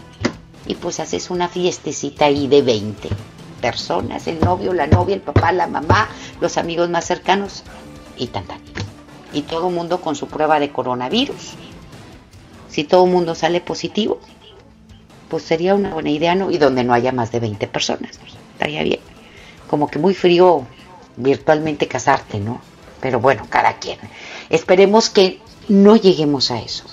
y 0.67 0.75
pues 0.75 1.01
haces 1.01 1.31
una 1.31 1.49
fiestecita 1.49 2.25
ahí 2.25 2.47
de 2.47 2.63
20 2.63 3.09
personas, 3.61 4.27
el 4.27 4.41
novio, 4.41 4.73
la 4.73 4.87
novia, 4.87 5.15
el 5.15 5.21
papá, 5.21 5.53
la 5.53 5.67
mamá, 5.67 6.09
los 6.41 6.57
amigos 6.59 6.89
más 6.89 7.05
cercanos 7.05 7.65
y 8.17 8.29
tan. 8.29 8.45
Y 9.33 9.43
todo 9.43 9.69
el 9.69 9.75
mundo 9.75 10.01
con 10.01 10.17
su 10.17 10.27
prueba 10.27 10.61
de 10.61 10.71
coronavirus. 10.71 11.55
Si 12.71 12.85
todo 12.85 13.07
mundo 13.07 13.35
sale 13.35 13.61
positivo, 13.61 14.21
pues 15.29 15.43
sería 15.43 15.75
una 15.75 15.93
buena 15.93 16.11
idea, 16.11 16.35
¿no? 16.35 16.51
Y 16.51 16.59
donde 16.59 16.85
no 16.85 16.95
haya 16.95 17.13
más 17.13 17.33
de 17.33 17.41
20 17.41 17.67
personas, 17.67 18.21
estaría 18.55 18.83
bien. 18.83 19.01
Como 19.69 19.89
que 19.89 19.99
muy 19.99 20.15
frío 20.15 20.67
virtualmente 21.17 21.87
casarte, 21.87 22.39
¿no? 22.39 22.61
Pero 23.01 23.21
bueno, 23.21 23.47
cada 23.51 23.79
quien. 23.79 23.99
Esperemos 24.49 25.11
que 25.11 25.41
no 25.69 25.97
lleguemos 25.97 26.51
a 26.51 26.61
eso. 26.61 26.85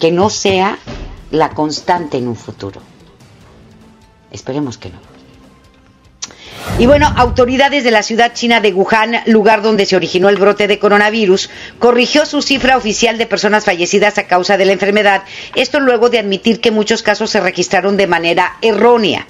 Que 0.00 0.10
no 0.10 0.28
sea 0.30 0.78
la 1.30 1.50
constante 1.50 2.18
en 2.18 2.28
un 2.28 2.36
futuro. 2.36 2.80
Esperemos 4.30 4.76
que 4.78 4.90
no. 4.90 5.15
Y 6.78 6.84
bueno, 6.84 7.10
autoridades 7.16 7.84
de 7.84 7.90
la 7.90 8.02
ciudad 8.02 8.34
china 8.34 8.60
de 8.60 8.74
Wuhan, 8.74 9.22
lugar 9.24 9.62
donde 9.62 9.86
se 9.86 9.96
originó 9.96 10.28
el 10.28 10.36
brote 10.36 10.68
de 10.68 10.78
coronavirus, 10.78 11.48
corrigió 11.78 12.26
su 12.26 12.42
cifra 12.42 12.76
oficial 12.76 13.16
de 13.16 13.24
personas 13.24 13.64
fallecidas 13.64 14.18
a 14.18 14.26
causa 14.26 14.58
de 14.58 14.66
la 14.66 14.72
enfermedad. 14.72 15.22
Esto 15.54 15.80
luego 15.80 16.10
de 16.10 16.18
admitir 16.18 16.60
que 16.60 16.70
muchos 16.70 17.02
casos 17.02 17.30
se 17.30 17.40
registraron 17.40 17.96
de 17.96 18.06
manera 18.06 18.58
errónea. 18.60 19.26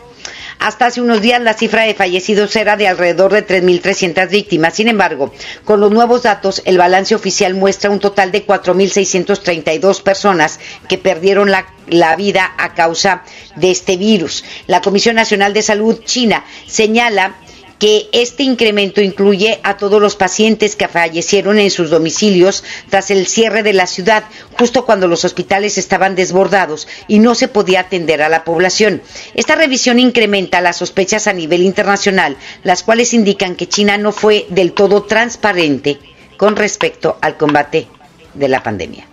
Hasta 0.59 0.87
hace 0.87 1.01
unos 1.01 1.21
días 1.21 1.41
la 1.41 1.55
cifra 1.55 1.83
de 1.83 1.95
fallecidos 1.95 2.57
era 2.57 2.77
de 2.77 2.89
alrededor 2.89 3.33
de 3.33 3.47
3.300 3.47 4.29
víctimas. 4.29 4.75
Sin 4.75 4.89
embargo, 4.89 5.33
con 5.65 5.81
los 5.81 5.91
nuevos 5.91 6.23
datos, 6.23 6.63
el 6.65 6.79
balance 6.79 7.15
oficial 7.15 7.55
muestra 7.55 7.91
un 7.91 8.01
total 8.01 8.33
de 8.33 8.47
4.632 8.47 10.03
personas 10.03 10.59
que 10.89 10.99
perdieron 10.99 11.51
la, 11.51 11.67
la 11.89 12.17
vida 12.17 12.55
a 12.59 12.75
causa 12.75 13.23
de 13.57 13.71
este 13.71 13.97
virus. 13.97 14.45
La 14.67 14.81
Comisión 14.81 15.17
Nacional 15.17 15.53
de 15.53 15.63
Salud 15.63 16.01
China 16.05 16.45
señala 16.67 17.37
que 17.79 18.09
este 18.13 18.43
incremento 18.43 19.01
incluye 19.01 19.61
a 19.63 19.77
todos 19.77 20.01
los 20.01 20.17
pacientes 20.17 20.77
que 20.77 20.89
fallecieron 20.89 21.59
en 21.59 21.71
sus 21.71 21.91
domicilios 21.91 22.65
tras 22.89 23.11
el 23.11 23.27
cierre 23.27 23.63
de 23.63 23.73
la 23.73 23.87
ciudad, 23.87 24.25
justo 24.59 24.87
cuando 24.87 25.09
los 25.09 25.25
hospitales 25.25 25.79
estaban 25.79 26.15
desbordados 26.15 26.89
y 27.09 27.19
no 27.19 27.35
se 27.35 27.49
podía 27.49 27.81
atender 27.81 28.23
a 28.23 28.29
la 28.29 28.45
población. 28.45 29.03
Esta 29.35 29.55
revisión 29.55 29.99
incrementa 29.99 30.61
las 30.61 30.77
sospechas 30.77 31.27
a 31.27 31.33
nivel 31.33 31.63
internacional, 31.63 32.37
las 32.63 32.83
cuales 32.83 33.13
indican 33.15 33.57
que 33.57 33.69
China 33.69 33.99
no 33.99 34.13
fue 34.13 34.47
del 34.51 34.73
todo 34.73 35.03
transparente 35.03 35.99
con 36.37 36.57
respecto 36.57 37.19
al 37.21 37.37
combate 37.37 37.89
de 38.35 38.49
la 38.49 38.63
pandemia. 38.63 39.07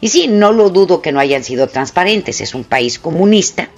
Y 0.00 0.08
sí, 0.08 0.28
no 0.28 0.52
lo 0.52 0.70
dudo 0.70 1.02
que 1.02 1.12
no 1.12 1.20
hayan 1.20 1.44
sido 1.44 1.68
transparentes, 1.68 2.40
es 2.40 2.54
un 2.54 2.64
país 2.64 2.98
comunista, 2.98 3.68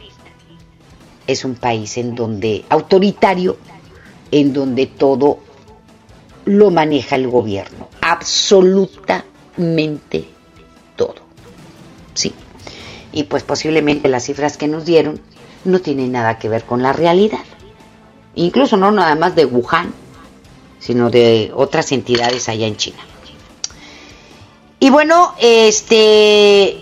es 1.26 1.45
un 1.45 1.55
país 1.55 1.97
en 1.97 2.14
donde 2.14 2.64
autoritario 2.68 3.57
en 4.33 4.53
donde 4.53 4.87
todo 4.87 5.39
lo 6.45 6.72
maneja 6.72 7.14
el 7.14 7.28
gobierno, 7.28 7.89
absolutamente 8.01 10.26
todo. 10.97 11.14
Sí. 12.14 12.35
Y 13.12 13.22
pues 13.24 13.45
posiblemente 13.45 14.09
las 14.09 14.24
cifras 14.24 14.57
que 14.57 14.66
nos 14.66 14.85
dieron 14.85 15.20
no 15.64 15.80
tienen 15.80 16.12
nada 16.12 16.39
que 16.39 16.49
ver 16.49 16.64
con 16.64 16.83
la 16.83 16.93
realidad. 16.93 17.45
Incluso 18.35 18.76
no 18.76 18.91
nada 18.91 19.14
más 19.14 19.37
de 19.37 19.45
Wuhan, 19.45 19.93
sino 20.80 21.11
de 21.11 21.53
otras 21.55 21.93
entidades 21.93 22.49
allá 22.49 22.66
en 22.66 22.76
China. 22.76 22.99
Y 24.80 24.91
bueno, 24.91 25.35
este 25.39 26.78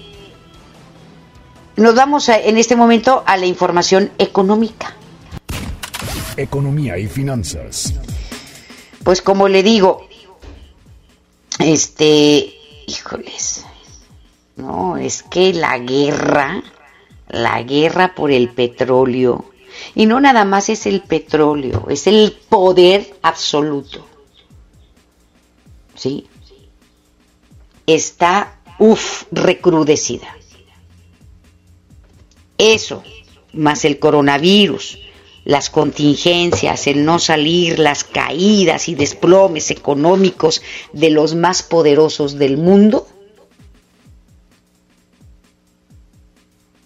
nos 1.77 1.95
vamos 1.95 2.29
en 2.29 2.57
este 2.57 2.77
momento 2.77 3.23
a 3.27 3.37
la 3.37 3.47
información 3.47 4.11
económica 4.19 4.97
economía 6.41 6.99
y 6.99 7.07
finanzas. 7.07 7.95
Pues 9.05 9.23
como 9.23 9.49
le 9.49 9.63
digo, 9.63 10.09
este, 11.59 12.55
híjoles, 12.87 13.65
no, 14.57 14.97
es 14.97 15.23
que 15.23 15.53
la 15.55 15.79
guerra, 15.79 16.63
la 17.29 17.63
guerra 17.63 18.15
por 18.15 18.31
el 18.31 18.51
petróleo, 18.51 19.47
y 19.95 20.07
no 20.07 20.21
nada 20.21 20.45
más 20.45 20.69
es 20.69 20.87
el 20.87 21.03
petróleo, 21.03 21.87
es 21.89 22.07
el 22.07 22.37
poder 22.49 23.15
absoluto. 23.23 24.07
¿Sí? 25.95 26.27
Está, 27.87 28.61
uff, 28.79 29.25
recrudecida. 29.33 30.37
Eso, 32.59 33.03
más 33.53 33.85
el 33.85 33.99
coronavirus, 33.99 34.99
las 35.51 35.69
contingencias, 35.69 36.87
el 36.87 37.05
no 37.05 37.19
salir, 37.19 37.81
las 37.81 38.05
caídas 38.05 38.89
y 38.89 38.95
desplomes 38.95 39.73
económicos 39.73 40.63
de 40.93 41.11
los 41.11 41.35
más 41.35 41.65
poderosos 41.65 42.39
del 42.39 42.57
mundo, 42.57 43.09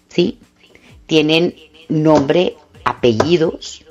¿sí? 0.09 0.39
Tienen 1.05 1.55
nombre, 1.91 2.57
apellidos 2.87 3.85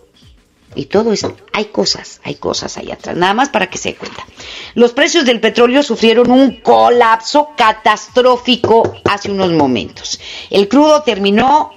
y 0.73 0.85
todo 0.85 1.13
eso. 1.13 1.37
Hay 1.51 1.65
cosas, 1.65 2.19
hay 2.23 2.33
cosas 2.33 2.75
ahí 2.79 2.89
atrás, 2.89 3.15
nada 3.15 3.35
más 3.35 3.49
para 3.49 3.69
que 3.69 3.77
se 3.77 3.93
cuenta. 3.93 4.25
Los 4.73 4.93
precios 4.93 5.23
del 5.23 5.39
petróleo 5.39 5.83
sufrieron 5.83 6.31
un 6.31 6.61
colapso 6.61 7.49
catastrófico 7.55 8.95
hace 9.03 9.29
unos 9.29 9.51
momentos. 9.51 10.19
El 10.49 10.67
crudo 10.67 11.03
terminó 11.03 11.73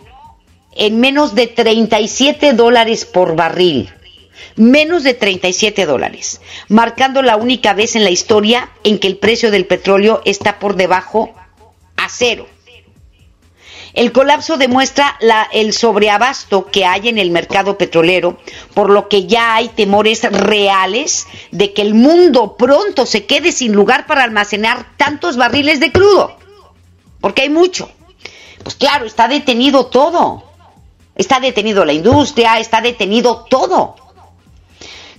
en 0.76 1.00
menos 1.00 1.34
de 1.34 1.46
37 1.46 2.52
dólares 2.52 3.04
por 3.04 3.36
barril. 3.36 3.92
Menos 4.56 5.02
de 5.02 5.14
37 5.14 5.86
dólares, 5.86 6.40
marcando 6.68 7.22
la 7.22 7.36
única 7.36 7.74
vez 7.74 7.94
en 7.94 8.04
la 8.04 8.10
historia 8.10 8.70
en 8.84 8.98
que 8.98 9.06
el 9.06 9.18
precio 9.18 9.50
del 9.50 9.66
petróleo 9.66 10.22
está 10.24 10.58
por 10.58 10.76
debajo 10.76 11.34
a 11.96 12.08
cero. 12.08 12.46
El 13.96 14.12
colapso 14.12 14.58
demuestra 14.58 15.16
la, 15.20 15.48
el 15.52 15.72
sobreabasto 15.72 16.66
que 16.66 16.84
hay 16.84 17.08
en 17.08 17.16
el 17.16 17.30
mercado 17.30 17.78
petrolero, 17.78 18.38
por 18.74 18.90
lo 18.90 19.08
que 19.08 19.26
ya 19.26 19.54
hay 19.54 19.68
temores 19.68 20.22
reales 20.22 21.26
de 21.50 21.72
que 21.72 21.80
el 21.80 21.94
mundo 21.94 22.56
pronto 22.58 23.06
se 23.06 23.24
quede 23.24 23.52
sin 23.52 23.72
lugar 23.72 24.06
para 24.06 24.22
almacenar 24.22 24.86
tantos 24.98 25.38
barriles 25.38 25.80
de 25.80 25.92
crudo, 25.92 26.36
porque 27.22 27.42
hay 27.42 27.48
mucho. 27.48 27.90
Pues 28.62 28.74
claro, 28.74 29.06
está 29.06 29.28
detenido 29.28 29.86
todo. 29.86 30.44
Está 31.16 31.40
detenido 31.40 31.84
la 31.84 31.92
industria, 31.92 32.58
está 32.58 32.80
detenido 32.80 33.46
todo. 33.48 33.96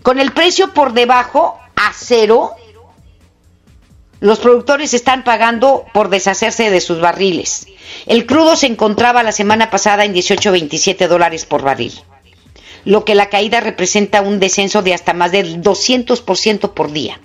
Con 0.04 0.20
el 0.20 0.32
precio 0.32 0.74
por 0.74 0.93
debajo 0.93 1.60
a 1.76 1.91
cero, 1.93 2.56
los 4.20 4.39
productores 4.39 4.93
están 4.93 5.24
pagando 5.24 5.86
por 5.93 6.10
deshacerse 6.10 6.70
de 6.70 6.82
sus 6.82 7.00
barriles. 7.02 7.68
El 8.06 8.26
crudo 8.26 8.56
se 8.56 8.68
encontraba 8.68 9.24
la 9.24 9.32
semana 9.32 9.70
pasada 9.70 10.06
en 10.06 10.14
18.27 10.14 11.08
dólares 11.08 11.45
por 11.45 11.62
barril, 11.62 11.93
lo 12.86 13.06
que 13.06 13.16
la 13.16 13.30
caída 13.30 13.60
representa 13.60 14.22
un 14.22 14.39
descenso 14.39 14.82
de 14.82 14.93
hasta 14.93 15.14
más 15.14 15.32
del 15.32 15.62
200% 15.62 16.74
por 16.74 16.91
día. 16.91 17.20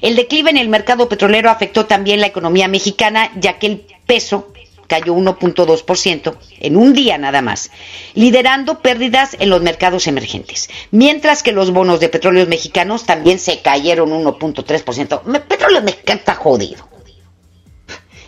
El 0.00 0.16
declive 0.16 0.50
en 0.50 0.56
el 0.56 0.68
mercado 0.68 1.08
petrolero 1.08 1.50
afectó 1.50 1.86
también 1.86 2.20
la 2.20 2.26
economía 2.26 2.68
mexicana, 2.68 3.30
ya 3.36 3.58
que 3.58 3.66
el 3.66 3.86
peso 4.06 4.52
cayó 4.86 5.14
1.2% 5.14 6.36
en 6.60 6.76
un 6.76 6.92
día 6.92 7.18
nada 7.18 7.42
más, 7.42 7.70
liderando 8.14 8.80
pérdidas 8.80 9.36
en 9.38 9.50
los 9.50 9.62
mercados 9.62 10.06
emergentes, 10.06 10.70
mientras 10.90 11.42
que 11.42 11.52
los 11.52 11.72
bonos 11.72 12.00
de 12.00 12.08
petróleos 12.08 12.48
mexicanos 12.48 13.04
también 13.04 13.38
se 13.38 13.60
cayeron 13.60 14.10
1.3%. 14.10 15.44
Petróleo 15.46 15.82
mexicano 15.82 16.18
está 16.18 16.34
jodido 16.34 16.93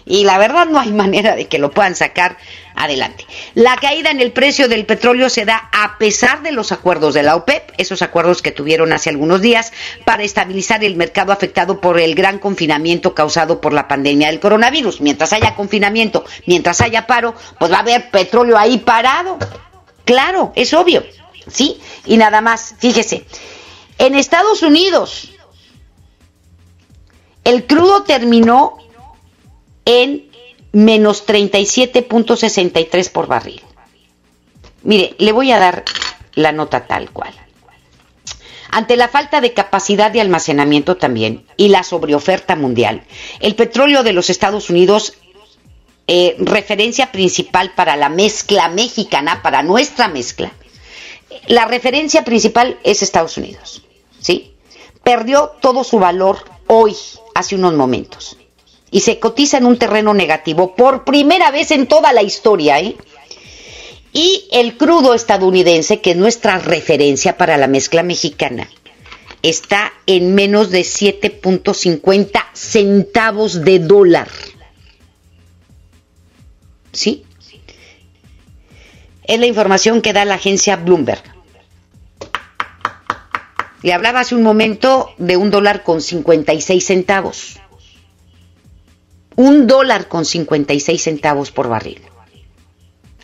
y 0.07 0.23
la 0.23 0.39
verdad 0.39 0.67
no 0.67 0.79
hay 0.79 0.93
manera 0.93 1.35
de 1.35 1.49
que 1.49 1.59
lo 1.59 1.73
puedan 1.73 1.97
sacar 1.97 2.39
adelante. 2.77 3.27
La 3.55 3.77
caída 3.77 4.11
en 4.11 4.21
el 4.21 4.31
precio 4.31 4.69
del 4.69 4.87
petróleo 4.87 5.29
se 5.29 5.45
da 5.45 5.69
a 5.73 5.99
pesar 5.99 6.43
de 6.43 6.53
los 6.53 6.71
acuerdos 6.71 7.13
de 7.15 7.25
la 7.25 7.35
OPEP, 7.35 7.73
esos 7.77 8.03
acuerdos 8.03 8.41
que 8.41 8.53
tuvieron 8.53 8.93
hace 8.93 9.11
algunos 9.11 9.41
días 9.41 9.73
para 10.05 10.23
estabilizar 10.23 10.85
el 10.85 10.95
mercado 10.95 11.33
afectado 11.33 11.81
por 11.81 11.99
el 11.99 12.15
gran 12.15 12.39
confinamiento 12.39 13.15
causado 13.15 13.61
por 13.61 13.73
la 13.73 13.89
pandemia 13.89 14.29
del 14.29 14.39
coronavirus. 14.39 15.01
Mientras 15.01 15.33
haya 15.33 15.57
confinamiento, 15.57 16.25
mientras 16.47 16.81
haya 16.81 17.09
paro, 17.09 17.35
pues 17.59 17.73
va 17.73 17.79
a 17.79 17.81
haber 17.81 18.11
petróleo 18.11 18.57
ahí 18.57 18.79
parado. 18.79 19.39
Claro, 20.05 20.53
es 20.55 20.73
obvio. 20.73 21.05
¿Sí? 21.49 21.81
Y 22.07 22.17
nada 22.17 22.41
más, 22.41 22.75
fíjese, 22.79 23.25
en 23.99 24.15
Estados 24.15 24.63
Unidos 24.63 25.33
el 27.45 27.67
crudo 27.67 28.03
terminó 28.03 28.77
en 29.87 30.29
menos 30.73 31.27
37.63 31.27 33.11
por 33.11 33.27
barril. 33.27 33.63
Mire, 34.83 35.15
le 35.19 35.33
voy 35.33 35.51
a 35.53 35.59
dar 35.59 35.85
la 36.35 36.53
nota 36.53 36.87
tal 36.87 37.11
cual. 37.11 37.33
Ante 38.71 38.97
la 38.97 39.09
falta 39.09 39.41
de 39.41 39.55
capacidad 39.55 40.11
de 40.11 40.21
almacenamiento 40.21 40.97
también 40.99 41.47
y 41.57 41.69
la 41.69 41.83
sobreoferta 41.83 42.57
mundial, 42.57 43.05
el 43.41 43.55
petróleo 43.55 44.03
de 44.03 44.13
los 44.13 44.29
Estados 44.29 44.69
Unidos, 44.69 45.15
eh, 46.09 46.37
referencia 46.41 47.11
principal 47.11 47.73
para 47.75 47.97
la 47.97 48.11
mezcla 48.11 48.69
mexicana, 48.69 49.41
para 49.43 49.63
nuestra 49.63 50.09
mezcla, 50.09 50.53
la 51.47 51.65
referencia 51.65 52.25
principal 52.25 52.79
es 52.85 53.03
Estados 53.03 53.37
Unidos, 53.39 53.83
¿sí? 54.21 54.55
Perdió 55.03 55.53
todo 55.61 55.85
su 55.85 55.99
valor 55.99 56.45
hoy, 56.67 56.95
hace 57.35 57.55
unos 57.55 57.75
momentos 57.75 58.37
y 58.91 59.01
se 59.01 59.19
cotiza 59.19 59.59
en 59.59 59.67
un 59.67 59.79
terreno 59.79 60.15
negativo 60.15 60.75
por 60.75 61.05
primera 61.05 61.51
vez 61.51 61.71
en 61.71 61.87
toda 61.87 62.13
la 62.13 62.23
historia. 62.23 62.81
¿eh? 62.81 62.97
Y 64.13 64.49
el 64.53 64.77
crudo 64.77 65.15
estadounidense, 65.15 66.01
que 66.01 66.13
es 66.13 66.17
nuestra 66.17 66.59
referencia 66.59 67.37
para 67.37 67.57
la 67.57 67.67
mezcla 67.67 68.03
mexicana, 68.03 68.69
está 69.43 69.93
en 70.07 70.35
menos 70.35 70.71
de 70.71 70.81
7.50 70.81 72.45
centavos 72.53 73.65
de 73.65 73.79
dólar. 73.79 74.29
¿Sí? 76.93 77.25
Es 79.25 79.39
la 79.39 79.47
información 79.47 80.01
que 80.01 80.13
da 80.13 80.25
la 80.25 80.35
agencia 80.35 80.77
Bloomberg. 80.77 81.23
Le 83.83 83.93
hablaba 83.93 84.21
hace 84.21 84.35
un 84.35 84.43
momento 84.43 85.11
de 85.19 85.37
un 85.37 85.51
dólar 85.51 85.83
con 85.83 86.01
56 86.01 86.85
centavos. 86.85 87.61
Un 89.37 89.67
dólar 89.67 90.09
con 90.09 90.25
56 90.25 91.03
centavos 91.03 91.51
por 91.51 91.69
barril. 91.69 92.01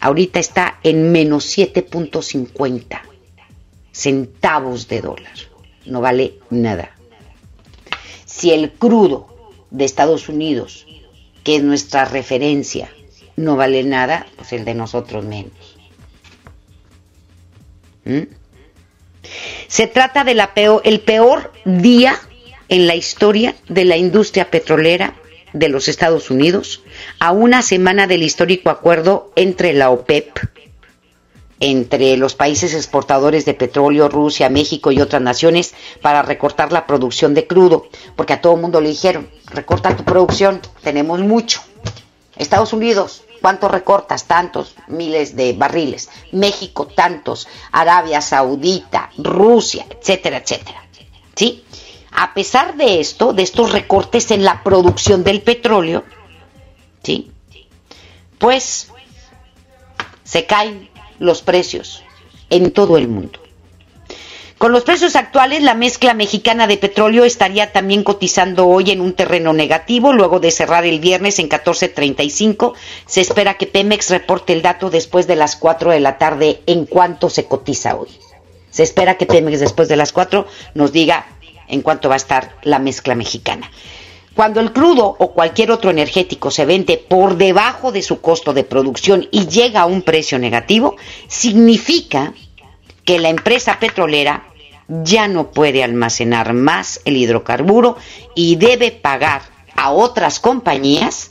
Ahorita 0.00 0.40
está 0.40 0.78
en 0.82 1.10
menos 1.10 1.56
7.50 1.56 3.00
centavos 3.92 4.88
de 4.88 5.00
dólar. 5.00 5.32
No 5.86 6.00
vale 6.00 6.34
nada. 6.50 6.96
Si 8.26 8.50
el 8.50 8.72
crudo 8.72 9.28
de 9.70 9.84
Estados 9.84 10.28
Unidos, 10.28 10.86
que 11.44 11.56
es 11.56 11.62
nuestra 11.62 12.04
referencia, 12.04 12.90
no 13.36 13.56
vale 13.56 13.82
nada, 13.84 14.26
pues 14.36 14.52
el 14.52 14.64
de 14.64 14.74
nosotros 14.74 15.24
menos. 15.24 15.76
¿Mm? 18.04 18.22
Se 19.68 19.86
trata 19.86 20.24
del 20.24 20.42
el 20.84 21.00
peor 21.00 21.52
día 21.64 22.18
en 22.68 22.86
la 22.86 22.94
historia 22.96 23.54
de 23.68 23.84
la 23.84 23.96
industria 23.96 24.50
petrolera 24.50 25.14
de 25.52 25.68
los 25.68 25.88
Estados 25.88 26.30
Unidos, 26.30 26.82
a 27.18 27.32
una 27.32 27.62
semana 27.62 28.06
del 28.06 28.22
histórico 28.22 28.70
acuerdo 28.70 29.32
entre 29.36 29.72
la 29.72 29.90
OPEP, 29.90 30.38
entre 31.60 32.16
los 32.16 32.34
países 32.34 32.74
exportadores 32.74 33.44
de 33.44 33.54
petróleo, 33.54 34.08
Rusia, 34.08 34.48
México 34.48 34.90
y 34.90 35.00
otras 35.00 35.22
naciones, 35.22 35.74
para 36.00 36.22
recortar 36.22 36.72
la 36.72 36.86
producción 36.86 37.34
de 37.34 37.46
crudo, 37.46 37.86
porque 38.16 38.32
a 38.32 38.40
todo 38.40 38.54
el 38.54 38.60
mundo 38.60 38.80
le 38.80 38.88
dijeron, 38.88 39.30
recorta 39.46 39.96
tu 39.96 40.04
producción, 40.04 40.60
tenemos 40.82 41.20
mucho. 41.20 41.62
Estados 42.36 42.72
Unidos, 42.72 43.22
¿cuánto 43.40 43.68
recortas? 43.68 44.24
Tantos 44.24 44.74
miles 44.88 45.36
de 45.36 45.52
barriles. 45.52 46.08
México, 46.32 46.86
tantos. 46.86 47.46
Arabia 47.70 48.20
Saudita, 48.20 49.10
Rusia, 49.18 49.86
etcétera, 49.88 50.38
etcétera. 50.38 50.82
¿Sí? 51.36 51.64
A 52.12 52.34
pesar 52.34 52.76
de 52.76 53.00
esto, 53.00 53.32
de 53.32 53.42
estos 53.42 53.72
recortes 53.72 54.30
en 54.30 54.44
la 54.44 54.62
producción 54.62 55.24
del 55.24 55.40
petróleo, 55.40 56.04
¿sí? 57.02 57.30
Pues 58.38 58.88
se 60.24 60.46
caen 60.46 60.90
los 61.18 61.42
precios 61.42 62.02
en 62.50 62.70
todo 62.70 62.98
el 62.98 63.08
mundo. 63.08 63.38
Con 64.62 64.70
los 64.70 64.84
precios 64.84 65.16
actuales, 65.16 65.60
la 65.62 65.74
mezcla 65.74 66.14
mexicana 66.14 66.68
de 66.68 66.76
petróleo 66.76 67.24
estaría 67.24 67.72
también 67.72 68.04
cotizando 68.04 68.68
hoy 68.68 68.92
en 68.92 69.00
un 69.00 69.12
terreno 69.14 69.52
negativo, 69.52 70.12
luego 70.12 70.38
de 70.38 70.52
cerrar 70.52 70.84
el 70.84 71.00
viernes 71.00 71.40
en 71.40 71.48
14.35. 71.48 72.74
Se 73.06 73.20
espera 73.20 73.54
que 73.54 73.66
Pemex 73.66 74.10
reporte 74.10 74.52
el 74.52 74.62
dato 74.62 74.88
después 74.88 75.26
de 75.26 75.34
las 75.34 75.56
4 75.56 75.90
de 75.90 75.98
la 75.98 76.16
tarde 76.16 76.62
en 76.66 76.86
cuánto 76.86 77.28
se 77.28 77.46
cotiza 77.46 77.96
hoy. 77.96 78.10
Se 78.70 78.84
espera 78.84 79.16
que 79.16 79.26
Pemex 79.26 79.58
después 79.58 79.88
de 79.88 79.96
las 79.96 80.12
4 80.12 80.46
nos 80.74 80.92
diga 80.92 81.26
en 81.72 81.82
cuánto 81.82 82.08
va 82.08 82.14
a 82.14 82.16
estar 82.16 82.56
la 82.62 82.78
mezcla 82.78 83.16
mexicana. 83.16 83.68
Cuando 84.34 84.60
el 84.60 84.72
crudo 84.72 85.06
o 85.06 85.32
cualquier 85.32 85.70
otro 85.70 85.90
energético 85.90 86.50
se 86.50 86.64
vende 86.64 86.96
por 86.96 87.36
debajo 87.36 87.92
de 87.92 88.02
su 88.02 88.20
costo 88.20 88.52
de 88.52 88.62
producción 88.62 89.26
y 89.30 89.46
llega 89.46 89.80
a 89.80 89.86
un 89.86 90.02
precio 90.02 90.38
negativo, 90.38 90.96
significa 91.28 92.34
que 93.04 93.18
la 93.18 93.30
empresa 93.30 93.78
petrolera 93.80 94.46
ya 94.88 95.28
no 95.28 95.50
puede 95.50 95.82
almacenar 95.82 96.52
más 96.52 97.00
el 97.04 97.16
hidrocarburo 97.16 97.96
y 98.34 98.56
debe 98.56 98.90
pagar 98.90 99.42
a 99.74 99.90
otras 99.90 100.40
compañías 100.40 101.30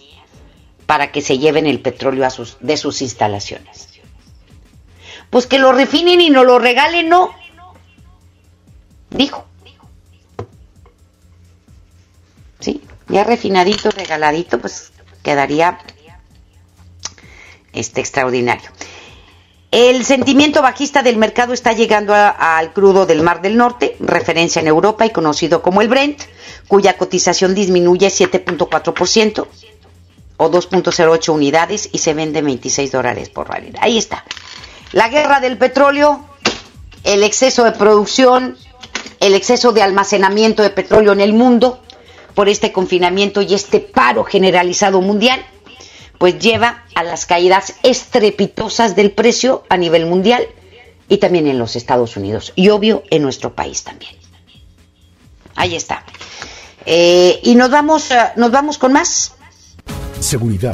para 0.87 1.11
que 1.11 1.21
se 1.21 1.37
lleven 1.37 1.67
el 1.67 1.79
petróleo 1.79 2.25
a 2.25 2.31
sus, 2.31 2.57
de 2.59 2.77
sus 2.77 3.01
instalaciones. 3.01 3.89
Pues 5.29 5.45
que 5.45 5.59
lo 5.59 5.71
refinen 5.71 6.19
y 6.19 6.29
no 6.29 6.43
lo 6.43 6.57
regalen, 6.57 7.09
no. 7.09 7.31
Dijo. 9.11 9.50
Sí, 12.61 12.81
ya 13.09 13.23
refinadito, 13.25 13.91
regaladito, 13.91 14.59
pues 14.59 14.91
quedaría 15.23 15.79
este 17.73 17.99
extraordinario. 18.01 18.69
El 19.71 20.03
sentimiento 20.03 20.61
bajista 20.61 21.01
del 21.01 21.15
mercado 21.15 21.53
está 21.53 21.71
llegando 21.71 22.13
al 22.13 22.73
crudo 22.73 23.05
del 23.05 23.21
Mar 23.23 23.41
del 23.41 23.55
Norte, 23.55 23.95
referencia 24.01 24.61
en 24.61 24.67
Europa 24.67 25.05
y 25.05 25.11
conocido 25.11 25.61
como 25.61 25.81
el 25.81 25.87
Brent, 25.87 26.21
cuya 26.67 26.97
cotización 26.97 27.55
disminuye 27.55 28.07
7.4% 28.07 29.47
o 30.37 30.51
2.08 30.51 31.29
unidades 31.29 31.87
y 31.91 31.99
se 31.99 32.13
vende 32.13 32.41
26 32.41 32.91
dólares 32.91 33.29
por 33.29 33.47
barril. 33.47 33.73
Ahí 33.79 33.97
está. 33.97 34.25
La 34.91 35.07
guerra 35.07 35.39
del 35.39 35.57
petróleo, 35.57 36.25
el 37.05 37.23
exceso 37.23 37.63
de 37.63 37.71
producción, 37.71 38.57
el 39.21 39.35
exceso 39.35 39.71
de 39.71 39.83
almacenamiento 39.83 40.63
de 40.63 40.71
petróleo 40.71 41.13
en 41.13 41.21
el 41.21 41.31
mundo, 41.31 41.81
por 42.33 42.49
este 42.49 42.71
confinamiento 42.71 43.41
y 43.41 43.53
este 43.53 43.79
paro 43.79 44.23
generalizado 44.23 45.01
mundial, 45.01 45.43
pues 46.17 46.37
lleva 46.39 46.85
a 46.95 47.03
las 47.03 47.25
caídas 47.25 47.75
estrepitosas 47.83 48.95
del 48.95 49.11
precio 49.11 49.63
a 49.69 49.77
nivel 49.77 50.05
mundial 50.05 50.47
y 51.09 51.17
también 51.17 51.47
en 51.47 51.59
los 51.59 51.75
Estados 51.75 52.15
Unidos 52.15 52.53
y 52.55 52.69
obvio 52.69 53.03
en 53.09 53.23
nuestro 53.23 53.55
país 53.55 53.83
también. 53.83 54.13
Ahí 55.55 55.75
está. 55.75 56.05
Eh, 56.85 57.39
y 57.43 57.55
nos 57.55 57.69
vamos, 57.69 58.11
eh, 58.11 58.17
nos 58.35 58.51
vamos 58.51 58.77
con 58.77 58.93
más. 58.93 59.33
Seguridad. 60.19 60.73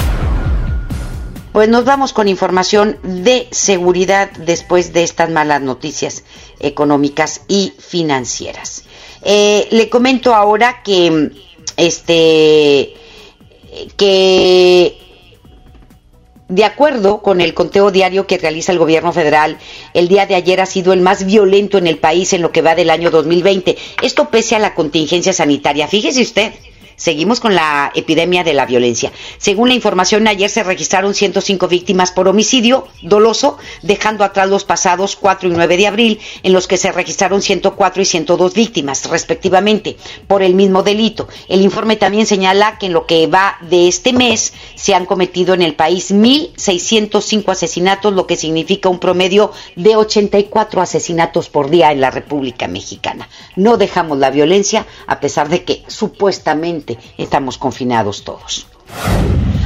Pues 1.54 1.70
nos 1.70 1.86
vamos 1.86 2.14
con 2.14 2.28
información 2.28 3.00
de 3.02 3.48
seguridad 3.52 4.30
después 4.32 4.94
de 4.94 5.04
estas 5.04 5.30
malas 5.30 5.62
noticias 5.62 6.24
económicas 6.60 7.42
y 7.48 7.74
financieras. 7.80 8.84
Eh, 9.24 9.68
le 9.72 9.90
comento 9.90 10.36
ahora 10.36 10.84
que 10.84 11.32
este 11.78 12.94
que 13.96 14.98
de 16.50 16.64
acuerdo 16.64 17.22
con 17.22 17.42
el 17.42 17.54
conteo 17.54 17.92
diario 17.92 18.26
que 18.26 18.38
realiza 18.38 18.72
el 18.72 18.80
gobierno 18.80 19.12
federal, 19.12 19.58
el 19.94 20.08
día 20.08 20.26
de 20.26 20.36
ayer 20.36 20.62
ha 20.62 20.66
sido 20.66 20.94
el 20.94 21.02
más 21.02 21.26
violento 21.26 21.78
en 21.78 21.88
el 21.88 21.98
país 21.98 22.32
en 22.34 22.42
lo 22.42 22.52
que 22.52 22.62
va 22.62 22.76
del 22.76 22.90
año 22.90 23.12
2020. 23.12 23.78
Esto 24.02 24.30
pese 24.30 24.56
a 24.56 24.60
la 24.60 24.74
contingencia 24.74 25.34
sanitaria. 25.34 25.88
Fíjese 25.88 26.22
usted, 26.22 26.54
Seguimos 26.98 27.40
con 27.40 27.54
la 27.54 27.92
epidemia 27.94 28.44
de 28.44 28.56
la 28.56 28.66
violencia. 28.66 29.12
Según 29.38 29.70
la 29.70 29.76
información, 29.76 30.28
ayer 30.28 30.50
se 30.50 30.64
registraron 30.64 31.14
105 31.14 31.68
víctimas 31.68 32.12
por 32.12 32.28
homicidio 32.28 32.88
doloso, 33.04 33.60
dejando 33.84 34.24
atrás 34.24 34.50
los 34.50 34.64
pasados 34.64 35.16
4 35.16 35.48
y 35.48 35.52
9 35.52 35.78
de 35.78 35.86
abril, 35.86 36.20
en 36.42 36.54
los 36.54 36.66
que 36.66 36.78
se 36.78 36.92
registraron 36.92 37.44
104 37.44 38.02
y 38.02 38.06
102 38.06 38.54
víctimas, 38.56 39.08
respectivamente, 39.12 39.96
por 40.26 40.42
el 40.42 40.56
mismo 40.56 40.82
delito. 40.82 41.28
El 41.48 41.62
informe 41.62 41.98
también 41.98 42.26
señala 42.26 42.80
que 42.80 42.88
en 42.88 42.94
lo 42.94 43.06
que 43.06 43.28
va 43.28 43.58
de 43.62 43.88
este 43.88 44.12
mes 44.12 44.54
se 44.74 44.96
han 44.96 45.06
cometido 45.06 45.54
en 45.54 45.62
el 45.62 45.76
país 45.76 46.12
1.605 46.12 47.52
asesinatos, 47.52 48.14
lo 48.14 48.26
que 48.26 48.38
significa 48.38 48.90
un 48.90 48.98
promedio 48.98 49.52
de 49.76 49.96
84 49.96 50.82
asesinatos 50.82 51.50
por 51.50 51.70
día 51.70 51.92
en 51.92 52.02
la 52.02 52.10
República 52.10 52.68
Mexicana. 52.68 53.30
No 53.56 53.78
dejamos 53.78 54.18
la 54.18 54.32
violencia, 54.32 54.88
a 55.06 55.20
pesar 55.20 55.50
de 55.50 55.64
que 55.64 55.84
supuestamente 55.88 56.87
estamos 57.18 57.58
confinados 57.58 58.24
todos. 58.24 58.68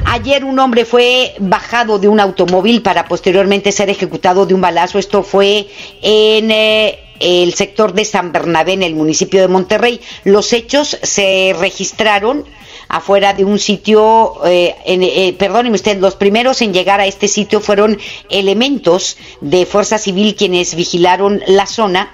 Ayer 0.05 0.43
un 0.43 0.59
hombre 0.59 0.83
fue 0.83 1.35
bajado 1.39 1.99
de 1.99 2.07
un 2.07 2.19
automóvil 2.19 2.81
para 2.81 3.07
posteriormente 3.07 3.71
ser 3.71 3.89
ejecutado 3.89 4.45
de 4.45 4.53
un 4.53 4.61
balazo. 4.61 4.99
Esto 4.99 5.23
fue 5.23 5.67
en 6.01 6.51
eh, 6.51 6.99
el 7.19 7.53
sector 7.53 7.93
de 7.93 8.03
San 8.03 8.31
Bernabé, 8.31 8.73
en 8.73 8.83
el 8.83 8.95
municipio 8.95 9.41
de 9.41 9.47
Monterrey. 9.47 10.01
Los 10.23 10.51
hechos 10.53 10.97
se 11.01 11.55
registraron 11.57 12.45
afuera 12.89 13.33
de 13.33 13.45
un 13.45 13.57
sitio, 13.57 14.45
eh, 14.45 14.75
eh, 14.85 15.33
perdónenme 15.39 15.75
usted, 15.75 15.97
los 15.99 16.15
primeros 16.15 16.61
en 16.61 16.73
llegar 16.73 16.99
a 16.99 17.05
este 17.05 17.29
sitio 17.29 17.61
fueron 17.61 17.97
elementos 18.29 19.15
de 19.39 19.65
Fuerza 19.65 19.97
Civil 19.97 20.35
quienes 20.35 20.75
vigilaron 20.75 21.41
la 21.47 21.67
zona 21.67 22.11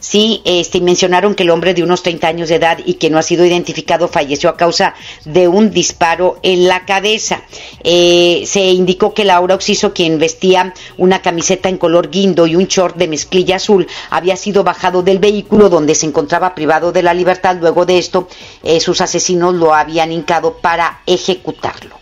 sí 0.00 0.42
este, 0.44 0.80
mencionaron 0.80 1.34
que 1.34 1.44
el 1.44 1.50
hombre 1.50 1.74
de 1.74 1.82
unos 1.82 2.02
30 2.02 2.26
años 2.26 2.48
de 2.48 2.56
edad 2.56 2.78
y 2.84 2.94
que 2.94 3.10
no 3.10 3.18
ha 3.18 3.22
sido 3.22 3.44
identificado 3.44 4.08
falleció 4.08 4.50
a 4.50 4.56
causa 4.56 4.94
de 5.24 5.46
un 5.46 5.70
disparo 5.70 6.38
en 6.42 6.66
la 6.66 6.84
cabeza. 6.84 7.42
Eh, 7.84 8.44
se 8.46 8.60
indicó 8.70 9.14
que 9.14 9.24
Laura 9.24 9.54
Oxiso, 9.54 9.92
quien 9.92 10.18
vestía 10.18 10.74
una 10.96 11.22
camiseta 11.22 11.68
en 11.68 11.78
color 11.78 12.10
guindo 12.10 12.46
y 12.46 12.56
un 12.56 12.64
short 12.64 12.96
de 12.96 13.08
mezclilla 13.08 13.56
azul, 13.56 13.86
había 14.10 14.36
sido 14.36 14.64
bajado 14.64 15.02
del 15.02 15.18
vehículo 15.18 15.68
donde 15.68 15.94
se 15.94 16.06
encontraba 16.06 16.54
privado 16.54 16.92
de 16.92 17.02
la 17.02 17.14
libertad. 17.14 17.56
Luego 17.60 17.86
de 17.86 17.98
esto, 17.98 18.28
eh, 18.62 18.80
sus 18.80 19.00
asesinos 19.00 19.54
lo 19.54 19.74
habían 19.74 20.10
hincado 20.12 20.54
para 20.54 21.02
ejecutarlo. 21.06 22.00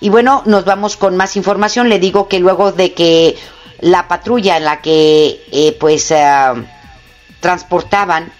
Y 0.00 0.08
bueno, 0.08 0.42
nos 0.46 0.64
vamos 0.64 0.96
con 0.96 1.16
más 1.16 1.36
información. 1.36 1.88
Le 1.88 1.98
digo 1.98 2.28
que 2.28 2.38
luego 2.38 2.72
de 2.72 2.92
que 2.92 3.36
la 3.80 4.08
patrulla 4.08 4.56
en 4.56 4.64
la 4.64 4.80
que 4.80 5.44
eh, 5.52 5.76
pues 5.78 6.10
eh, 6.10 6.24
transportaban, 7.40 8.32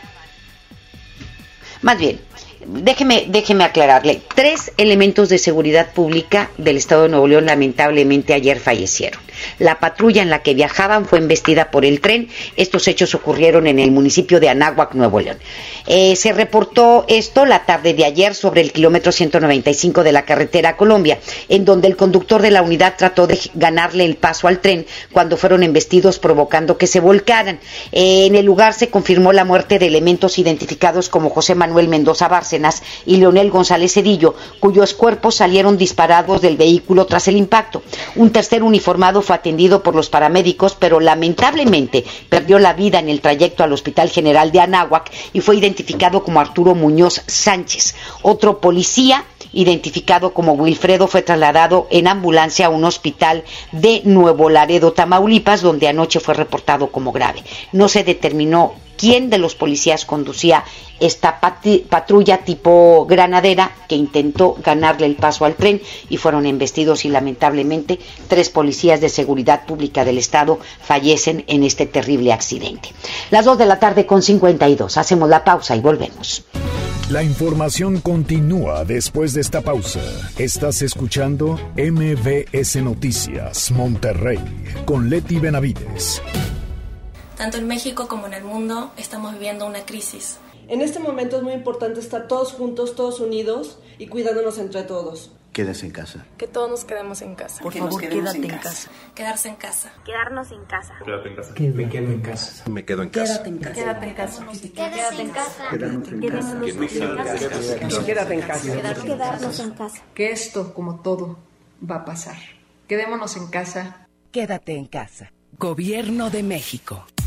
más 1.83 1.99
bien, 1.99 2.21
déjeme, 2.67 3.27
déjeme 3.29 3.65
aclararle, 3.65 4.21
tres 4.35 4.73
elementos 4.77 5.29
de 5.29 5.39
seguridad 5.39 5.93
pública 5.93 6.51
del 6.59 6.77
Estado 6.77 7.05
de 7.05 7.09
Nuevo 7.11 7.29
León 7.29 7.47
lamentablemente 7.47 8.35
ayer 8.35 8.59
fallecieron. 8.59 9.21
La 9.59 9.79
patrulla 9.81 10.23
en 10.23 10.31
la 10.31 10.43
que 10.43 10.55
viajaban 10.55 11.05
fue 11.05 11.19
embestida 11.19 11.71
por 11.71 11.85
el 11.85 12.01
tren. 12.01 12.29
Estos 12.57 12.89
hechos 12.89 13.15
ocurrieron 13.15 13.67
en 13.67 13.79
el 13.79 13.91
municipio 13.91 14.41
de 14.41 14.49
Anáhuac, 14.49 14.95
Nuevo 14.95 15.21
León. 15.21 15.39
Eh, 15.87 16.17
se 16.17 16.33
reportó 16.33 17.05
esto 17.09 17.45
la 17.45 17.65
tarde 17.65 17.95
de 17.95 18.05
ayer 18.05 18.35
sobre 18.35 18.61
el 18.61 18.73
kilómetro 18.73 19.13
195 19.13 20.03
de 20.03 20.13
la 20.13 20.25
carretera 20.25 20.77
Colombia, 20.77 21.19
en 21.49 21.65
donde 21.65 21.89
el 21.89 21.97
conductor 21.97 22.43
de 22.43 22.51
la 22.51 22.63
unidad 22.63 22.95
trató 22.97 23.27
de 23.27 23.39
ganarle 23.55 24.05
el 24.05 24.17
paso 24.17 24.49
al 24.49 24.61
tren 24.61 24.87
cuando 25.13 25.37
fueron 25.37 25.63
embestidos 25.63 26.19
provocando 26.19 26.79
que 26.79 26.87
se 26.87 27.01
volcaran. 27.01 27.61
Eh, 27.93 28.27
en 28.27 28.35
el 28.35 28.47
lugar 28.47 28.73
se 28.75 28.89
confirmó 28.89 29.33
la 29.33 29.45
muerte 29.45 29.79
de 29.79 29.87
elementos 29.87 30.39
identificados 30.39 31.09
como 31.09 31.31
José 31.31 31.55
Manuel 31.55 31.89
Mendoza 31.89 32.29
Y 33.05 33.17
Leonel 33.17 33.51
González 33.51 33.93
Cedillo, 33.93 34.35
cuyos 34.61 34.95
cuerpos 34.95 35.37
salieron 35.37 35.77
disparados 35.77 36.41
del 36.41 36.57
vehículo 36.57 37.07
tras 37.07 37.29
el 37.29 37.37
impacto. 37.37 37.83
Un 38.15 38.31
tercer 38.31 38.63
uniformado 38.63 39.23
fue 39.23 39.37
atendido 39.37 39.83
por 39.83 39.95
los 39.95 40.09
paramédicos, 40.09 40.77
pero 40.79 41.01
lamentablemente 41.01 42.05
perdió 42.29 42.59
la 42.59 42.73
vida 42.73 42.99
en 42.99 43.09
el 43.09 43.21
trayecto 43.21 43.65
al 43.65 43.73
Hospital 43.73 44.11
General 44.11 44.53
de 44.53 44.61
Anáhuac 44.61 45.11
y 45.33 45.41
fue 45.41 45.57
identificado 45.57 46.23
como 46.23 46.41
Arturo 46.41 46.75
Muñoz 46.75 47.23
Sánchez. 47.27 47.95
Otro 48.23 48.61
policía 48.61 49.25
identificado 49.53 50.35
como 50.35 50.53
Wilfredo, 50.53 51.07
fue 51.07 51.23
trasladado 51.23 51.87
en 51.91 52.09
ambulancia 52.09 52.67
a 52.67 52.71
un 52.71 52.85
hospital 52.85 53.43
de 53.73 54.03
Nuevo 54.05 54.51
Laredo, 54.51 54.93
Tamaulipas, 54.93 55.63
donde 55.63 55.89
anoche 55.89 56.21
fue 56.21 56.35
reportado 56.35 56.89
como 56.89 57.11
grave. 57.11 57.43
No 57.73 57.89
se 57.89 58.05
determinó 58.05 58.75
quién 58.97 59.31
de 59.31 59.39
los 59.39 59.55
policías 59.55 60.05
conducía 60.05 60.65
esta 61.01 61.41
patrulla 61.41 62.39
tipo 62.39 63.07
granadera 63.09 63.71
que 63.89 63.97
intentó 63.97 64.57
ganarle 64.63 65.07
el 65.07 65.17
paso 65.17 65.45
al 65.45 65.55
tren 65.55 65.81
y 66.09 66.17
fueron 66.17 66.47
embestidos 66.47 67.05
y 67.05 67.09
lamentablemente 67.09 67.99
tres 68.29 68.49
policías 68.49 69.01
de 69.01 69.09
seguridad 69.09 69.67
pública 69.67 70.05
del 70.05 70.19
estado 70.19 70.59
fallecen 70.81 71.45
en 71.49 71.65
este 71.65 71.87
terrible 71.87 72.33
accidente. 72.33 72.91
Las 73.31 73.45
dos 73.45 73.59
de 73.59 73.67
la 73.67 73.79
tarde 73.79 74.07
con 74.07 74.23
52. 74.23 74.97
Hacemos 74.97 75.29
la 75.29 75.45
pausa 75.45 75.77
y 75.77 75.81
volvemos. 75.81 76.45
La 77.11 77.23
información 77.23 78.01
continúa 78.01 78.85
después 78.85 79.33
de 79.33 79.41
esta 79.41 79.61
pausa. 79.61 80.01
Estás 80.39 80.83
escuchando 80.83 81.57
MBS 81.77 82.83
Noticias 82.83 83.71
Monterrey 83.71 84.41
con 84.85 85.09
Leti 85.09 85.39
Benavides. 85.39 86.21
Tanto 87.37 87.59
en 87.59 87.67
México 87.67 88.09
como 88.09 88.27
en 88.27 88.33
el 88.33 88.45
mundo 88.45 88.93
estamos 88.97 89.35
viviendo 89.35 89.67
una 89.67 89.85
crisis. 89.85 90.39
En 90.69 90.81
este 90.81 90.99
momento 90.99 91.37
es 91.37 91.43
muy 91.43 91.53
importante 91.53 92.01
estar 92.01 92.27
todos 92.29 92.53
juntos, 92.53 92.97
todos 92.97 93.21
unidos 93.21 93.79
y 93.99 94.07
cuidándonos 94.07 94.59
entre 94.59 94.83
todos. 94.85 95.33
Quédese 95.53 95.87
en 95.87 95.93
casa. 95.93 96.27
Que 96.39 96.47
todos 96.47 96.71
nos 96.71 96.85
quedemos 96.85 97.23
en 97.23 97.35
casa. 97.35 97.63
Por 97.63 97.73
favor, 97.73 98.01
quédate 98.01 98.39
en 98.39 98.59
casa. 98.59 98.91
Quedarse 99.15 99.49
en 99.49 99.57
casa. 99.57 99.93
Quedarnos 100.05 100.51
en 100.51 100.65
casa. 100.65 100.95
Quédate 101.05 101.29
en 101.29 101.37
casa. 101.37 101.55
Me 101.57 101.89
quedo 101.89 102.13
en 102.13 102.21
casa. 102.21 102.71
Me 102.71 102.85
quedo 102.85 103.03
en 103.03 103.09
casa. 103.11 103.43
Quédate 103.43 103.49
en 103.49 103.59
casa. 103.59 103.75
Quédate 103.75 104.07
en 104.07 104.15
casa. 104.15 104.45
Quédate 104.75 105.23
en 105.23 105.31
casa. 105.31 105.71
Quédate 105.71 106.75
en 106.75 107.71
casa. 107.79 108.05
Quédate 108.05 108.35
en 108.35 108.41
casa. 108.41 109.03
Quedarnos 109.03 109.61
en 109.61 109.71
casa. 109.73 110.03
Que 110.15 110.31
esto, 110.31 110.75
como 110.75 111.01
todo, 111.01 111.39
va 111.89 111.97
a 111.97 112.05
pasar. 112.05 112.37
Quedémonos 112.89 113.37
en 113.37 113.47
casa. 113.49 114.09
Quédate 114.33 114.75
en 114.75 114.87
casa. 114.87 115.33
Gobierno 115.59 116.29
de 116.29 116.43
México. 116.43 117.07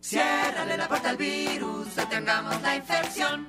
Ciérrale 0.00 0.76
la 0.76 0.88
puerta 0.88 1.10
al 1.10 1.16
virus, 1.16 1.94
detengamos 1.94 2.60
la 2.62 2.76
infección. 2.76 3.48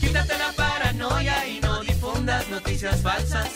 Quítate 0.00 0.38
la 0.38 0.52
paranoia 0.52 1.46
y 1.46 1.60
no 1.60 1.80
difundas 1.80 2.48
noticias 2.48 3.02
falsas. 3.02 3.50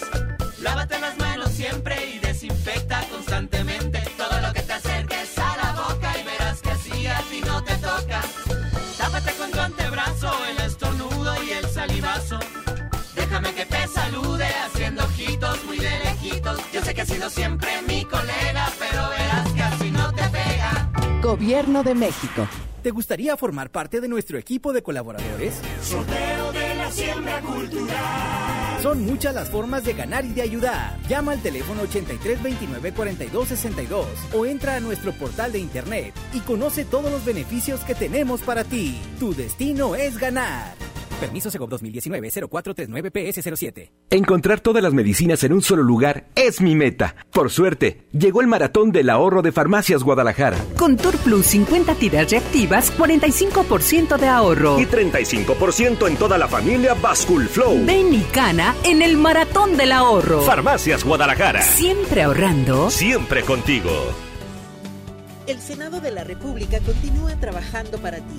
Lávate 0.61 0.98
las 0.98 1.16
manos 1.18 1.51
siempre 1.53 1.96
y 2.14 2.18
desinfecta 2.18 3.03
constantemente 3.11 4.03
todo 4.16 4.40
lo 4.40 4.53
que 4.53 4.62
te 4.62 4.72
acerques 4.72 5.38
a 5.38 5.57
la 5.57 5.72
boca 5.72 6.18
y 6.18 6.24
verás 6.24 6.61
que 6.61 6.70
así 6.70 7.07
a 7.07 7.20
no 7.46 7.64
te 7.64 7.74
toca. 7.76 8.20
Tápate 8.98 9.32
con 9.32 9.51
tu 9.51 9.61
antebrazo, 9.61 10.30
el 10.51 10.59
estornudo 10.66 11.42
y 11.44 11.51
el 11.51 11.66
salivazo. 11.68 12.38
Déjame 13.14 13.55
que 13.55 13.64
te 13.64 13.86
salude 13.88 14.46
haciendo 14.64 15.05
ojitos 15.05 15.64
muy 15.64 15.78
de 15.78 15.98
lejitos. 16.01 16.61
Yo 16.72 16.82
sé 16.82 16.94
que 16.94 17.03
has 17.03 17.09
sido 17.09 17.30
siempre 17.30 17.82
mi 17.82 18.05
colega, 18.05 18.70
pero 18.78 18.89
Gobierno 21.22 21.82
de 21.82 21.94
México. 21.94 22.48
¿Te 22.82 22.90
gustaría 22.90 23.36
formar 23.36 23.70
parte 23.70 24.00
de 24.00 24.08
nuestro 24.08 24.38
equipo 24.38 24.72
de 24.72 24.82
colaboradores? 24.82 25.60
Sorteo 25.82 26.50
de 26.52 26.74
la 26.76 26.90
siembra 26.90 27.42
cultural. 27.42 28.82
Son 28.82 29.04
muchas 29.04 29.34
las 29.34 29.50
formas 29.50 29.84
de 29.84 29.92
ganar 29.92 30.24
y 30.24 30.30
de 30.30 30.40
ayudar. 30.40 30.98
Llama 31.10 31.32
al 31.32 31.42
teléfono 31.42 31.82
83 31.82 32.42
29 32.42 32.92
42 32.92 33.48
62 33.48 34.06
o 34.32 34.46
entra 34.46 34.76
a 34.76 34.80
nuestro 34.80 35.12
portal 35.12 35.52
de 35.52 35.58
internet 35.58 36.14
y 36.32 36.40
conoce 36.40 36.86
todos 36.86 37.12
los 37.12 37.22
beneficios 37.22 37.80
que 37.80 37.94
tenemos 37.94 38.40
para 38.40 38.64
ti. 38.64 38.98
Tu 39.18 39.34
destino 39.34 39.96
es 39.96 40.16
ganar. 40.16 40.74
Permiso 41.18 41.50
Segov 41.50 41.70
2019-0439-PS07. 41.70 43.90
Encontrar 44.11 44.61
todas 44.61 44.82
las 44.82 44.92
medicinas 44.92 45.42
en 45.44 45.52
un 45.52 45.62
solo 45.62 45.82
lugar 45.82 46.26
es 46.34 46.61
mi 46.61 46.74
meta. 46.74 47.14
Por 47.32 47.50
suerte, 47.50 48.02
llegó 48.12 48.40
el 48.40 48.46
maratón 48.46 48.92
del 48.92 49.11
ahorro 49.11 49.42
de 49.42 49.52
Farmacias 49.52 50.02
Guadalajara. 50.02 50.56
Con 50.76 50.96
Tour 50.96 51.16
Plus 51.18 51.46
50 51.46 51.94
tiras 51.94 52.30
reactivas, 52.30 52.92
45% 52.96 54.18
de 54.18 54.28
ahorro. 54.28 54.80
Y 54.80 54.86
35% 54.86 56.08
en 56.08 56.16
toda 56.16 56.38
la 56.38 56.48
familia 56.48 56.94
Bascul 56.94 57.48
Flow. 57.48 57.84
Ven 57.84 58.14
y 58.14 58.22
cana 58.32 58.74
en 58.84 59.02
el 59.02 59.16
maratón 59.16 59.76
del 59.76 59.92
ahorro. 59.92 60.42
Farmacias 60.42 61.04
Guadalajara. 61.04 61.62
Siempre 61.62 62.22
ahorrando. 62.22 62.90
Siempre 62.90 63.42
contigo. 63.42 63.90
El 65.46 65.58
Senado 65.58 66.00
de 66.00 66.12
la 66.12 66.22
República 66.22 66.78
continúa 66.80 67.34
trabajando 67.36 67.98
para 67.98 68.18
ti. 68.18 68.38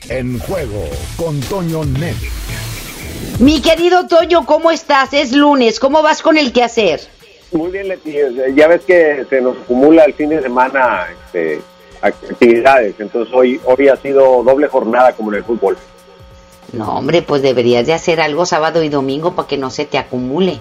En 0.08 0.38
juego 0.38 0.84
con 1.16 1.40
Toño 1.40 1.84
Net. 1.84 2.14
Mi 3.40 3.60
querido 3.60 4.06
Toño, 4.06 4.46
¿cómo 4.46 4.70
estás? 4.70 5.12
Es 5.14 5.32
lunes, 5.32 5.80
¿cómo 5.80 6.00
vas 6.00 6.22
con 6.22 6.38
el 6.38 6.52
quehacer? 6.52 7.00
Muy 7.50 7.72
bien, 7.72 7.88
Leti. 7.88 8.14
Ya 8.54 8.68
ves 8.68 8.82
que 8.82 9.26
se 9.28 9.40
nos 9.40 9.56
acumula 9.56 10.04
el 10.04 10.14
fin 10.14 10.28
de 10.28 10.40
semana 10.40 11.08
este, 11.26 11.60
actividades, 12.00 12.94
entonces 13.00 13.34
hoy, 13.34 13.60
hoy 13.64 13.88
ha 13.88 13.96
sido 13.96 14.44
doble 14.44 14.68
jornada 14.68 15.12
como 15.12 15.32
en 15.32 15.38
el 15.38 15.44
fútbol. 15.44 15.76
No, 16.72 16.96
hombre, 16.96 17.22
pues 17.22 17.42
deberías 17.42 17.86
de 17.86 17.92
hacer 17.92 18.20
algo 18.20 18.46
sábado 18.46 18.82
y 18.82 18.88
domingo 18.88 19.34
para 19.34 19.46
que 19.46 19.58
no 19.58 19.70
se 19.70 19.84
te 19.84 19.98
acumule. 19.98 20.60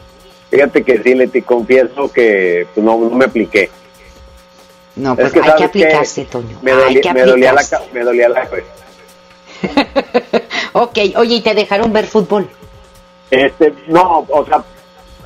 Fíjate 0.50 0.84
que 0.84 1.02
sí, 1.02 1.16
Leti, 1.16 1.42
confieso 1.42 2.12
que 2.12 2.68
pues, 2.74 2.86
no, 2.86 2.98
me 2.98 3.26
apliqué. 3.26 3.70
No, 4.98 5.16
pues 5.16 5.34
hay 5.36 5.56
que 5.56 5.64
aplicarse, 5.64 6.26
Toño. 6.26 6.60
Me, 6.62 6.74
dolía 6.74 7.54
la, 7.54 7.64
me 7.94 8.04
dolía 8.04 8.28
la 8.28 8.50
ok, 10.74 10.98
oye, 11.16 11.36
¿y 11.36 11.42
te 11.42 11.54
dejaron 11.54 11.94
ver 11.94 12.08
fútbol? 12.08 12.50
Este, 13.30 13.74
no, 13.88 14.26
o 14.28 14.46
sea, 14.46 14.64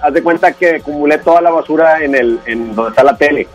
haz 0.01 0.13
de 0.13 0.21
cuenta 0.21 0.51
que 0.51 0.75
acumulé 0.75 1.17
toda 1.17 1.41
la 1.41 1.49
basura 1.49 2.03
en 2.03 2.13
el 2.15 2.39
en 2.45 2.75
donde 2.75 2.89
está 2.91 3.03
la 3.03 3.17
tele. 3.17 3.47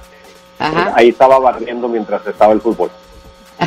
Ajá. 0.59 0.93
Ahí 0.97 1.11
estaba 1.11 1.39
barriendo 1.39 1.87
mientras 1.87 2.26
estaba 2.26 2.53
el 2.53 2.61
fútbol. 2.61 2.91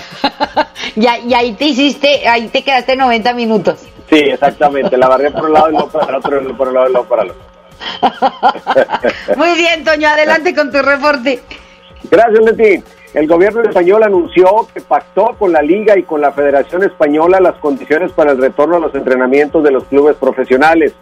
ya, 0.96 1.18
y 1.20 1.34
ahí 1.34 1.54
te 1.54 1.66
hiciste, 1.66 2.28
ahí 2.28 2.48
te 2.48 2.64
quedaste 2.64 2.96
90 2.96 3.34
minutos. 3.34 3.86
Sí, 4.10 4.20
exactamente. 4.20 4.98
La 4.98 5.08
barré 5.08 5.32
por 5.32 5.46
un 5.46 5.54
lado 5.54 5.70
y 5.70 5.72
luego 5.72 5.90
por 5.90 6.10
el 6.10 6.16
otro, 6.16 6.50
y 6.50 6.54
por 6.54 6.68
el 6.68 6.74
lado 6.74 6.90
y 6.90 6.92
luego 6.92 7.08
para 7.08 7.24
el 7.24 7.32
otro. 7.32 7.44
Muy 9.38 9.56
bien, 9.56 9.84
Toño, 9.84 10.08
adelante 10.08 10.54
con 10.56 10.72
tu 10.72 10.82
reporte. 10.82 11.42
Gracias, 12.10 12.44
Leti. 12.44 12.84
El 13.14 13.28
gobierno 13.28 13.62
español 13.62 14.04
anunció 14.04 14.68
que 14.74 14.82
pactó 14.82 15.36
con 15.38 15.52
la 15.52 15.62
Liga 15.62 15.98
y 15.98 16.04
con 16.04 16.20
la 16.20 16.32
Federación 16.32 16.84
Española 16.84 17.40
las 17.40 17.56
condiciones 17.56 18.12
para 18.12 18.32
el 18.32 18.40
retorno 18.40 18.78
a 18.78 18.80
los 18.80 18.96
entrenamientos 18.96 19.64
de 19.64 19.72
los 19.72 19.84
clubes 19.86 20.16
profesionales. 20.16 20.94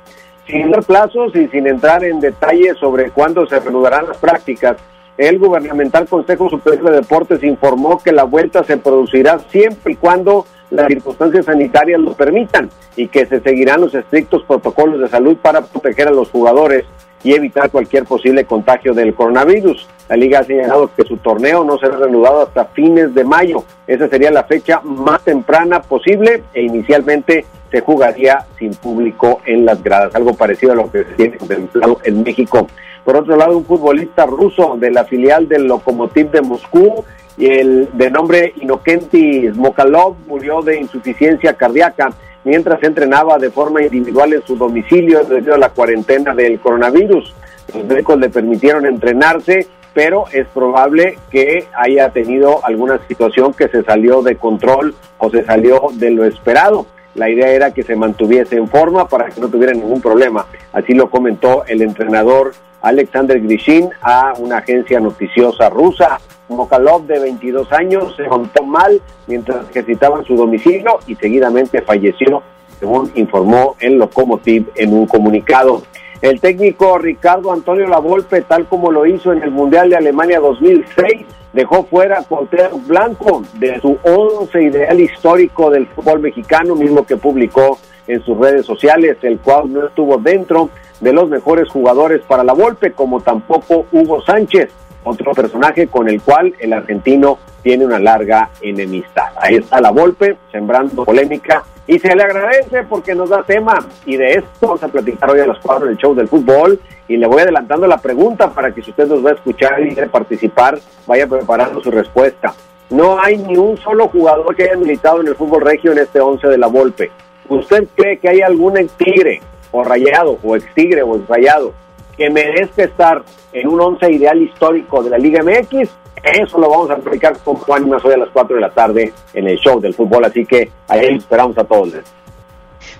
Sin 0.46 0.72
dar 0.72 0.84
plazos 0.84 1.34
y 1.36 1.48
sin 1.48 1.68
entrar 1.68 2.04
en 2.04 2.20
detalles 2.20 2.78
sobre 2.78 3.12
cuándo 3.12 3.46
se 3.48 3.60
reanudarán 3.60 4.08
las 4.08 4.18
prácticas, 4.18 4.76
el 5.18 5.40
gubernamental 5.40 6.08
Consejo 6.08 6.50
Superior 6.50 6.92
de 6.92 6.98
Deportes 6.98 7.44
informó 7.44 8.00
que 8.00 8.12
la 8.12 8.24
vuelta 8.24 8.64
se 8.64 8.78
producirá 8.78 9.40
siempre 9.50 9.94
y 9.94 9.96
cuando 9.96 10.46
las 10.72 10.88
circunstancias 10.88 11.46
sanitarias 11.46 12.00
lo 12.00 12.14
permitan 12.14 12.70
y 12.96 13.08
que 13.08 13.26
se 13.26 13.42
seguirán 13.42 13.82
los 13.82 13.94
estrictos 13.94 14.44
protocolos 14.44 15.00
de 15.02 15.10
salud 15.10 15.36
para 15.38 15.62
proteger 15.62 16.08
a 16.08 16.12
los 16.12 16.30
jugadores 16.30 16.86
y 17.24 17.34
evitar 17.34 17.70
cualquier 17.70 18.06
posible 18.06 18.46
contagio 18.46 18.94
del 18.94 19.14
coronavirus. 19.14 19.88
La 20.10 20.16
liga 20.16 20.40
ha 20.40 20.44
señalado 20.44 20.90
que 20.96 21.04
su 21.04 21.18
torneo 21.18 21.64
no 21.64 21.78
será 21.78 21.98
reanudado 21.98 22.42
hasta 22.42 22.66
fines 22.66 23.14
de 23.14 23.24
mayo. 23.24 23.64
Esa 23.86 24.08
sería 24.08 24.32
la 24.32 24.46
fecha 24.46 24.82
más 24.84 25.24
temprana 25.24 25.82
posible 25.82 26.44
e 26.54 26.64
inicialmente 26.64 27.46
se 27.72 27.82
jugaría 27.82 28.46
sin 28.60 28.74
público 28.76 29.42
en 29.46 29.66
las 29.66 29.82
gradas, 29.82 30.14
algo 30.14 30.34
parecido 30.34 30.74
a 30.74 30.76
lo 30.76 30.92
que 30.92 31.06
se 31.06 31.14
tiene 31.14 31.38
contemplado 31.38 32.00
en 32.04 32.24
México. 32.24 32.68
Por 33.04 33.16
otro 33.16 33.36
lado, 33.36 33.58
un 33.58 33.66
futbolista 33.66 34.26
ruso 34.26 34.76
de 34.78 34.92
la 34.92 35.06
filial 35.06 35.48
del 35.48 35.66
Lokomotiv 35.66 36.30
de 36.32 36.42
Moscú 36.42 37.04
y 37.38 37.48
el 37.48 37.90
de 37.94 38.12
nombre 38.12 38.54
Inokentis 38.62 39.56
Mokalov 39.56 40.16
murió 40.28 40.62
de 40.62 40.80
insuficiencia 40.80 41.54
cardíaca 41.54 42.12
mientras 42.44 42.84
entrenaba 42.84 43.38
de 43.38 43.50
forma 43.50 43.82
individual 43.82 44.34
en 44.34 44.44
su 44.44 44.56
domicilio 44.56 45.24
debido 45.24 45.56
a 45.56 45.58
la 45.58 45.70
cuarentena 45.70 46.36
del 46.36 46.60
coronavirus. 46.60 47.34
Los 47.74 47.86
médicos 47.86 48.20
le 48.20 48.30
permitieron 48.30 48.86
entrenarse, 48.86 49.68
pero 49.94 50.26
es 50.32 50.48
probable 50.48 51.18
que 51.30 51.66
haya 51.74 52.10
tenido 52.10 52.64
alguna 52.66 53.00
situación 53.08 53.54
que 53.54 53.68
se 53.68 53.84
salió 53.84 54.22
de 54.22 54.36
control 54.36 54.96
o 55.18 55.30
se 55.30 55.44
salió 55.46 55.88
de 55.94 56.12
lo 56.12 56.26
esperado. 56.26 56.86
La 57.16 57.30
idea 57.30 57.50
era 57.50 57.72
que 57.72 57.84
se 57.84 57.96
mantuviese 57.96 58.56
en 58.56 58.68
forma 58.68 59.08
para 59.08 59.30
que 59.30 59.42
no 59.42 59.50
tuviera 59.50 59.74
ningún 59.74 60.02
problema. 60.02 60.46
Así 60.72 60.94
lo 60.94 61.10
comentó 61.10 61.66
el 61.66 61.82
entrenador 61.82 62.54
Alexander 62.82 63.40
Grishin 63.40 63.90
a 64.02 64.34
una 64.38 64.58
agencia 64.58 65.00
noticiosa 65.00 65.70
rusa. 65.70 66.20
Mokalov, 66.50 67.06
de 67.06 67.20
22 67.20 67.72
años, 67.72 68.16
se 68.16 68.24
montó 68.24 68.64
mal 68.64 69.02
mientras 69.28 69.70
ejercitaba 69.70 70.20
en 70.20 70.26
su 70.26 70.36
domicilio 70.36 71.00
y 71.08 71.16
seguidamente 71.16 71.82
falleció, 71.82 72.44
según 72.80 73.12
informó 73.16 73.76
el 73.80 73.96
Lokomotiv 73.96 74.70
en 74.76 74.94
un 74.94 75.06
comunicado. 75.06 75.84
El 76.22 76.40
técnico 76.40 77.00
Ricardo 77.00 77.52
Antonio 77.52 77.88
Lavolpe, 77.88 78.42
tal 78.42 78.68
como 78.68 78.92
lo 78.92 79.08
hizo 79.08 79.34
en 79.34 79.42
el 79.42 79.50
Mundial 79.50 79.90
de 79.90 79.96
Alemania 79.96 80.40
2006, 80.40 81.26
dejó 81.52 81.84
fuera 81.86 82.20
a 82.20 82.24
Cuauhtémoc 82.24 82.86
Blanco 82.86 83.44
de 83.54 83.82
su 83.82 83.98
once 84.04 84.62
ideal 84.62 85.00
histórico 85.00 85.72
del 85.72 85.88
fútbol 85.88 86.20
mexicano, 86.20 86.76
mismo 86.76 87.08
que 87.08 87.18
publicó 87.18 87.80
en 88.06 88.24
sus 88.24 88.38
redes 88.38 88.68
sociales, 88.68 89.18
el 89.24 89.40
cual 89.40 89.74
no 89.74 89.88
estuvo 89.88 90.18
dentro 90.18 90.70
de 91.00 91.12
los 91.12 91.28
mejores 91.28 91.68
jugadores 91.70 92.22
para 92.28 92.44
la 92.44 92.54
Volpe, 92.54 92.92
como 92.92 93.22
tampoco 93.22 93.88
Hugo 93.92 94.22
Sánchez, 94.22 94.70
otro 95.04 95.32
personaje 95.32 95.88
con 95.88 96.08
el 96.08 96.22
cual 96.22 96.54
el 96.60 96.74
argentino 96.74 97.40
tiene 97.62 97.86
una 97.86 98.00
larga 98.00 98.50
enemistad. 98.62 99.32
Ahí 99.38 99.56
está 99.56 99.82
la 99.82 99.92
Volpe, 99.92 100.38
sembrando 100.52 101.06
polémica, 101.06 101.64
y 101.88 102.00
se 102.00 102.16
le 102.16 102.24
agradece 102.24 102.84
porque 102.84 103.16
nos 103.16 103.30
da 103.30 103.44
tema, 103.44 103.80
y 104.06 104.18
de 104.18 104.34
esto 104.34 104.68
vamos 104.68 104.84
a 104.84 104.88
platicar 104.88 105.30
hoy 105.30 105.40
a 105.40 105.48
las 105.48 105.60
cuatro 105.60 105.88
del 105.88 105.98
show 105.98 106.14
del 106.16 106.28
fútbol, 106.28 106.80
y 107.08 107.18
le 107.18 107.28
voy 107.28 107.42
adelantando 107.42 107.88
la 107.88 107.98
pregunta 107.98 108.50
para 108.52 108.72
que 108.74 108.82
si 108.82 108.92
usted 108.92 109.08
nos 109.08 109.26
va 109.26 109.32
a 109.32 109.34
escuchar 109.34 109.82
y 109.82 109.94
quiere 109.94 110.10
participar, 110.10 110.80
vaya 111.06 111.28
preparando 111.28 111.82
su 111.82 111.92
respuesta. 111.92 112.54
No 112.90 113.20
hay 113.20 113.38
ni 113.38 113.58
un 113.58 113.78
solo 113.78 114.08
jugador 114.10 114.56
que 114.56 114.64
haya 114.64 114.76
militado 114.76 115.22
en 115.22 115.28
el 115.28 115.36
fútbol 115.36 115.62
regio 115.62 115.92
en 115.92 116.00
este 116.00 116.20
once 116.20 116.48
de 116.48 116.58
la 116.58 116.68
Volpe. 116.68 117.12
¿Usted 117.50 117.88
cree 117.96 118.18
que 118.18 118.30
hay 118.30 118.42
algún 118.42 118.76
tigre 118.98 119.42
o 119.72 119.84
rayado, 119.84 120.38
o 120.44 120.56
ex 120.56 120.66
tigre 120.74 121.02
o 121.02 121.16
ex 121.16 121.28
rayado, 121.28 121.74
que 122.18 122.30
merezca 122.30 122.84
estar 122.84 123.24
en 123.54 123.68
un 123.68 123.82
once 123.82 124.12
ideal 124.12 124.42
histórico 124.42 125.04
de 125.04 125.10
la 125.10 125.18
Liga 125.18 125.42
MX, 125.44 125.90
eso 126.24 126.58
lo 126.60 126.70
vamos 126.70 126.90
a 126.90 126.94
explicar 126.94 127.38
con 127.44 127.56
Juan 127.56 127.90
más 127.90 128.04
hoy 128.06 128.14
a 128.14 128.18
las 128.18 128.30
4 128.30 128.56
de 128.56 128.62
la 128.62 128.70
tarde 128.70 129.14
en 129.34 129.48
el 129.48 129.58
show 129.58 129.80
del 129.80 129.94
fútbol, 129.94 130.26
así 130.26 130.46
que 130.46 130.70
ahí 130.88 131.16
esperamos 131.16 131.58
a 131.58 131.64
todos. 131.64 131.94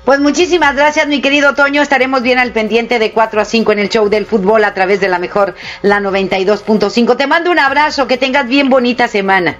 Pues 0.06 0.20
muchísimas 0.20 0.76
gracias, 0.76 1.08
mi 1.08 1.22
querido 1.22 1.54
Toño. 1.54 1.82
Estaremos 1.82 2.24
bien 2.24 2.40
al 2.40 2.52
pendiente 2.52 2.98
de 2.98 3.12
4 3.12 3.42
a 3.42 3.46
5 3.46 3.72
en 3.72 3.80
el 3.80 3.90
show 3.90 4.10
del 4.10 4.26
fútbol 4.26 4.64
a 4.64 4.74
través 4.74 5.00
de 5.00 5.08
la 5.08 5.20
mejor, 5.20 5.54
la 5.84 6.00
92.5. 6.00 7.18
Te 7.18 7.28
mando 7.28 7.52
un 7.52 7.60
abrazo, 7.60 8.08
que 8.08 8.18
tengas 8.18 8.48
bien 8.48 8.70
bonita 8.70 9.08
semana. 9.08 9.58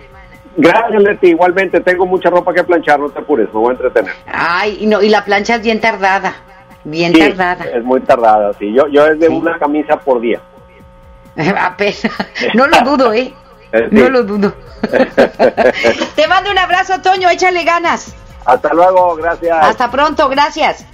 Gracias, 0.58 1.02
Leti. 1.02 1.28
Igualmente, 1.30 1.80
tengo 1.80 2.06
mucha 2.06 2.30
ropa 2.30 2.54
que 2.54 2.64
planchar, 2.64 3.00
no 3.00 3.10
te 3.10 3.20
apures, 3.20 3.48
me 3.54 3.60
voy 3.60 3.70
a 3.70 3.74
entretener. 3.74 4.14
Ay, 4.26 4.86
no, 4.86 5.02
y 5.02 5.10
la 5.10 5.24
plancha 5.24 5.56
es 5.56 5.62
bien 5.62 5.80
tardada. 5.80 6.36
Bien 6.84 7.14
tardada. 7.14 7.66
Es 7.66 7.84
muy 7.84 8.02
tardada, 8.02 8.52
sí. 8.54 8.74
Yo, 8.74 8.88
yo 8.88 9.06
es 9.06 9.20
de 9.20 9.30
una 9.30 9.58
camisa 9.60 9.98
por 9.98 10.20
día. 10.20 10.42
Apenas. 11.60 12.02
No 12.56 12.68
lo 12.68 12.82
dudo, 12.82 13.14
¿eh? 13.14 13.34
¿Eh? 13.72 13.88
No 13.92 14.10
lo 14.10 14.24
dudo. 14.24 14.54
Te 16.16 16.28
mando 16.28 16.52
un 16.52 16.58
abrazo, 16.58 17.02
Toño. 17.02 17.30
Échale 17.30 17.64
ganas. 17.64 18.14
Hasta 18.46 18.74
luego, 18.74 19.16
gracias. 19.16 19.58
Hasta 19.62 19.92
pronto, 19.92 20.30
gracias. 20.30 20.86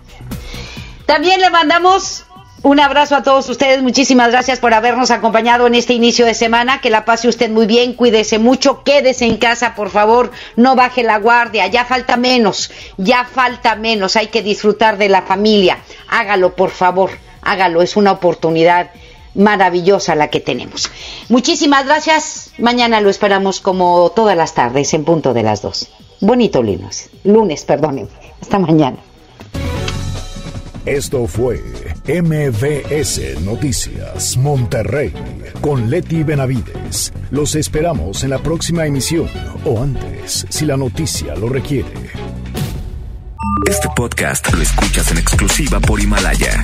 También 1.06 1.40
le 1.40 1.50
mandamos 1.50 2.28
un 2.64 2.80
abrazo 2.80 3.16
a 3.16 3.24
todos 3.24 3.48
ustedes, 3.50 3.82
muchísimas 3.84 4.32
gracias 4.32 4.60
por 4.60 4.74
habernos 4.74 5.12
acompañado 5.12 5.68
en 5.68 5.76
este 5.76 5.94
inicio 5.94 6.26
de 6.26 6.34
semana, 6.34 6.82
que 6.82 6.90
la 6.90 7.06
pase 7.06 7.28
usted 7.28 7.50
muy 7.50 7.68
bien, 7.68 7.94
cuídese 7.94 8.40
mucho, 8.40 8.84
quédese 8.84 9.26
en 9.26 9.38
casa, 9.38 9.76
por 9.76 9.90
favor, 9.90 10.32
no 10.56 10.76
baje 10.76 11.04
la 11.04 11.20
guardia, 11.20 11.68
ya 11.68 11.86
falta 11.86 12.18
menos, 12.18 12.72
ya 12.98 13.26
falta 13.26 13.76
menos, 13.76 14.16
hay 14.16 14.28
que 14.28 14.42
disfrutar 14.42 14.98
de 14.98 15.08
la 15.08 15.22
familia, 15.22 15.78
hágalo 16.10 16.56
por 16.56 16.72
favor, 16.72 17.12
hágalo, 17.42 17.82
es 17.84 17.96
una 17.96 18.12
oportunidad 18.12 18.90
maravillosa 19.38 20.16
la 20.16 20.30
que 20.30 20.42
tenemos. 20.42 20.92
Muchísimas 21.30 21.86
gracias, 21.86 22.52
mañana 22.58 23.00
lo 23.00 23.10
esperamos 23.10 23.62
como 23.62 24.12
todas 24.16 24.36
las 24.36 24.54
tardes 24.54 24.94
en 24.94 25.06
punto 25.06 25.34
de 25.34 25.44
las 25.44 25.62
dos. 25.62 25.88
Bonito 26.20 26.64
lunes. 26.64 27.10
Lunes, 27.24 27.64
perdónenme. 27.64 28.10
Hasta 28.42 28.60
mañana. 28.60 28.98
Esto 30.86 31.28
fue 31.28 31.62
MVS 32.08 33.42
Noticias 33.42 34.38
Monterrey 34.38 35.14
con 35.60 35.90
Leti 35.90 36.24
Benavides. 36.24 37.12
Los 37.30 37.56
esperamos 37.56 38.24
en 38.24 38.30
la 38.30 38.40
próxima 38.40 38.86
emisión 38.86 39.30
o 39.66 39.82
antes, 39.82 40.46
si 40.50 40.66
la 40.66 40.78
noticia 40.78 41.36
lo 41.36 41.50
requiere. 41.50 41.92
Este 43.70 43.90
podcast 43.94 44.50
lo 44.54 44.62
escuchas 44.62 45.12
en 45.12 45.18
exclusiva 45.18 45.82
por 45.82 46.00
Himalaya. 46.00 46.64